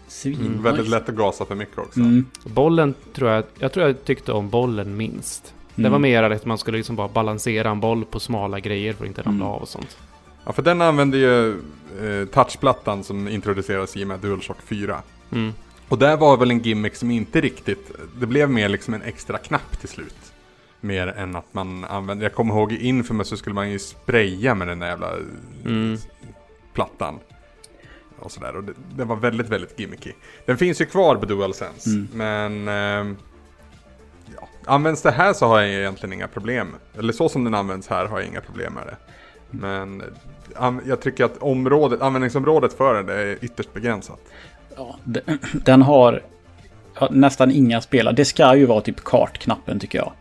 Svin 0.09 0.41
mm, 0.41 0.63
väldigt 0.63 0.89
lätt 0.89 1.09
att 1.09 1.15
gasa 1.15 1.45
för 1.45 1.55
mycket 1.55 1.79
också. 1.79 2.01
Mm. 2.01 2.27
Bollen 2.45 2.95
tror 3.15 3.31
jag, 3.31 3.45
jag 3.59 3.73
tror 3.73 3.87
jag 3.87 4.05
tyckte 4.05 4.33
om 4.33 4.51
bollen 4.51 4.97
minst. 4.97 5.55
Det 5.75 5.83
var 5.83 5.89
mm. 5.89 6.03
mer 6.03 6.23
att 6.23 6.45
man 6.45 6.59
skulle 6.59 6.77
liksom 6.77 6.97
bara 6.97 7.09
balansera 7.09 7.71
en 7.71 7.81
boll 7.81 8.05
på 8.05 8.21
smala 8.21 8.61
grejer 8.61 8.93
för 8.93 9.05
att 9.05 9.09
inte 9.09 9.23
ramla 9.23 9.45
mm. 9.45 9.55
av 9.55 9.63
och 9.63 9.69
sånt. 9.69 9.97
Ja, 10.45 10.53
för 10.53 10.63
den 10.63 10.83
använde 10.83 11.19
ju 11.19 11.51
eh, 11.51 12.27
touchplattan 12.33 13.05
som 13.05 13.29
introducerades 13.29 13.97
i 13.97 14.05
och 14.05 14.09
med 14.09 14.21
DualShock 14.21 14.63
4. 14.63 15.03
Mm. 15.33 15.53
Och 15.89 15.99
där 15.99 16.17
var 16.17 16.37
väl 16.37 16.51
en 16.51 16.59
gimmick 16.59 16.95
som 16.95 17.11
inte 17.11 17.41
riktigt, 17.41 17.91
det 18.21 18.27
blev 18.27 18.51
mer 18.51 18.69
liksom 18.69 18.95
en 18.95 19.03
extra 19.03 19.39
knapp 19.39 19.81
till 19.81 19.89
slut. 19.89 20.33
Mer 20.87 21.07
än 21.07 21.37
att 21.37 21.55
man 21.55 21.85
använde, 21.85 22.25
jag 22.25 22.35
kommer 22.35 22.55
ihåg 22.55 22.73
inför 22.73 23.15
mig 23.15 23.27
så 23.27 23.37
skulle 23.37 23.55
man 23.55 23.71
ju 23.71 23.79
spraya 23.79 24.55
med 24.55 24.69
den 24.69 24.79
där 24.79 24.87
jävla 24.87 25.11
mm. 25.65 25.99
plattan. 26.75 27.19
Och 28.19 28.33
sådär, 28.33 28.57
och 28.57 28.65
det, 28.65 28.73
det, 28.97 29.05
var 29.05 29.17
väldigt, 29.17 29.49
väldigt 29.49 29.81
gimmicky. 29.81 30.13
Den 30.45 30.57
finns 30.57 30.81
ju 30.81 30.87
kvar 30.87 31.17
på 31.17 31.27
DualSense, 31.27 31.91
mm. 31.91 32.09
men... 32.13 32.69
Eh, 32.69 33.17
ja, 34.37 34.49
används 34.65 35.03
det 35.03 35.11
här 35.11 35.33
så 35.33 35.47
har 35.47 35.61
jag 35.61 35.71
egentligen 35.71 36.13
inga 36.13 36.29
problem. 36.29 36.75
Eller 36.99 37.13
så 37.13 37.29
som 37.29 37.45
den 37.45 37.55
används 37.55 37.89
här 37.89 38.07
har 38.07 38.19
jag 38.19 38.29
inga 38.29 38.41
problem 38.41 38.73
med 38.73 38.87
det. 38.87 38.97
Men 39.51 40.03
jag 40.87 41.01
tycker 41.01 41.25
att 41.25 41.39
området, 41.39 42.03
användningsområdet 42.03 42.73
för 42.73 42.95
den 42.95 43.09
är 43.19 43.45
ytterst 43.45 43.73
begränsat. 43.73 44.21
Ja, 44.77 44.97
den 45.53 45.83
har 45.83 46.23
nästan 47.11 47.51
inga 47.51 47.81
spelare. 47.81 48.15
Det 48.15 48.25
ska 48.25 48.57
ju 48.57 48.67
vara 48.67 48.81
typ 48.81 49.05
kartknappen 49.05 49.79
tycker 49.79 49.99
jag. 49.99 50.13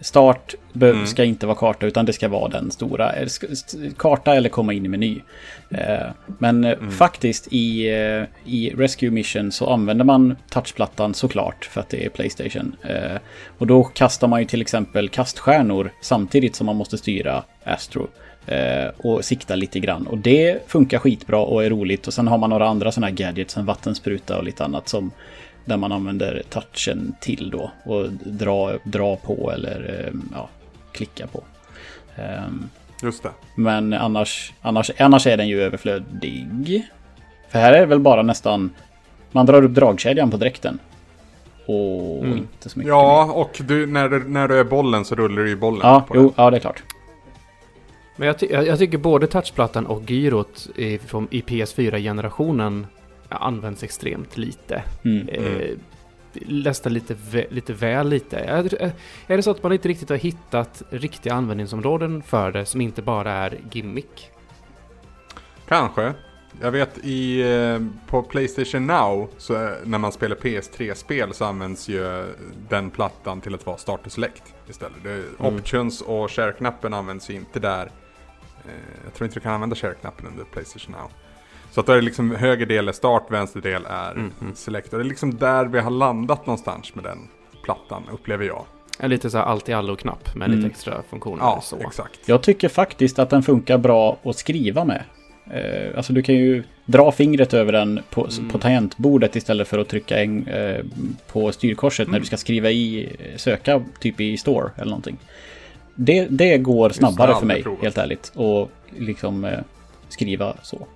Start 0.00 0.54
mm. 0.74 1.06
ska 1.06 1.24
inte 1.24 1.46
vara 1.46 1.56
karta 1.56 1.86
utan 1.86 2.06
det 2.06 2.12
ska 2.12 2.28
vara 2.28 2.48
den 2.48 2.70
stora. 2.70 3.12
Karta 3.96 4.34
eller 4.34 4.48
komma 4.48 4.72
in 4.72 4.84
i 4.84 4.88
meny. 4.88 5.20
Eh, 5.70 6.06
men 6.38 6.64
eh, 6.64 6.72
mm. 6.72 6.90
faktiskt 6.90 7.48
i, 7.50 7.88
eh, 7.88 8.52
i 8.52 8.74
Rescue 8.76 9.10
Mission 9.10 9.52
så 9.52 9.70
använder 9.70 10.04
man 10.04 10.36
touchplattan 10.48 11.14
såklart 11.14 11.64
för 11.64 11.80
att 11.80 11.88
det 11.88 12.04
är 12.04 12.08
Playstation. 12.08 12.76
Och 13.58 13.66
då 13.66 13.84
kastar 13.84 14.28
man 14.28 14.40
ju 14.40 14.46
till 14.46 14.60
exempel 14.60 15.08
kaststjärnor 15.08 15.90
samtidigt 16.00 16.56
som 16.56 16.66
man 16.66 16.76
måste 16.76 16.98
styra 16.98 17.44
Astro. 17.64 18.08
Och 18.96 19.24
sikta 19.24 19.54
lite 19.54 19.80
grann. 19.80 20.06
Och 20.06 20.18
det 20.18 20.68
funkar 20.68 20.98
skitbra 20.98 21.38
och 21.38 21.64
är 21.64 21.70
roligt. 21.70 22.06
Och 22.06 22.14
sen 22.14 22.28
har 22.28 22.38
man 22.38 22.50
några 22.50 22.68
andra 22.68 22.92
sådana 22.92 23.06
här 23.06 23.14
gadgets, 23.14 23.56
en 23.56 23.66
vattenspruta 23.66 24.38
och 24.38 24.44
lite 24.44 24.64
annat 24.64 24.88
som 24.88 25.10
där 25.70 25.76
man 25.76 25.92
använder 25.92 26.42
touchen 26.48 27.14
till 27.20 27.50
då 27.50 27.70
och 27.84 28.10
dra, 28.12 28.72
dra 28.84 29.16
på 29.16 29.52
eller 29.54 30.04
eh, 30.06 30.20
ja, 30.34 30.48
klicka 30.92 31.26
på. 31.26 31.42
Um, 32.46 32.70
Just 33.02 33.22
det. 33.22 33.30
Men 33.54 33.92
annars, 33.92 34.52
annars, 34.62 34.90
annars 34.98 35.26
är 35.26 35.36
den 35.36 35.48
ju 35.48 35.62
överflödig. 35.62 36.88
För 37.48 37.58
här 37.58 37.72
är 37.72 37.80
det 37.80 37.86
väl 37.86 38.00
bara 38.00 38.22
nästan... 38.22 38.70
Man 39.32 39.46
drar 39.46 39.62
upp 39.62 39.74
dragkedjan 39.74 40.30
på 40.30 40.36
dräkten. 40.36 40.78
Och 41.66 42.24
mm. 42.24 42.38
inte 42.38 42.68
så 42.68 42.78
mycket 42.78 42.88
Ja, 42.88 43.26
mer. 43.26 43.36
och 43.36 43.60
du, 43.64 43.86
när, 43.86 44.08
du, 44.08 44.28
när 44.28 44.48
du 44.48 44.58
är 44.58 44.64
bollen 44.64 45.04
så 45.04 45.14
rullar 45.14 45.42
du 45.42 45.48
ju 45.48 45.56
bollen. 45.56 45.80
Ja, 45.82 46.06
jo, 46.14 46.32
ja, 46.36 46.50
det 46.50 46.56
är 46.56 46.60
klart. 46.60 46.82
Men 48.16 48.26
jag, 48.26 48.38
ty 48.38 48.46
jag, 48.50 48.66
jag, 48.66 48.78
tycker 48.78 48.98
både 48.98 49.26
touchplattan 49.26 49.86
och 49.86 50.10
gyrot 50.10 50.68
i, 50.76 50.84
i 51.30 51.40
PS4-generationen 51.40 52.86
används 53.30 53.82
extremt 53.82 54.36
lite. 54.36 54.82
Mm. 55.04 55.28
Eh, 55.28 55.70
nästan 56.32 56.92
lite, 56.92 57.16
lite 57.50 57.72
väl 57.72 58.08
lite. 58.08 58.38
Är 59.26 59.36
det 59.36 59.42
så 59.42 59.50
att 59.50 59.62
man 59.62 59.72
inte 59.72 59.88
riktigt 59.88 60.08
har 60.08 60.16
hittat 60.16 60.82
riktiga 60.90 61.34
användningsområden 61.34 62.22
för 62.22 62.52
det 62.52 62.66
som 62.66 62.80
inte 62.80 63.02
bara 63.02 63.32
är 63.32 63.58
gimmick? 63.72 64.30
Kanske. 65.68 66.14
Jag 66.60 66.70
vet 66.70 66.98
i, 66.98 67.40
eh, 67.40 67.80
på 68.06 68.22
Playstation 68.22 68.86
Now, 68.86 69.28
så 69.38 69.74
när 69.84 69.98
man 69.98 70.12
spelar 70.12 70.36
PS3-spel 70.36 71.34
så 71.34 71.44
används 71.44 71.88
ju 71.88 72.26
den 72.68 72.90
plattan 72.90 73.40
till 73.40 73.54
att 73.54 73.66
vara 73.66 73.76
Start 73.76 74.06
och 74.06 74.12
Select 74.12 74.54
istället. 74.68 75.04
Mm. 75.04 75.24
Options 75.38 76.00
och 76.00 76.30
share-knappen 76.30 76.94
används 76.94 77.30
ju 77.30 77.34
inte 77.34 77.60
där. 77.60 77.90
Eh, 78.64 78.72
jag 79.04 79.14
tror 79.14 79.24
inte 79.24 79.36
du 79.36 79.40
kan 79.40 79.52
använda 79.52 79.76
share-knappen 79.76 80.26
under 80.26 80.44
Playstation 80.44 80.92
Now. 80.92 81.10
Så 81.70 81.80
att 81.80 81.86
då 81.86 81.92
är 81.92 81.96
det 81.96 82.02
liksom 82.02 82.30
höger 82.30 82.66
del 82.66 82.88
är 82.88 82.92
start, 82.92 83.26
vänster 83.30 83.60
del 83.60 83.86
är 83.86 84.12
mm. 84.12 84.32
select. 84.54 84.92
Och 84.92 84.98
det 84.98 85.04
är 85.04 85.08
liksom 85.08 85.36
där 85.36 85.64
vi 85.64 85.80
har 85.80 85.90
landat 85.90 86.46
någonstans 86.46 86.94
med 86.94 87.04
den 87.04 87.18
plattan, 87.62 88.02
upplever 88.12 88.44
jag. 88.44 88.64
En 88.98 89.10
lite 89.10 89.30
så 89.30 89.38
här 89.38 89.44
allt 89.44 89.68
i 89.68 89.72
allo-knapp 89.72 90.34
med 90.34 90.46
mm. 90.46 90.58
lite 90.58 90.70
extra 90.70 91.02
funktioner. 91.10 91.42
Ja, 91.42 91.60
så. 91.62 91.76
exakt. 91.76 92.20
Jag 92.26 92.42
tycker 92.42 92.68
faktiskt 92.68 93.18
att 93.18 93.30
den 93.30 93.42
funkar 93.42 93.78
bra 93.78 94.18
att 94.22 94.36
skriva 94.36 94.84
med. 94.84 95.04
Eh, 95.50 95.96
alltså 95.96 96.12
du 96.12 96.22
kan 96.22 96.34
ju 96.34 96.62
dra 96.84 97.12
fingret 97.12 97.54
över 97.54 97.72
den 97.72 98.00
på, 98.10 98.28
mm. 98.38 98.50
på 98.50 98.58
tangentbordet 98.58 99.36
istället 99.36 99.68
för 99.68 99.78
att 99.78 99.88
trycka 99.88 100.22
en, 100.22 100.46
eh, 100.46 100.84
på 101.32 101.52
styrkorset 101.52 102.06
mm. 102.06 102.12
när 102.12 102.20
du 102.20 102.26
ska 102.26 102.36
skriva 102.36 102.70
i, 102.70 103.16
söka 103.36 103.82
typ 104.00 104.20
i 104.20 104.36
store 104.36 104.70
eller 104.76 104.90
någonting. 104.90 105.18
Det, 105.94 106.26
det 106.30 106.58
går 106.58 106.90
snabbare 106.90 107.34
för 107.34 107.46
mig, 107.46 107.62
provat. 107.62 107.82
helt 107.82 107.98
ärligt. 107.98 108.32
Och 108.34 108.70
liksom 108.98 109.44
eh, 109.44 109.58
skriva 110.08 110.56
så. 110.62 110.86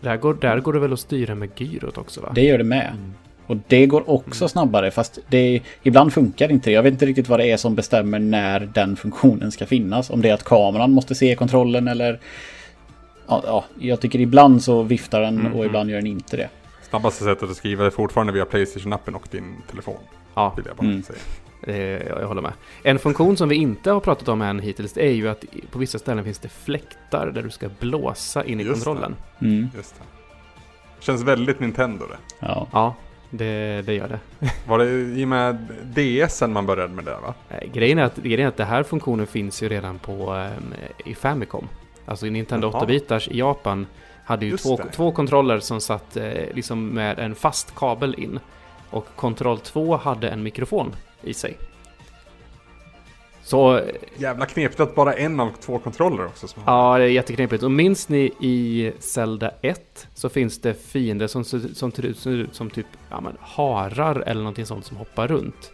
Där 0.00 0.16
går, 0.16 0.34
där 0.34 0.60
går 0.60 0.72
det 0.72 0.78
väl 0.78 0.92
att 0.92 1.00
styra 1.00 1.34
med 1.34 1.48
gyrot 1.56 1.98
också 1.98 2.20
va? 2.20 2.32
Det 2.34 2.42
gör 2.42 2.58
det 2.58 2.64
med. 2.64 2.90
Mm. 2.92 3.14
Och 3.46 3.56
det 3.68 3.86
går 3.86 4.10
också 4.10 4.44
mm. 4.44 4.48
snabbare 4.48 4.90
fast 4.90 5.18
det, 5.28 5.60
ibland 5.82 6.12
funkar 6.12 6.50
inte 6.50 6.70
det. 6.70 6.74
Jag 6.74 6.82
vet 6.82 6.92
inte 6.92 7.06
riktigt 7.06 7.28
vad 7.28 7.40
det 7.40 7.46
är 7.46 7.56
som 7.56 7.74
bestämmer 7.74 8.18
när 8.18 8.60
den 8.60 8.96
funktionen 8.96 9.52
ska 9.52 9.66
finnas. 9.66 10.10
Om 10.10 10.22
det 10.22 10.28
är 10.28 10.34
att 10.34 10.44
kameran 10.44 10.92
måste 10.92 11.14
se 11.14 11.34
kontrollen 11.34 11.88
eller... 11.88 12.20
Ja, 13.28 13.42
ja 13.46 13.64
jag 13.78 14.00
tycker 14.00 14.20
ibland 14.20 14.62
så 14.62 14.82
viftar 14.82 15.20
den 15.20 15.40
mm. 15.40 15.52
och 15.52 15.64
ibland 15.64 15.90
gör 15.90 15.96
den 15.96 16.06
inte 16.06 16.36
det. 16.36 16.48
Snabbaste 16.88 17.24
sättet 17.24 17.50
att 17.50 17.56
skriva 17.56 17.86
är 17.86 17.90
fortfarande 17.90 18.32
via 18.32 18.44
Playstation-appen 18.44 19.14
och 19.14 19.28
din 19.30 19.56
telefon. 19.70 20.00
Ja. 20.34 20.54
Vill 20.56 20.66
jag 20.66 20.76
bara 20.76 20.86
mm. 20.86 21.02
säga. 21.02 21.18
Eh, 21.62 21.76
jag 22.06 22.28
håller 22.28 22.42
med. 22.42 22.52
En 22.82 22.98
funktion 22.98 23.36
som 23.36 23.48
vi 23.48 23.54
inte 23.54 23.90
har 23.90 24.00
pratat 24.00 24.28
om 24.28 24.42
än 24.42 24.60
hittills 24.60 24.96
är 24.96 25.10
ju 25.10 25.28
att 25.28 25.44
på 25.70 25.78
vissa 25.78 25.98
ställen 25.98 26.24
finns 26.24 26.38
det 26.38 26.48
fläktar 26.48 27.26
där 27.26 27.42
du 27.42 27.50
ska 27.50 27.68
blåsa 27.80 28.44
in 28.44 28.60
i 28.60 28.62
Just 28.62 28.84
kontrollen. 28.84 29.16
Det. 29.38 29.46
Mm. 29.46 29.68
Just 29.76 29.94
det. 29.94 30.04
Känns 31.00 31.22
väldigt 31.22 31.60
Nintendo 31.60 32.06
det. 32.06 32.16
Ja. 32.40 32.66
ja. 32.72 32.94
Det, 33.30 33.82
det 33.86 33.94
gör 33.94 34.08
det. 34.08 34.20
Var 34.68 34.78
det 34.78 34.90
i 34.90 35.24
och 35.24 35.28
med 35.28 35.56
DSen 35.84 36.52
man 36.52 36.66
började 36.66 36.94
med 36.94 37.04
det 37.04 37.10
va? 37.22 37.34
Eh, 37.48 37.72
grejen 37.72 37.98
är 37.98 38.02
att, 38.02 38.16
grejen 38.16 38.40
är 38.40 38.48
att 38.48 38.56
den 38.56 38.66
här 38.66 38.82
funktionen 38.82 39.26
finns 39.26 39.62
ju 39.62 39.68
redan 39.68 39.98
på 39.98 40.32
um, 40.32 40.74
i 41.04 41.14
Famicom. 41.14 41.68
Alltså 42.04 42.26
i 42.26 42.30
Nintendo 42.30 42.70
8-bitars 42.70 43.28
i 43.30 43.38
Japan 43.38 43.86
hade 44.24 44.46
ju 44.46 44.56
två, 44.56 44.80
två 44.92 45.12
kontroller 45.12 45.60
som 45.60 45.80
satt 45.80 46.16
eh, 46.16 46.32
liksom 46.54 46.88
med 46.88 47.18
en 47.18 47.34
fast 47.34 47.74
kabel 47.74 48.14
in. 48.18 48.40
Och 48.90 49.06
kontroll 49.16 49.58
2 49.58 49.96
hade 49.96 50.28
en 50.28 50.42
mikrofon 50.42 50.94
i 51.22 51.34
sig. 51.34 51.56
Så... 53.46 53.80
Jävla 54.16 54.46
knepigt 54.46 54.80
att 54.80 54.94
bara 54.94 55.12
en 55.14 55.40
av 55.40 55.50
två 55.60 55.78
kontroller 55.78 56.26
också. 56.26 56.48
Som 56.48 56.62
ja, 56.66 56.98
det 56.98 57.04
är 57.04 57.08
jätteknepigt. 57.08 57.62
Och 57.62 57.70
minns 57.70 58.08
ni 58.08 58.32
i 58.40 58.92
Zelda 58.98 59.50
1 59.62 60.08
så 60.14 60.28
finns 60.28 60.60
det 60.60 60.74
fiender 60.74 61.26
som 61.26 61.44
ser 61.44 61.58
som, 61.74 61.92
ser 61.92 62.32
ut 62.32 62.54
som 62.54 62.70
typ 62.70 62.86
ja, 63.10 63.20
men, 63.20 63.36
harar 63.40 64.20
eller 64.26 64.40
någonting 64.40 64.66
sånt 64.66 64.84
som 64.84 64.96
hoppar 64.96 65.28
runt. 65.28 65.72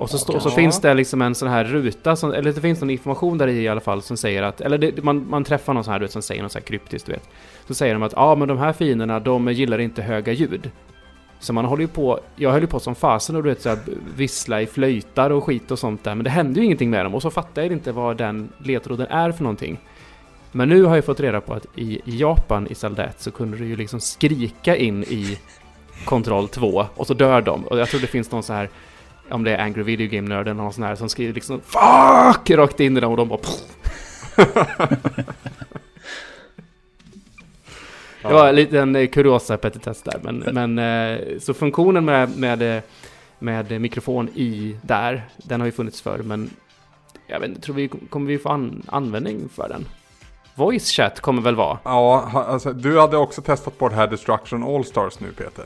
Och 0.00 0.10
så, 0.10 0.18
stå, 0.18 0.40
så 0.40 0.50
finns 0.50 0.80
det 0.80 0.94
liksom 0.94 1.22
en 1.22 1.34
sån 1.34 1.48
här 1.48 1.64
ruta, 1.64 2.16
som, 2.16 2.32
eller 2.32 2.52
det 2.52 2.60
finns 2.60 2.80
någon 2.80 2.90
information 2.90 3.38
där 3.38 3.48
i 3.48 3.62
i 3.62 3.68
alla 3.68 3.80
fall 3.80 4.02
som 4.02 4.16
säger 4.16 4.42
att, 4.42 4.60
eller 4.60 4.78
det, 4.78 5.04
man, 5.04 5.28
man 5.30 5.44
träffar 5.44 5.74
någon 5.74 5.84
sån 5.84 5.92
här 5.92 6.06
som 6.06 6.22
säger 6.22 6.42
något 6.42 6.52
så 6.52 6.58
här 6.58 6.66
kryptiskt, 6.66 7.06
du 7.06 7.12
vet. 7.12 7.28
Så 7.66 7.74
säger 7.74 7.94
de 7.94 8.02
att 8.02 8.12
ja, 8.16 8.34
men 8.34 8.48
de 8.48 8.58
här 8.58 8.72
fienderna, 8.72 9.20
de 9.20 9.52
gillar 9.52 9.78
inte 9.78 10.02
höga 10.02 10.32
ljud. 10.32 10.70
Så 11.40 11.52
man 11.52 11.64
håller 11.64 11.82
ju 11.82 11.88
på, 11.88 12.20
jag 12.36 12.52
höll 12.52 12.60
ju 12.60 12.66
på 12.66 12.80
som 12.80 12.94
fasen 12.94 13.36
och 13.36 13.42
du 13.42 13.48
vet 13.48 13.62
såhär 13.62 13.78
vissla 14.16 14.60
i 14.62 14.66
flöjtar 14.66 15.30
och 15.30 15.44
skit 15.44 15.70
och 15.70 15.78
sånt 15.78 16.04
där. 16.04 16.14
Men 16.14 16.24
det 16.24 16.30
hände 16.30 16.60
ju 16.60 16.66
ingenting 16.66 16.90
med 16.90 17.04
dem 17.04 17.14
och 17.14 17.22
så 17.22 17.30
fattar 17.30 17.62
jag 17.62 17.72
inte 17.72 17.92
vad 17.92 18.16
den 18.16 18.52
ledtråden 18.58 19.06
är 19.06 19.32
för 19.32 19.42
någonting. 19.42 19.78
Men 20.52 20.68
nu 20.68 20.82
har 20.82 20.94
jag 20.94 21.04
fått 21.04 21.20
reda 21.20 21.40
på 21.40 21.54
att 21.54 21.66
i 21.74 22.00
Japan 22.04 22.66
i 22.66 22.74
Zelda 22.74 23.04
1 23.04 23.20
så 23.20 23.30
kunde 23.30 23.56
du 23.56 23.66
ju 23.66 23.76
liksom 23.76 24.00
skrika 24.00 24.76
in 24.76 25.02
i 25.02 25.38
kontroll 26.04 26.48
2 26.48 26.86
och 26.94 27.06
så 27.06 27.14
dör 27.14 27.42
de. 27.42 27.66
Och 27.66 27.78
jag 27.78 27.88
tror 27.88 28.00
det 28.00 28.06
finns 28.06 28.30
någon 28.30 28.42
så 28.42 28.52
här, 28.52 28.70
om 29.30 29.44
det 29.44 29.54
är 29.54 29.58
Angry 29.58 29.82
Video 29.82 30.08
Game-nörden, 30.08 30.56
någon 30.56 30.72
sån 30.72 30.84
här 30.84 30.94
som 30.94 31.08
skriver 31.08 31.34
liksom 31.34 31.60
FUCK! 31.60 32.50
Rakt 32.50 32.80
in 32.80 32.96
i 32.96 33.00
dem 33.00 33.10
och 33.10 33.16
de 33.16 33.28
bara 33.28 33.40
Det 38.22 38.34
var 38.34 38.48
en 38.48 38.54
liten 38.54 38.96
eh, 38.96 39.08
kuriosa 39.08 39.56
petitess 39.56 40.02
där. 40.02 40.20
Men, 40.22 40.38
men 40.76 40.78
eh, 40.78 41.38
så 41.38 41.54
funktionen 41.54 42.04
med, 42.04 42.38
med, 42.38 42.82
med 43.38 43.80
mikrofon 43.80 44.28
i 44.28 44.76
där, 44.82 45.24
den 45.36 45.60
har 45.60 45.66
ju 45.66 45.72
funnits 45.72 46.02
förr. 46.02 46.18
Men 46.18 46.50
jag 47.26 47.40
vet 47.40 47.48
inte, 47.48 47.60
tror 47.60 47.74
vi 47.74 47.88
kommer 47.88 48.26
vi 48.26 48.38
få 48.38 48.48
an, 48.48 48.82
användning 48.88 49.48
för 49.48 49.68
den? 49.68 49.86
Voice 50.54 50.90
chat 50.90 51.20
kommer 51.20 51.42
väl 51.42 51.54
vara? 51.54 51.78
Ja, 51.84 52.30
alltså, 52.48 52.72
du 52.72 53.00
hade 53.00 53.16
också 53.16 53.42
testat 53.42 53.78
på 53.78 53.88
det 53.88 53.94
här 53.94 54.06
Destruction 54.06 54.64
All-Stars 54.64 55.20
nu 55.20 55.32
Peter. 55.32 55.64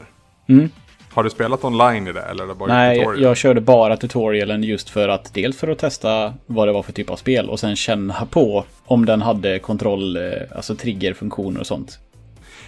Mm. 0.49 0.71
Har 1.12 1.25
du 1.25 1.31
spelat 1.31 1.64
online 1.64 2.09
i 2.09 2.12
det 2.12 2.23
eller 2.23 2.45
är 2.45 2.49
det 2.49 2.55
bara 2.55 2.73
Nej, 2.75 2.99
tutorial? 2.99 3.23
jag 3.23 3.37
körde 3.37 3.61
bara 3.61 3.97
tutorialen 3.97 4.62
just 4.62 4.90
för 4.90 5.09
att 5.09 5.35
dels 5.35 5.59
för 5.59 5.69
att 5.69 5.79
testa 5.79 6.35
vad 6.47 6.69
det 6.69 6.73
var 6.73 6.83
för 6.83 6.93
typ 6.93 7.11
av 7.11 7.17
spel 7.17 7.51
och 7.51 7.61
sen 7.61 7.77
känna 7.77 8.27
på 8.31 8.64
om 8.85 9.05
den 9.05 9.23
hade 9.23 9.59
kontroll, 9.59 10.17
eh, 10.17 10.23
alltså 10.57 10.75
triggerfunktioner 10.75 11.61
och 11.61 11.67
sånt. 11.67 11.99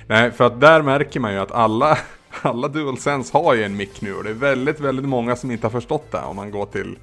Nej, 0.07 0.31
för 0.31 0.47
att 0.47 0.61
där 0.61 0.83
märker 0.83 1.21
man 1.21 1.33
ju 1.33 1.38
att 1.38 1.53
alla, 1.53 1.99
alla 2.42 2.69
DualSense 2.69 3.38
har 3.38 3.55
ju 3.55 3.64
en 3.64 3.77
mick 3.77 4.01
nu 4.01 4.14
och 4.14 4.25
det 4.25 4.31
är 4.31 4.35
väldigt, 4.35 4.81
väldigt 4.81 5.09
många 5.09 5.37
som 5.37 5.51
inte 5.51 5.66
har 5.66 5.73
förstått 5.73 6.12
det 6.12 6.19
om 6.19 6.37
man 6.37 6.51
går 6.51 6.66
till 6.66 6.97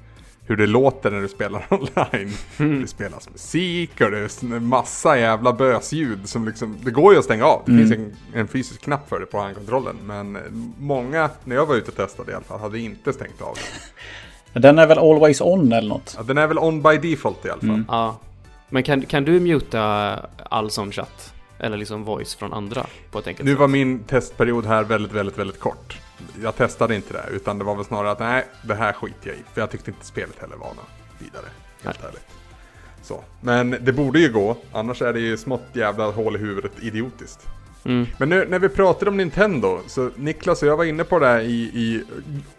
hur 0.46 0.56
det 0.56 0.66
låter 0.66 1.10
när 1.10 1.20
du 1.20 1.28
spelar 1.28 1.66
online. 1.70 2.32
Mm. 2.58 2.82
Det 2.82 2.88
spelas 2.88 3.30
musik 3.30 4.00
och 4.00 4.10
det 4.10 4.18
är 4.18 4.60
massa 4.60 5.18
jävla 5.18 5.52
bösljud 5.52 6.28
som 6.28 6.46
liksom, 6.48 6.76
det 6.84 6.90
går 6.90 7.12
ju 7.12 7.18
att 7.18 7.24
stänga 7.24 7.44
av. 7.44 7.62
Det 7.66 7.72
mm. 7.72 7.88
finns 7.88 7.98
en, 7.98 8.40
en, 8.40 8.48
fysisk 8.48 8.80
knapp 8.82 9.08
för 9.08 9.20
det 9.20 9.26
på 9.26 9.38
handkontrollen. 9.38 9.96
Men 10.04 10.38
många, 10.78 11.30
när 11.44 11.56
jag 11.56 11.66
var 11.66 11.74
ute 11.74 11.90
och 11.90 11.96
testade 11.96 12.32
i 12.32 12.34
alla 12.34 12.44
fall, 12.44 12.60
hade 12.60 12.78
inte 12.78 13.12
stängt 13.12 13.42
av 13.42 13.54
den. 13.54 13.64
Den 14.62 14.78
är 14.78 14.86
väl 14.86 14.98
always 14.98 15.40
on 15.40 15.72
eller 15.72 15.88
något? 15.88 16.14
Ja, 16.16 16.22
den 16.22 16.38
är 16.38 16.46
väl 16.46 16.58
on 16.58 16.82
by 16.82 16.98
default 16.98 17.44
i 17.44 17.50
alla 17.50 17.60
fall. 17.60 17.68
Mm. 17.68 17.84
Ja. 17.88 18.18
Men 18.68 18.82
kan, 18.82 19.02
kan 19.02 19.24
du 19.24 19.40
muta 19.40 19.80
all 20.50 20.70
sån 20.70 20.92
chatt? 20.92 21.33
Eller 21.64 21.76
liksom 21.76 22.04
voice 22.04 22.34
från 22.34 22.52
andra 22.52 22.86
på 23.10 23.18
ett 23.18 23.26
enkelt 23.26 23.44
Nu 23.44 23.52
sätt. 23.52 23.60
var 23.60 23.68
min 23.68 24.04
testperiod 24.04 24.66
här 24.66 24.84
väldigt, 24.84 25.12
väldigt, 25.12 25.38
väldigt 25.38 25.60
kort. 25.60 25.98
Jag 26.42 26.56
testade 26.56 26.94
inte 26.94 27.12
det, 27.12 27.36
utan 27.36 27.58
det 27.58 27.64
var 27.64 27.74
väl 27.74 27.84
snarare 27.84 28.10
att 28.10 28.18
nej, 28.18 28.46
det 28.64 28.74
här 28.74 28.92
skiter 28.92 29.28
jag 29.28 29.36
i. 29.36 29.42
För 29.54 29.60
jag 29.60 29.70
tyckte 29.70 29.90
inte 29.90 30.06
spelet 30.06 30.38
heller 30.40 30.56
var 30.56 30.68
något 30.68 30.88
vidare. 31.18 31.46
Helt 31.82 31.98
nej. 32.02 32.08
ärligt. 32.08 32.26
Så. 33.02 33.24
Men 33.40 33.76
det 33.80 33.92
borde 33.92 34.18
ju 34.18 34.32
gå, 34.32 34.56
annars 34.72 35.02
är 35.02 35.12
det 35.12 35.20
ju 35.20 35.36
smått 35.36 35.66
jävla 35.72 36.10
hål 36.10 36.36
i 36.36 36.38
huvudet 36.38 36.72
idiotiskt. 36.80 37.46
Mm. 37.84 38.06
Men 38.18 38.28
nu 38.28 38.46
när 38.50 38.58
vi 38.58 38.68
pratar 38.68 39.08
om 39.08 39.16
Nintendo, 39.16 39.80
så 39.86 40.10
Niklas 40.16 40.62
och 40.62 40.68
jag 40.68 40.76
var 40.76 40.84
inne 40.84 41.04
på 41.04 41.18
det 41.18 41.26
här 41.26 41.40
i, 41.40 41.62
i 41.62 42.04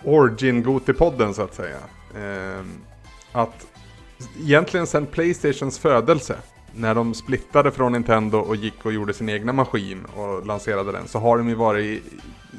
Origin 0.04 0.66
Goti-podden 0.66 1.34
så 1.34 1.42
att 1.42 1.56
säga. 1.56 1.78
Eh, 2.16 2.66
att 3.32 3.68
egentligen 4.42 4.88
sedan 4.88 5.06
Playstations 5.06 5.80
födelse 5.80 6.36
när 6.78 6.96
de 6.96 7.14
splittade 7.14 7.72
från 7.72 7.92
Nintendo 7.92 8.38
och 8.38 8.56
gick 8.56 8.86
och 8.86 8.94
gjorde 8.94 9.14
sin 9.14 9.30
egna 9.30 9.54
maskin 9.54 10.06
och 10.06 10.46
lanserade 10.46 10.92
den 10.92 11.08
så 11.08 11.20
har 11.20 11.38
de 11.38 11.50
ju 11.50 11.56
varit 11.56 12.04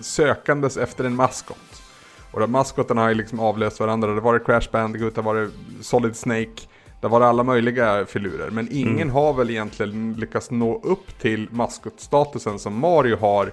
sökandes 0.00 0.76
efter 0.76 1.04
en 1.04 1.16
maskot. 1.16 1.82
Och 2.30 2.40
de 2.40 2.52
maskotarna 2.52 3.00
har 3.00 3.08
ju 3.08 3.14
liksom 3.14 3.40
avlöst 3.40 3.80
varandra. 3.80 4.08
Det 4.08 4.14
har 4.14 4.20
varit 4.20 4.46
Crash 4.46 4.70
Bandicoot, 4.72 5.14
det 5.14 5.20
har 5.20 5.34
varit 5.34 5.50
Solid 5.80 6.16
Snake, 6.16 6.62
det 7.00 7.06
har 7.06 7.08
varit 7.08 7.24
alla 7.24 7.42
möjliga 7.42 8.06
filurer. 8.06 8.50
Men 8.50 8.68
ingen 8.70 8.96
mm. 8.96 9.10
har 9.10 9.34
väl 9.34 9.50
egentligen 9.50 10.14
lyckats 10.14 10.50
nå 10.50 10.80
upp 10.82 11.18
till 11.18 11.48
maskotstatusen 11.50 12.58
som 12.58 12.78
Mario 12.78 13.16
har. 13.16 13.52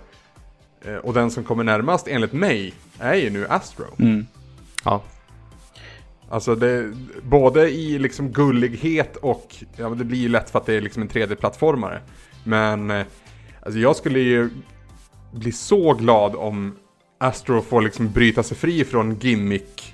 Eh, 0.82 0.96
och 0.96 1.14
den 1.14 1.32
som 1.32 1.44
kommer 1.44 1.64
närmast 1.64 2.08
enligt 2.08 2.34
mig 2.34 2.74
är 3.00 3.16
ju 3.16 3.30
nu 3.30 3.48
Astro. 3.50 3.86
Mm. 4.00 4.26
Ja. 4.84 5.02
Alltså 6.34 6.56
det, 6.56 6.94
både 7.24 7.70
i 7.70 8.00
liksom 8.00 8.32
gullighet 8.32 9.16
och, 9.16 9.56
ja 9.76 9.90
det 9.90 10.04
blir 10.04 10.20
ju 10.20 10.30
lätt 10.30 10.50
för 10.50 10.60
att 10.60 10.66
det 10.66 10.74
är 10.74 10.82
liksom 10.82 11.02
en 11.02 11.10
3D-plattformare. 11.10 12.00
Men 12.44 12.92
eh, 12.92 13.06
alltså 13.62 13.80
jag 13.80 13.96
skulle 13.96 14.20
ju 14.20 14.50
bli 15.32 15.52
så 15.52 15.94
glad 15.94 16.36
om 16.36 16.76
Astro 17.18 17.62
får 17.62 17.82
liksom 17.82 18.12
bryta 18.12 18.44
sig 18.44 18.58
fri 18.58 18.86
från 18.86 19.16
gimmick 19.16 19.94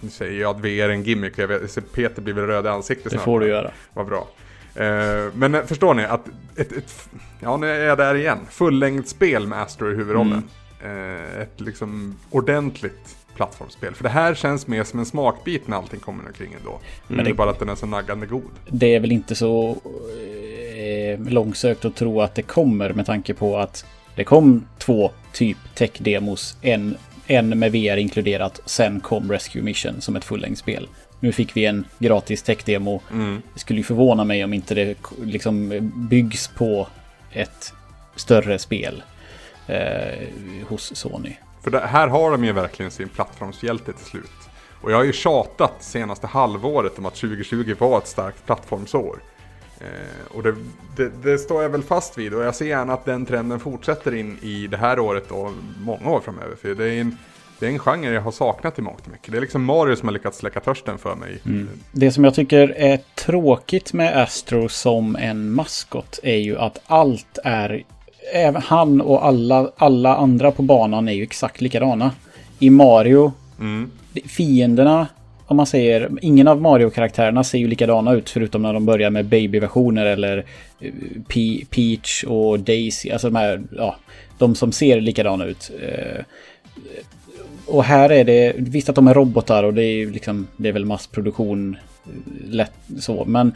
nu 0.00 0.10
säger 0.10 0.40
jag 0.40 0.56
att 0.56 0.60
VR 0.60 0.66
är 0.66 0.88
en 0.88 1.02
gimmick, 1.02 1.38
jag 1.38 1.48
vet, 1.48 1.92
Peter 1.92 2.22
blir 2.22 2.34
väl 2.34 2.46
röd 2.46 2.66
i 2.66 2.68
ansiktet 2.68 3.12
Det 3.12 3.18
får 3.18 3.40
du 3.40 3.48
göra. 3.48 3.70
Vad 3.92 4.06
bra. 4.06 4.28
Eh, 4.74 5.32
men 5.34 5.54
eh, 5.54 5.64
förstår 5.64 5.94
ni 5.94 6.04
att 6.04 6.28
ett, 6.56 6.72
ett, 6.72 7.08
ja 7.40 7.56
nu 7.56 7.70
är 7.70 7.86
jag 7.86 7.98
där 7.98 8.14
igen, 8.14 8.38
fullängdsspel 8.50 9.46
med 9.46 9.62
Astro 9.62 9.92
i 9.92 9.94
huvudrollen. 9.94 10.48
Mm. 10.82 11.40
Ett 11.42 11.60
liksom 11.60 12.18
ordentligt 12.30 13.23
plattformsspel. 13.34 13.94
För 13.94 14.02
det 14.04 14.10
här 14.10 14.34
känns 14.34 14.66
mer 14.66 14.84
som 14.84 14.98
en 14.98 15.06
smakbit 15.06 15.68
när 15.68 15.76
allting 15.76 16.00
kommer 16.00 16.26
omkring 16.26 16.52
ändå. 16.52 16.70
Mm. 16.70 16.80
Men 17.06 17.24
det 17.24 17.30
är 17.30 17.34
bara 17.34 17.50
att 17.50 17.58
den 17.58 17.68
är 17.68 17.74
så 17.74 17.86
naggande 17.86 18.26
god. 18.26 18.50
Det 18.68 18.94
är 18.94 19.00
väl 19.00 19.12
inte 19.12 19.34
så 19.34 19.70
eh, 19.70 21.20
långsökt 21.20 21.84
att 21.84 21.96
tro 21.96 22.20
att 22.20 22.34
det 22.34 22.42
kommer 22.42 22.92
med 22.92 23.06
tanke 23.06 23.34
på 23.34 23.58
att 23.58 23.86
det 24.14 24.24
kom 24.24 24.66
två 24.78 25.10
typ 25.32 25.58
tech-demos. 25.74 26.56
En, 26.62 26.96
en 27.26 27.58
med 27.58 27.72
VR 27.72 27.96
inkluderat. 27.96 28.60
Sen 28.64 29.00
kom 29.00 29.32
Rescue 29.32 29.62
Mission 29.62 30.00
som 30.00 30.16
ett 30.16 30.24
fullängdsspel. 30.24 30.88
Nu 31.20 31.32
fick 31.32 31.56
vi 31.56 31.66
en 31.66 31.84
gratis 31.98 32.42
tech-demo. 32.42 33.00
Mm. 33.12 33.42
Det 33.54 33.60
skulle 33.60 33.80
ju 33.80 33.84
förvåna 33.84 34.24
mig 34.24 34.44
om 34.44 34.52
inte 34.52 34.74
det 34.74 34.96
liksom 35.24 35.72
byggs 36.10 36.48
på 36.48 36.88
ett 37.32 37.72
större 38.16 38.58
spel 38.58 39.02
eh, 39.66 40.28
hos 40.68 40.96
Sony. 40.96 41.36
För 41.64 41.70
det, 41.70 41.80
här 41.80 42.08
har 42.08 42.30
de 42.30 42.44
ju 42.44 42.52
verkligen 42.52 42.90
sin 42.90 43.08
plattformshjälte 43.08 43.92
till 43.92 44.06
slut. 44.06 44.30
Och 44.80 44.92
jag 44.92 44.96
har 44.96 45.04
ju 45.04 45.12
tjatat 45.12 45.72
senaste 45.80 46.26
halvåret 46.26 46.98
om 46.98 47.06
att 47.06 47.14
2020 47.14 47.74
var 47.78 47.98
ett 47.98 48.06
starkt 48.06 48.46
plattformsår. 48.46 49.18
Eh, 49.80 50.36
och 50.36 50.42
det, 50.42 50.54
det, 50.96 51.12
det, 51.22 51.38
står 51.38 51.62
jag 51.62 51.70
väl 51.70 51.82
fast 51.82 52.18
vid 52.18 52.34
och 52.34 52.44
jag 52.44 52.54
ser 52.54 52.66
gärna 52.66 52.92
att 52.92 53.04
den 53.04 53.26
trenden 53.26 53.60
fortsätter 53.60 54.14
in 54.14 54.38
i 54.42 54.66
det 54.66 54.76
här 54.76 54.98
året 54.98 55.30
och 55.30 55.50
många 55.80 56.10
år 56.10 56.20
framöver. 56.20 56.56
För 56.56 56.74
det 56.74 56.84
är 56.84 57.00
en, 57.00 57.18
det 57.58 57.66
är 57.66 57.70
en 57.70 57.78
genre 57.78 58.12
jag 58.12 58.22
har 58.22 58.32
saknat 58.32 58.78
i 58.78 58.82
mångt 58.82 59.00
och 59.06 59.12
mycket. 59.12 59.32
Det 59.32 59.36
är 59.36 59.40
liksom 59.40 59.64
Mario 59.64 59.96
som 59.96 60.08
har 60.08 60.12
lyckats 60.12 60.38
släcka 60.38 60.60
törsten 60.60 60.98
för 60.98 61.14
mig. 61.14 61.38
Mm. 61.46 61.68
Det 61.92 62.10
som 62.10 62.24
jag 62.24 62.34
tycker 62.34 62.68
är 62.68 63.00
tråkigt 63.14 63.92
med 63.92 64.22
Astro 64.22 64.68
som 64.68 65.16
en 65.16 65.50
maskot 65.50 66.20
är 66.22 66.36
ju 66.36 66.58
att 66.58 66.80
allt 66.86 67.38
är 67.44 67.84
han 68.62 69.00
och 69.00 69.26
alla, 69.26 69.70
alla 69.76 70.16
andra 70.16 70.50
på 70.50 70.62
banan 70.62 71.08
är 71.08 71.12
ju 71.12 71.22
exakt 71.22 71.60
likadana. 71.60 72.10
I 72.58 72.70
Mario, 72.70 73.32
mm. 73.60 73.90
fienderna, 74.26 75.06
om 75.46 75.56
man 75.56 75.66
säger, 75.66 76.10
ingen 76.22 76.48
av 76.48 76.60
Mario-karaktärerna 76.60 77.44
ser 77.44 77.58
ju 77.58 77.68
likadana 77.68 78.12
ut 78.12 78.30
förutom 78.30 78.62
när 78.62 78.72
de 78.72 78.86
börjar 78.86 79.10
med 79.10 79.26
babyversioner 79.26 80.06
eller 80.06 80.44
eh, 80.80 80.92
Pe 81.28 81.64
Peach 81.70 82.24
och 82.24 82.60
Daisy, 82.60 83.10
alltså 83.10 83.30
de 83.30 83.36
här, 83.36 83.62
ja, 83.76 83.96
de 84.38 84.54
som 84.54 84.72
ser 84.72 85.00
likadana 85.00 85.44
ut. 85.44 85.70
Eh, 85.82 86.24
och 87.66 87.84
här 87.84 88.12
är 88.12 88.24
det, 88.24 88.52
visst 88.56 88.88
att 88.88 88.94
de 88.94 89.08
är 89.08 89.14
robotar 89.14 89.64
och 89.64 89.74
det 89.74 89.84
är 89.84 89.96
ju 89.96 90.10
liksom, 90.10 90.46
det 90.56 90.68
är 90.68 90.72
väl 90.72 90.84
massproduktion 90.84 91.76
eh, 92.06 92.50
lätt 92.50 92.72
så, 92.98 93.24
men 93.24 93.54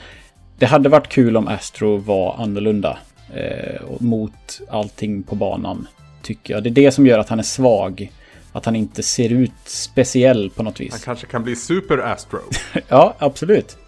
det 0.58 0.66
hade 0.66 0.88
varit 0.88 1.08
kul 1.08 1.36
om 1.36 1.48
Astro 1.48 1.96
var 1.96 2.36
annorlunda 2.38 2.98
eh, 3.34 3.82
mot 4.00 4.60
allting 4.68 5.22
på 5.22 5.34
banan. 5.34 5.88
Tycker 6.22 6.54
jag. 6.54 6.62
Det 6.62 6.68
är 6.68 6.74
det 6.74 6.92
som 6.92 7.06
gör 7.06 7.18
att 7.18 7.28
han 7.28 7.38
är 7.38 7.42
svag. 7.42 8.12
Att 8.52 8.64
han 8.64 8.76
inte 8.76 9.02
ser 9.02 9.32
ut 9.32 9.52
speciell 9.64 10.50
på 10.50 10.62
något 10.62 10.80
vis. 10.80 10.90
Han 10.90 11.00
kanske 11.00 11.26
kan 11.26 11.42
bli 11.44 11.56
Super 11.56 11.98
Astro. 11.98 12.40
ja, 12.88 13.14
absolut. 13.18 13.78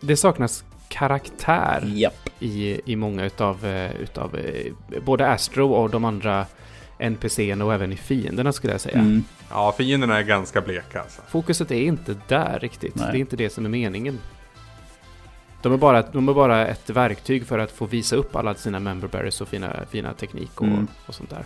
Det 0.00 0.16
saknas 0.16 0.64
karaktär 0.88 1.82
yep. 1.86 2.30
i, 2.40 2.80
i 2.92 2.96
många 2.96 3.24
utav, 3.24 3.66
eh, 3.66 3.96
utav 4.00 4.36
eh, 4.36 4.72
både 5.04 5.28
Astro 5.28 5.72
och 5.72 5.90
de 5.90 6.04
andra 6.04 6.46
NPCerna 6.98 7.64
och 7.64 7.74
även 7.74 7.92
i 7.92 7.96
fienderna 7.96 8.52
skulle 8.52 8.72
jag 8.72 8.80
säga. 8.80 8.98
Mm. 8.98 9.24
Ja, 9.50 9.74
fienderna 9.78 10.18
är 10.18 10.22
ganska 10.22 10.60
bleka 10.60 11.00
alltså. 11.00 11.22
Fokuset 11.28 11.70
är 11.70 11.82
inte 11.82 12.16
där 12.28 12.58
riktigt. 12.58 12.94
Nej. 12.94 13.08
Det 13.12 13.18
är 13.18 13.20
inte 13.20 13.36
det 13.36 13.50
som 13.50 13.64
är 13.64 13.68
meningen. 13.68 14.18
De 15.62 15.72
är, 15.72 15.76
bara, 15.76 16.02
de 16.02 16.28
är 16.28 16.34
bara 16.34 16.66
ett 16.66 16.90
verktyg 16.90 17.46
för 17.46 17.58
att 17.58 17.70
få 17.70 17.86
visa 17.86 18.16
upp 18.16 18.36
alla 18.36 18.54
sina 18.54 18.80
memberberries 18.80 19.40
och 19.40 19.48
fina, 19.48 19.76
fina 19.90 20.14
teknik 20.14 20.60
och, 20.60 20.66
mm. 20.66 20.86
och 21.06 21.14
sånt 21.14 21.30
där. 21.30 21.44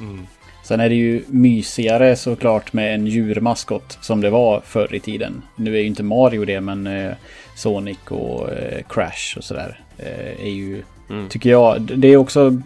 Mm. 0.00 0.26
Sen 0.64 0.80
är 0.80 0.88
det 0.88 0.94
ju 0.94 1.24
mysigare 1.26 2.16
såklart 2.16 2.72
med 2.72 2.94
en 2.94 3.06
djurmaskot 3.06 3.98
som 4.00 4.20
det 4.20 4.30
var 4.30 4.60
förr 4.60 4.94
i 4.94 5.00
tiden. 5.00 5.42
Nu 5.56 5.76
är 5.76 5.80
ju 5.80 5.86
inte 5.86 6.02
Mario 6.02 6.44
det 6.44 6.60
men 6.60 6.86
eh, 6.86 7.12
Sonic 7.56 7.98
och 8.08 8.52
eh, 8.52 8.82
Crash 8.88 9.36
och 9.36 9.44
sådär 9.44 9.80
eh, 9.98 10.46
är 10.46 10.50
ju, 10.50 10.82
mm. 11.10 11.28
tycker 11.28 11.50
jag, 11.50 11.82
det 11.82 12.08
är 12.08 12.16
också 12.16 12.62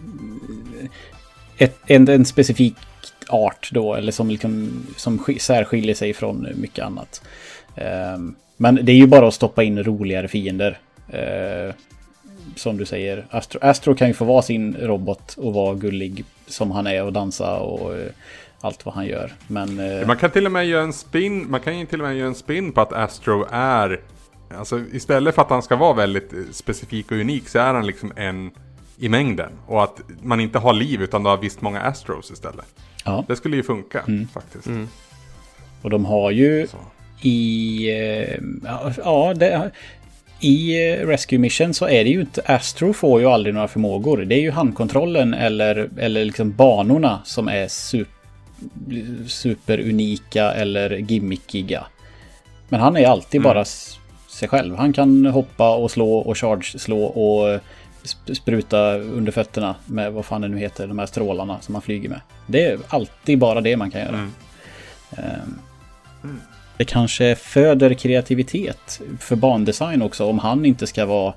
ett, 1.57 1.79
en, 1.85 2.07
en 2.07 2.25
specifik 2.25 2.75
art 3.29 3.69
då, 3.71 3.95
eller 3.95 4.11
som, 4.11 4.29
liksom, 4.29 4.85
som 4.97 5.25
särskiljer 5.39 5.95
sig 5.95 6.13
från 6.13 6.47
mycket 6.55 6.85
annat. 6.85 7.21
Um, 8.15 8.35
men 8.57 8.79
det 8.83 8.91
är 8.91 8.95
ju 8.95 9.07
bara 9.07 9.27
att 9.27 9.33
stoppa 9.33 9.63
in 9.63 9.83
roligare 9.83 10.27
fiender. 10.27 10.79
Eh, 11.09 11.75
som 12.55 12.77
du 12.77 12.85
säger, 12.85 13.25
Astro, 13.29 13.59
Astro 13.61 13.95
kan 13.95 14.07
ju 14.07 14.13
få 14.13 14.25
vara 14.25 14.41
sin 14.41 14.75
robot 14.75 15.35
och 15.37 15.53
vara 15.53 15.75
gullig 15.75 16.25
som 16.47 16.71
han 16.71 16.87
är 16.87 17.03
och 17.03 17.13
dansa 17.13 17.57
och 17.57 17.95
eh, 17.95 18.11
allt 18.61 18.85
vad 18.85 18.95
han 18.95 19.05
gör. 19.05 19.33
Men, 19.47 19.79
eh, 19.79 20.07
man 20.07 20.17
kan 20.17 20.31
till 20.31 20.45
och 20.45 20.51
med 20.51 20.67
göra 20.67 20.83
en 20.83 20.93
spin, 20.93 21.51
man 21.51 21.59
kan 21.59 21.79
ju 21.79 21.85
till 21.85 22.01
och 22.01 22.07
med 22.07 22.17
göra 22.17 22.27
en 22.27 22.35
spin 22.35 22.71
på 22.71 22.81
att 22.81 22.93
Astro 22.93 23.45
är, 23.51 23.99
alltså 24.57 24.79
istället 24.91 25.35
för 25.35 25.41
att 25.41 25.49
han 25.49 25.63
ska 25.63 25.75
vara 25.75 25.93
väldigt 25.93 26.31
specifik 26.51 27.11
och 27.11 27.17
unik 27.17 27.49
så 27.49 27.59
är 27.59 27.73
han 27.73 27.87
liksom 27.87 28.13
en 28.15 28.51
i 28.97 29.09
mängden. 29.09 29.51
Och 29.67 29.83
att 29.83 30.01
man 30.21 30.39
inte 30.39 30.59
har 30.59 30.73
liv 30.73 31.01
utan 31.01 31.23
du 31.23 31.29
har 31.29 31.37
visst 31.37 31.61
många 31.61 31.81
Astros 31.81 32.31
istället. 32.31 32.65
Ja. 33.05 33.23
Det 33.27 33.35
skulle 33.35 33.55
ju 33.55 33.63
funka 33.63 33.99
mm. 34.07 34.27
faktiskt. 34.27 34.67
Mm. 34.67 34.87
Och 35.81 35.89
de 35.89 36.05
har 36.05 36.31
ju 36.31 36.67
så 36.67 36.77
i... 37.25 37.89
Eh, 37.89 38.39
ja, 38.97 39.33
det, 39.35 39.71
i 40.39 40.89
eh, 40.91 41.07
Rescue 41.07 41.39
Mission 41.39 41.73
så 41.73 41.87
är 41.87 42.03
det 42.03 42.09
ju 42.09 42.21
inte... 42.21 42.41
Astro 42.45 42.93
får 42.93 43.21
ju 43.21 43.27
aldrig 43.27 43.55
några 43.55 43.67
förmågor. 43.67 44.25
Det 44.25 44.35
är 44.35 44.41
ju 44.41 44.51
handkontrollen 44.51 45.33
eller, 45.33 45.89
eller 45.97 46.25
liksom 46.25 46.51
banorna 46.51 47.21
som 47.25 47.47
är 47.47 47.67
super, 47.67 48.13
superunika 49.27 50.51
eller 50.51 50.89
gimmickiga. 50.89 51.85
Men 52.69 52.79
han 52.79 52.97
är 52.97 53.07
alltid 53.07 53.41
mm. 53.41 53.53
bara 53.53 53.65
sig 53.65 54.47
själv. 54.47 54.75
Han 54.75 54.93
kan 54.93 55.25
hoppa 55.25 55.75
och 55.75 55.91
slå 55.91 56.17
och 56.17 56.37
charge-slå 56.37 57.03
och 57.03 57.59
spruta 58.33 58.97
under 58.97 59.31
fötterna 59.31 59.75
med 59.85 60.13
vad 60.13 60.25
fan 60.25 60.41
det 60.41 60.47
nu 60.47 60.57
heter, 60.57 60.87
de 60.87 60.99
här 60.99 61.05
strålarna 61.05 61.61
som 61.61 61.73
man 61.73 61.81
flyger 61.81 62.09
med. 62.09 62.21
Det 62.47 62.65
är 62.65 62.79
alltid 62.87 63.39
bara 63.39 63.61
det 63.61 63.77
man 63.77 63.91
kan 63.91 64.01
göra. 64.01 64.09
Mm. 64.09 64.31
Um, 65.11 65.23
mm. 65.23 65.59
Det 66.83 66.87
kanske 66.87 67.35
föder 67.35 67.93
kreativitet 67.93 69.01
för 69.19 69.35
bandesign 69.35 70.01
också 70.01 70.25
om 70.25 70.39
han 70.39 70.65
inte 70.65 70.87
ska 70.87 71.05
vara 71.05 71.33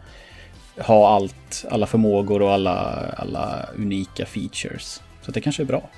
ha 0.79 1.09
allt, 1.09 1.65
alla 1.71 1.87
förmågor 1.87 2.43
och 2.43 2.51
alla, 2.51 2.75
alla 3.17 3.67
unika 3.77 4.27
features. 4.27 5.03
Så 5.23 5.31
det 5.31 5.41
kanske 5.41 5.63
är 5.63 5.65
bra. 5.65 5.91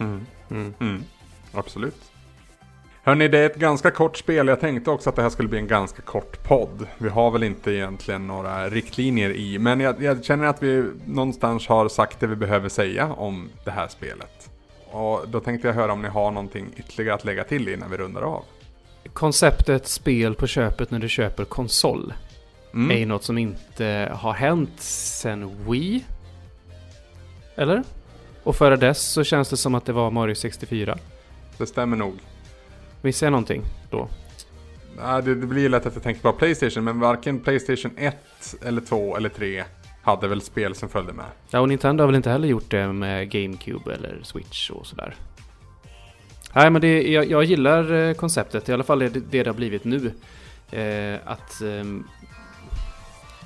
Mm. 0.00 0.26
Mm. 0.50 0.74
Mm. 0.80 1.04
Absolut. 1.52 2.12
Hörni, 3.02 3.28
det 3.28 3.38
är 3.38 3.46
ett 3.46 3.56
ganska 3.56 3.90
kort 3.90 4.16
spel. 4.16 4.48
Jag 4.48 4.60
tänkte 4.60 4.90
också 4.90 5.10
att 5.10 5.16
det 5.16 5.22
här 5.22 5.30
skulle 5.30 5.48
bli 5.48 5.58
en 5.58 5.68
ganska 5.68 6.02
kort 6.02 6.42
podd. 6.42 6.86
Vi 6.98 7.08
har 7.08 7.30
väl 7.30 7.42
inte 7.42 7.72
egentligen 7.72 8.26
några 8.26 8.68
riktlinjer 8.68 9.30
i, 9.30 9.58
men 9.58 9.80
jag, 9.80 10.02
jag 10.02 10.24
känner 10.24 10.46
att 10.46 10.62
vi 10.62 10.90
någonstans 11.06 11.66
har 11.66 11.88
sagt 11.88 12.20
det 12.20 12.26
vi 12.26 12.36
behöver 12.36 12.68
säga 12.68 13.12
om 13.12 13.50
det 13.64 13.70
här 13.70 13.88
spelet. 13.88 14.50
Och 14.90 15.28
då 15.28 15.40
tänkte 15.40 15.68
jag 15.68 15.74
höra 15.74 15.92
om 15.92 16.02
ni 16.02 16.08
har 16.08 16.30
någonting 16.30 16.66
ytterligare 16.76 17.14
att 17.14 17.24
lägga 17.24 17.44
till 17.44 17.68
innan 17.68 17.90
vi 17.90 17.96
rundar 17.96 18.22
av 18.22 18.44
konceptet 19.16 19.86
spel 19.86 20.34
på 20.34 20.46
köpet 20.46 20.90
när 20.90 20.98
du 20.98 21.08
köper 21.08 21.44
konsol 21.44 22.12
mm. 22.74 22.90
är 22.90 22.98
ju 22.98 23.06
något 23.06 23.24
som 23.24 23.38
inte 23.38 24.12
har 24.14 24.32
hänt 24.32 24.80
sen 24.80 25.64
Wii. 25.68 26.04
Eller? 27.54 27.82
Och 28.42 28.56
före 28.56 28.76
dess 28.76 29.02
så 29.02 29.24
känns 29.24 29.48
det 29.48 29.56
som 29.56 29.74
att 29.74 29.84
det 29.84 29.92
var 29.92 30.10
Mario 30.10 30.34
64. 30.34 30.98
Det 31.58 31.66
stämmer 31.66 31.96
nog. 31.96 32.14
Missar 33.02 33.26
jag 33.26 33.30
någonting 33.32 33.62
då? 33.90 34.08
Nej, 34.96 35.22
det, 35.22 35.34
det 35.34 35.46
blir 35.46 35.68
lätt 35.68 35.86
att 35.86 35.94
jag 35.94 36.02
tänker 36.02 36.22
på 36.22 36.32
Playstation, 36.32 36.84
men 36.84 37.00
varken 37.00 37.40
Playstation 37.40 37.90
1 37.96 38.16
eller 38.62 38.80
2 38.80 39.16
eller 39.16 39.28
3 39.28 39.64
hade 40.02 40.28
väl 40.28 40.40
spel 40.40 40.74
som 40.74 40.88
följde 40.88 41.12
med. 41.12 41.26
Ja, 41.50 41.60
och 41.60 41.68
Nintendo 41.68 42.02
har 42.02 42.06
väl 42.06 42.16
inte 42.16 42.30
heller 42.30 42.48
gjort 42.48 42.70
det 42.70 42.92
med 42.92 43.30
GameCube 43.30 43.94
eller 43.94 44.20
Switch 44.22 44.70
och 44.70 44.86
sådär. 44.86 45.14
Nej, 46.56 46.70
men 46.70 46.80
det, 46.80 47.02
jag, 47.02 47.30
jag 47.30 47.44
gillar 47.44 47.92
eh, 47.92 48.14
konceptet, 48.14 48.68
i 48.68 48.72
alla 48.72 48.84
fall 48.84 48.98
det 48.98 49.08
det, 49.08 49.20
det 49.30 49.46
har 49.46 49.54
blivit 49.54 49.84
nu. 49.84 50.12
Eh, 50.70 51.20
att 51.24 51.62
eh, 51.62 51.84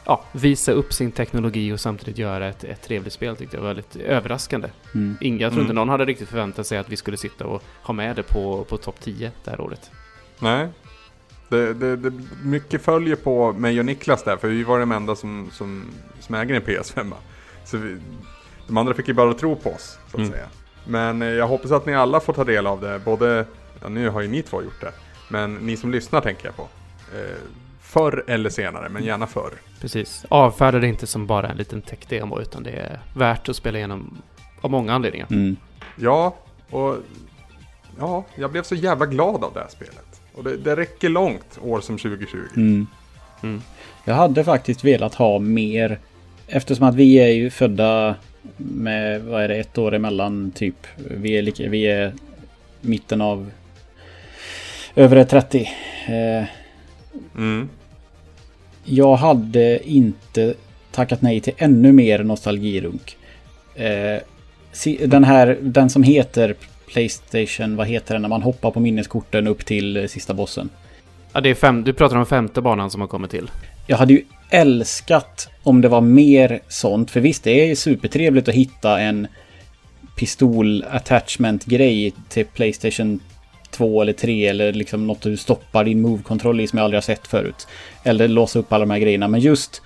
ja, 0.05 0.25
visa 0.33 0.73
upp 0.73 0.93
sin 0.93 1.13
teknologi 1.13 1.73
och 1.73 1.81
samtidigt 1.81 2.19
göra 2.19 2.49
ett, 2.49 2.65
ett 2.65 2.83
trevligt 2.83 3.13
spel 3.13 3.37
tyckte 3.37 3.57
jag 3.57 3.63
var 3.63 3.69
väldigt 3.69 3.97
överraskande. 3.97 4.69
Mm. 4.95 5.17
jag 5.21 5.39
tror 5.39 5.49
mm. 5.49 5.61
inte 5.61 5.73
någon 5.73 5.89
hade 5.89 6.05
riktigt 6.05 6.29
förväntat 6.29 6.67
sig 6.67 6.79
att 6.79 6.89
vi 6.89 6.97
skulle 6.97 7.17
sitta 7.17 7.47
och 7.47 7.63
ha 7.83 7.95
med 7.95 8.17
det 8.17 8.23
på, 8.23 8.65
på 8.65 8.77
topp 8.77 9.01
10 9.01 9.33
det 9.45 9.51
här 9.51 9.61
året. 9.61 9.91
Nej, 10.39 10.69
det, 11.49 11.75
det, 11.75 11.97
det, 11.97 12.13
mycket 12.43 12.83
följer 12.83 13.17
på 13.17 13.53
mig 13.53 13.79
och 13.79 13.85
Niklas 13.85 14.25
där, 14.25 14.37
för 14.37 14.49
vi 14.49 14.63
var 14.63 14.81
de 14.81 14.93
enda 14.93 15.17
som, 15.17 15.51
som, 15.53 15.85
som 16.21 16.35
äger 16.35 16.55
en 16.55 16.63
PS5. 16.63 17.13
Så 17.65 17.77
vi, 17.77 17.97
de 18.67 18.77
andra 18.77 18.95
fick 18.95 19.09
ju 19.09 19.15
bara 19.15 19.35
tro 19.35 19.57
på 19.57 19.71
oss, 19.71 19.99
så 20.11 20.17
att 20.17 20.19
mm. 20.19 20.31
säga. 20.31 20.47
Men 20.91 21.23
eh, 21.23 21.29
jag 21.29 21.47
hoppas 21.47 21.71
att 21.71 21.87
ni 21.87 21.95
alla 21.95 22.21
får 22.21 22.33
ta 22.33 22.45
del 22.45 22.67
av 22.67 22.81
det. 22.81 22.99
Både, 22.99 23.45
ja, 23.83 23.89
nu 23.89 24.09
har 24.09 24.21
ju 24.21 24.29
ni 24.29 24.43
två 24.43 24.63
gjort 24.63 24.81
det. 24.81 24.93
Men 25.29 25.55
ni 25.55 25.77
som 25.77 25.91
lyssnar 25.91 26.21
tänker 26.21 26.47
jag 26.47 26.57
på. 26.57 26.63
Eh, 27.15 27.37
förr 27.81 28.25
eller 28.27 28.51
senare, 28.51 28.89
men 28.89 29.05
gärna 29.05 29.27
förr. 29.27 29.53
Precis. 29.81 30.25
Avfärda 30.29 30.79
det 30.79 30.87
inte 30.89 31.07
som 31.07 31.27
bara 31.27 31.49
en 31.49 31.57
liten 31.57 31.83
tech-demo, 31.83 32.41
utan 32.41 32.63
det 32.63 32.71
är 32.71 33.01
värt 33.17 33.49
att 33.49 33.57
spela 33.57 33.79
igenom 33.79 34.23
av 34.61 34.71
många 34.71 34.93
anledningar. 34.93 35.27
Mm. 35.31 35.57
Ja, 35.97 36.37
och 36.71 36.97
ja, 37.99 38.25
jag 38.35 38.51
blev 38.51 38.63
så 38.63 38.75
jävla 38.75 39.07
glad 39.07 39.45
av 39.45 39.55
det 39.55 39.61
här 39.61 39.69
spelet. 39.69 40.21
Och 40.35 40.45
det, 40.45 40.57
det 40.57 40.77
räcker 40.77 41.09
långt 41.09 41.59
år 41.63 41.81
som 41.81 41.99
2020. 41.99 42.37
Mm. 42.57 42.87
Mm. 43.43 43.63
Jag 44.05 44.15
hade 44.15 44.45
faktiskt 44.45 44.85
velat 44.85 45.15
ha 45.15 45.39
mer. 45.39 45.99
Eftersom 46.47 46.87
att 46.87 46.95
vi 46.95 47.15
är 47.15 47.29
ju 47.29 47.51
födda 47.51 48.15
med, 48.57 49.23
vad 49.23 49.43
är 49.43 49.49
det, 49.49 49.57
ett 49.57 49.79
år 49.79 49.95
emellan 49.95 50.51
typ. 50.51 50.87
Vi 50.97 51.39
är, 51.39 51.43
lika, 51.43 51.69
vi 51.69 51.87
är 51.87 52.13
mitten 52.81 53.21
av 53.21 53.51
övre 54.95 55.25
30. 55.25 55.71
Eh, 56.07 56.45
Mm. 57.37 57.69
jag 58.85 59.17
hade 59.17 59.89
inte 59.91 60.55
tackat 60.91 61.23
nej 61.23 61.41
till 61.41 61.53
ännu 61.57 61.93
mer 61.93 62.25
nostalgirunk. 62.25 63.17
Eh, 63.75 64.23
den 65.07 65.25
här, 65.25 65.59
den 65.61 65.91
som 65.91 66.03
heter 66.03 66.55
Playstation, 66.93 67.77
vad 67.77 67.87
heter 67.87 68.15
den 68.15 68.23
när 68.23 68.29
man 68.29 68.43
hoppar 68.43 68.71
på 68.71 68.81
minneskorten 68.81 69.47
upp 69.47 69.65
till 69.67 70.09
sista 70.09 70.35
bossen? 70.35 70.69
Ja, 71.33 71.41
det 71.41 71.49
är 71.49 71.55
fem, 71.55 71.85
du 71.85 71.93
pratar 71.93 72.17
om 72.17 72.27
femte 72.27 72.61
banan 72.61 72.91
som 72.91 73.01
har 73.01 73.09
kommit 73.09 73.31
till. 73.31 73.51
Jag 73.87 73.97
hade 73.97 74.13
ju 74.13 74.25
älskat 74.51 75.49
om 75.63 75.81
det 75.81 75.89
var 75.89 76.01
mer 76.01 76.61
sånt. 76.69 77.11
För 77.11 77.21
visst, 77.21 77.45
det 77.45 77.71
är 77.71 77.75
supertrevligt 77.75 78.49
att 78.49 78.55
hitta 78.55 79.01
en 79.01 79.27
pistol-attachment-grej 80.17 82.13
till 82.29 82.47
Playstation 82.47 83.21
2 83.71 84.03
eller 84.03 84.13
3 84.13 84.47
eller 84.47 84.73
liksom 84.73 85.07
något 85.07 85.21
du 85.21 85.37
stoppar 85.37 85.85
din 85.85 86.01
move-kontroll 86.01 86.61
i 86.61 86.67
som 86.67 86.77
jag 86.77 86.85
aldrig 86.85 86.97
har 86.97 87.03
sett 87.03 87.27
förut. 87.27 87.69
Eller 88.05 88.29
låsa 88.29 88.59
upp 88.59 88.73
alla 88.73 88.87
de 88.87 88.91
här 88.91 88.99
grejerna. 88.99 89.29
Men 89.29 89.41
just... 89.41 89.83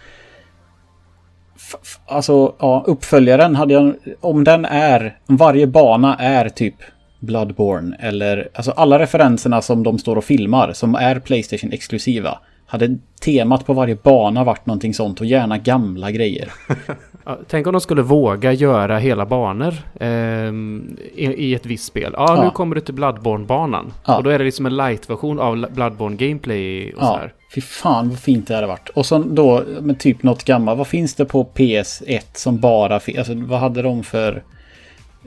Alltså, 2.07 2.55
ja, 2.59 2.85
uppföljaren 2.87 3.57
hade 3.57 3.75
jag... 3.75 3.95
Om 4.21 4.45
den 4.45 4.65
är... 4.65 5.19
Om 5.27 5.37
varje 5.37 5.67
bana 5.67 6.17
är 6.17 6.49
typ 6.49 6.75
Bloodborne 7.21 7.97
eller... 8.01 8.49
Alltså 8.55 8.71
alla 8.71 8.99
referenserna 8.99 9.63
som 9.63 9.83
de 9.83 9.99
står 9.99 10.17
och 10.17 10.25
filmar 10.25 10.73
som 10.73 10.95
är 10.95 11.21
Playstation-exklusiva. 11.21 12.39
Hade 12.67 12.99
temat 13.21 13.67
på 13.67 13.73
varje 13.73 13.95
bana 13.95 14.45
varit 14.45 14.67
någonting 14.67 14.95
sånt 14.95 15.21
och 15.21 15.27
gärna 15.27 15.59
gamla 15.59 16.11
grejer. 16.11 16.53
Ja, 17.27 17.39
tänk 17.49 17.67
om 17.67 17.73
de 17.73 17.81
skulle 17.81 18.03
våga 18.03 18.53
göra 18.53 18.99
hela 18.99 19.27
banor 19.27 19.75
ehm, 20.01 20.97
i, 21.15 21.25
i 21.27 21.55
ett 21.55 21.67
visst 21.67 21.85
spel. 21.85 22.15
Ja, 22.17 22.37
Ja. 22.37 22.45
nu 22.45 22.51
kommer 22.51 22.75
du 22.75 22.81
till 22.81 22.95
Bloodborne-banan. 22.95 23.93
Ja. 24.07 24.17
Och 24.17 24.23
då 24.23 24.31
är 24.31 24.39
det 24.39 24.45
liksom 24.45 24.67
en 24.67 24.77
light-version 24.77 25.41
av 25.41 25.67
Bloodborne 25.75 26.17
Gameplay 26.17 26.93
och 26.93 27.03
Ja, 27.03 27.07
sådär. 27.07 27.33
fy 27.55 27.61
fan 27.61 28.09
vad 28.09 28.19
fint 28.19 28.49
det 28.49 28.55
hade 28.55 28.67
varit. 28.67 28.89
Och 28.89 29.07
så 29.07 29.19
då 29.19 29.65
med 29.81 29.99
typ 29.99 30.23
något 30.23 30.45
gammalt. 30.45 30.79
Vad 30.79 30.87
finns 30.87 31.15
det 31.15 31.25
på 31.25 31.45
PS1 31.55 32.21
som 32.33 32.59
bara 32.61 33.01
finns? 33.01 33.19
Alltså 33.19 33.35
vad 33.35 33.61
hade 33.61 33.83
de 33.83 34.03
för 34.05 34.43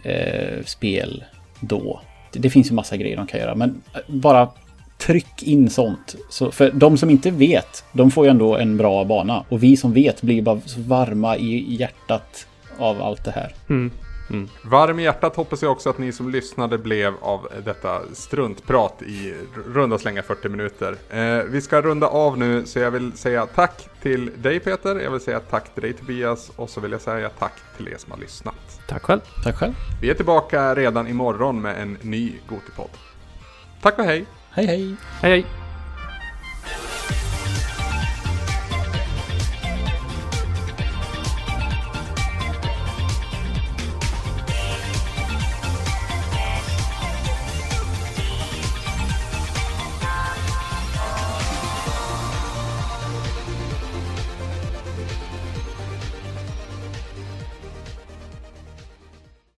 eh, 0.04 0.64
spel 0.66 1.24
då? 1.60 2.02
Det, 2.34 2.40
det 2.40 2.50
finns 2.50 2.72
ju 2.72 2.76
massa 2.76 2.98
grejer 2.98 3.18
de 3.18 3.28
kan 3.28 3.40
göra. 3.40 3.56
Men 3.56 3.82
eh, 3.94 4.00
bara 4.08 4.50
tryck 4.98 5.44
in 5.44 5.70
sånt. 5.70 6.16
Så, 6.30 6.52
för 6.52 6.72
de 6.72 6.98
som 6.98 7.10
inte 7.10 7.32
vet, 7.32 7.86
de 7.92 8.12
får 8.12 8.26
ju 8.26 8.32
ändå 8.32 8.56
en 8.56 8.78
bra 8.78 9.04
bana. 9.04 9.46
Och 9.50 9.64
vi 9.64 9.78
som 9.78 9.94
vet 9.94 10.22
blir 10.22 10.42
bara 10.42 10.62
så 10.66 10.82
varma 10.82 11.38
i 11.38 11.76
hjärtat 11.76 12.48
av 12.78 13.02
allt 13.02 13.24
det 13.24 13.32
här. 13.32 13.56
Mm. 13.70 13.92
Mm. 14.30 14.50
Varm 14.64 15.00
i 15.00 15.04
hjärtat 15.04 15.36
hoppas 15.36 15.62
jag 15.62 15.72
också 15.72 15.90
att 15.90 15.98
ni 15.98 16.12
som 16.12 16.30
lyssnade 16.30 16.78
blev 16.78 17.14
av 17.22 17.48
detta 17.66 18.02
struntprat 18.14 19.02
i 19.02 19.34
runda 19.74 19.98
slänga 19.98 20.24
40 20.24 20.50
minuter. 20.50 20.96
Eh, 21.10 21.44
vi 21.44 21.62
ska 21.62 21.82
runda 21.82 22.08
av 22.08 22.38
nu 22.38 22.66
så 22.66 22.80
jag 22.80 22.92
vill 22.92 23.12
säga 23.12 23.46
tack 23.46 23.90
till 24.02 24.32
dig 24.38 24.60
Peter, 24.60 25.00
jag 25.00 25.12
vill 25.12 25.22
säga 25.22 25.40
tack 25.40 25.74
till 25.74 25.84
dig 25.84 25.94
Tobias 25.94 26.52
och 26.56 26.70
så 26.70 26.82
vill 26.82 26.92
jag 26.92 27.02
säga 27.02 27.30
tack 27.30 27.54
till 27.78 27.88
er 27.88 27.98
som 27.98 28.12
har 28.12 28.20
lyssnat. 28.20 28.82
Tack 28.88 29.04
själv. 29.04 29.22
Tack 29.44 29.56
själv. 29.56 29.74
Vi 30.02 30.10
är 30.10 30.14
tillbaka 30.14 30.76
redan 30.76 31.08
imorgon 31.08 31.62
med 31.62 31.82
en 31.82 31.98
ny 32.02 32.34
Gotipodd. 32.50 32.90
Tack 33.82 34.00
och 34.00 34.06
hej! 34.06 34.26
Hej 34.58 34.68
hej! 34.68 34.96
Hej 35.22 35.32
hej! 35.32 35.46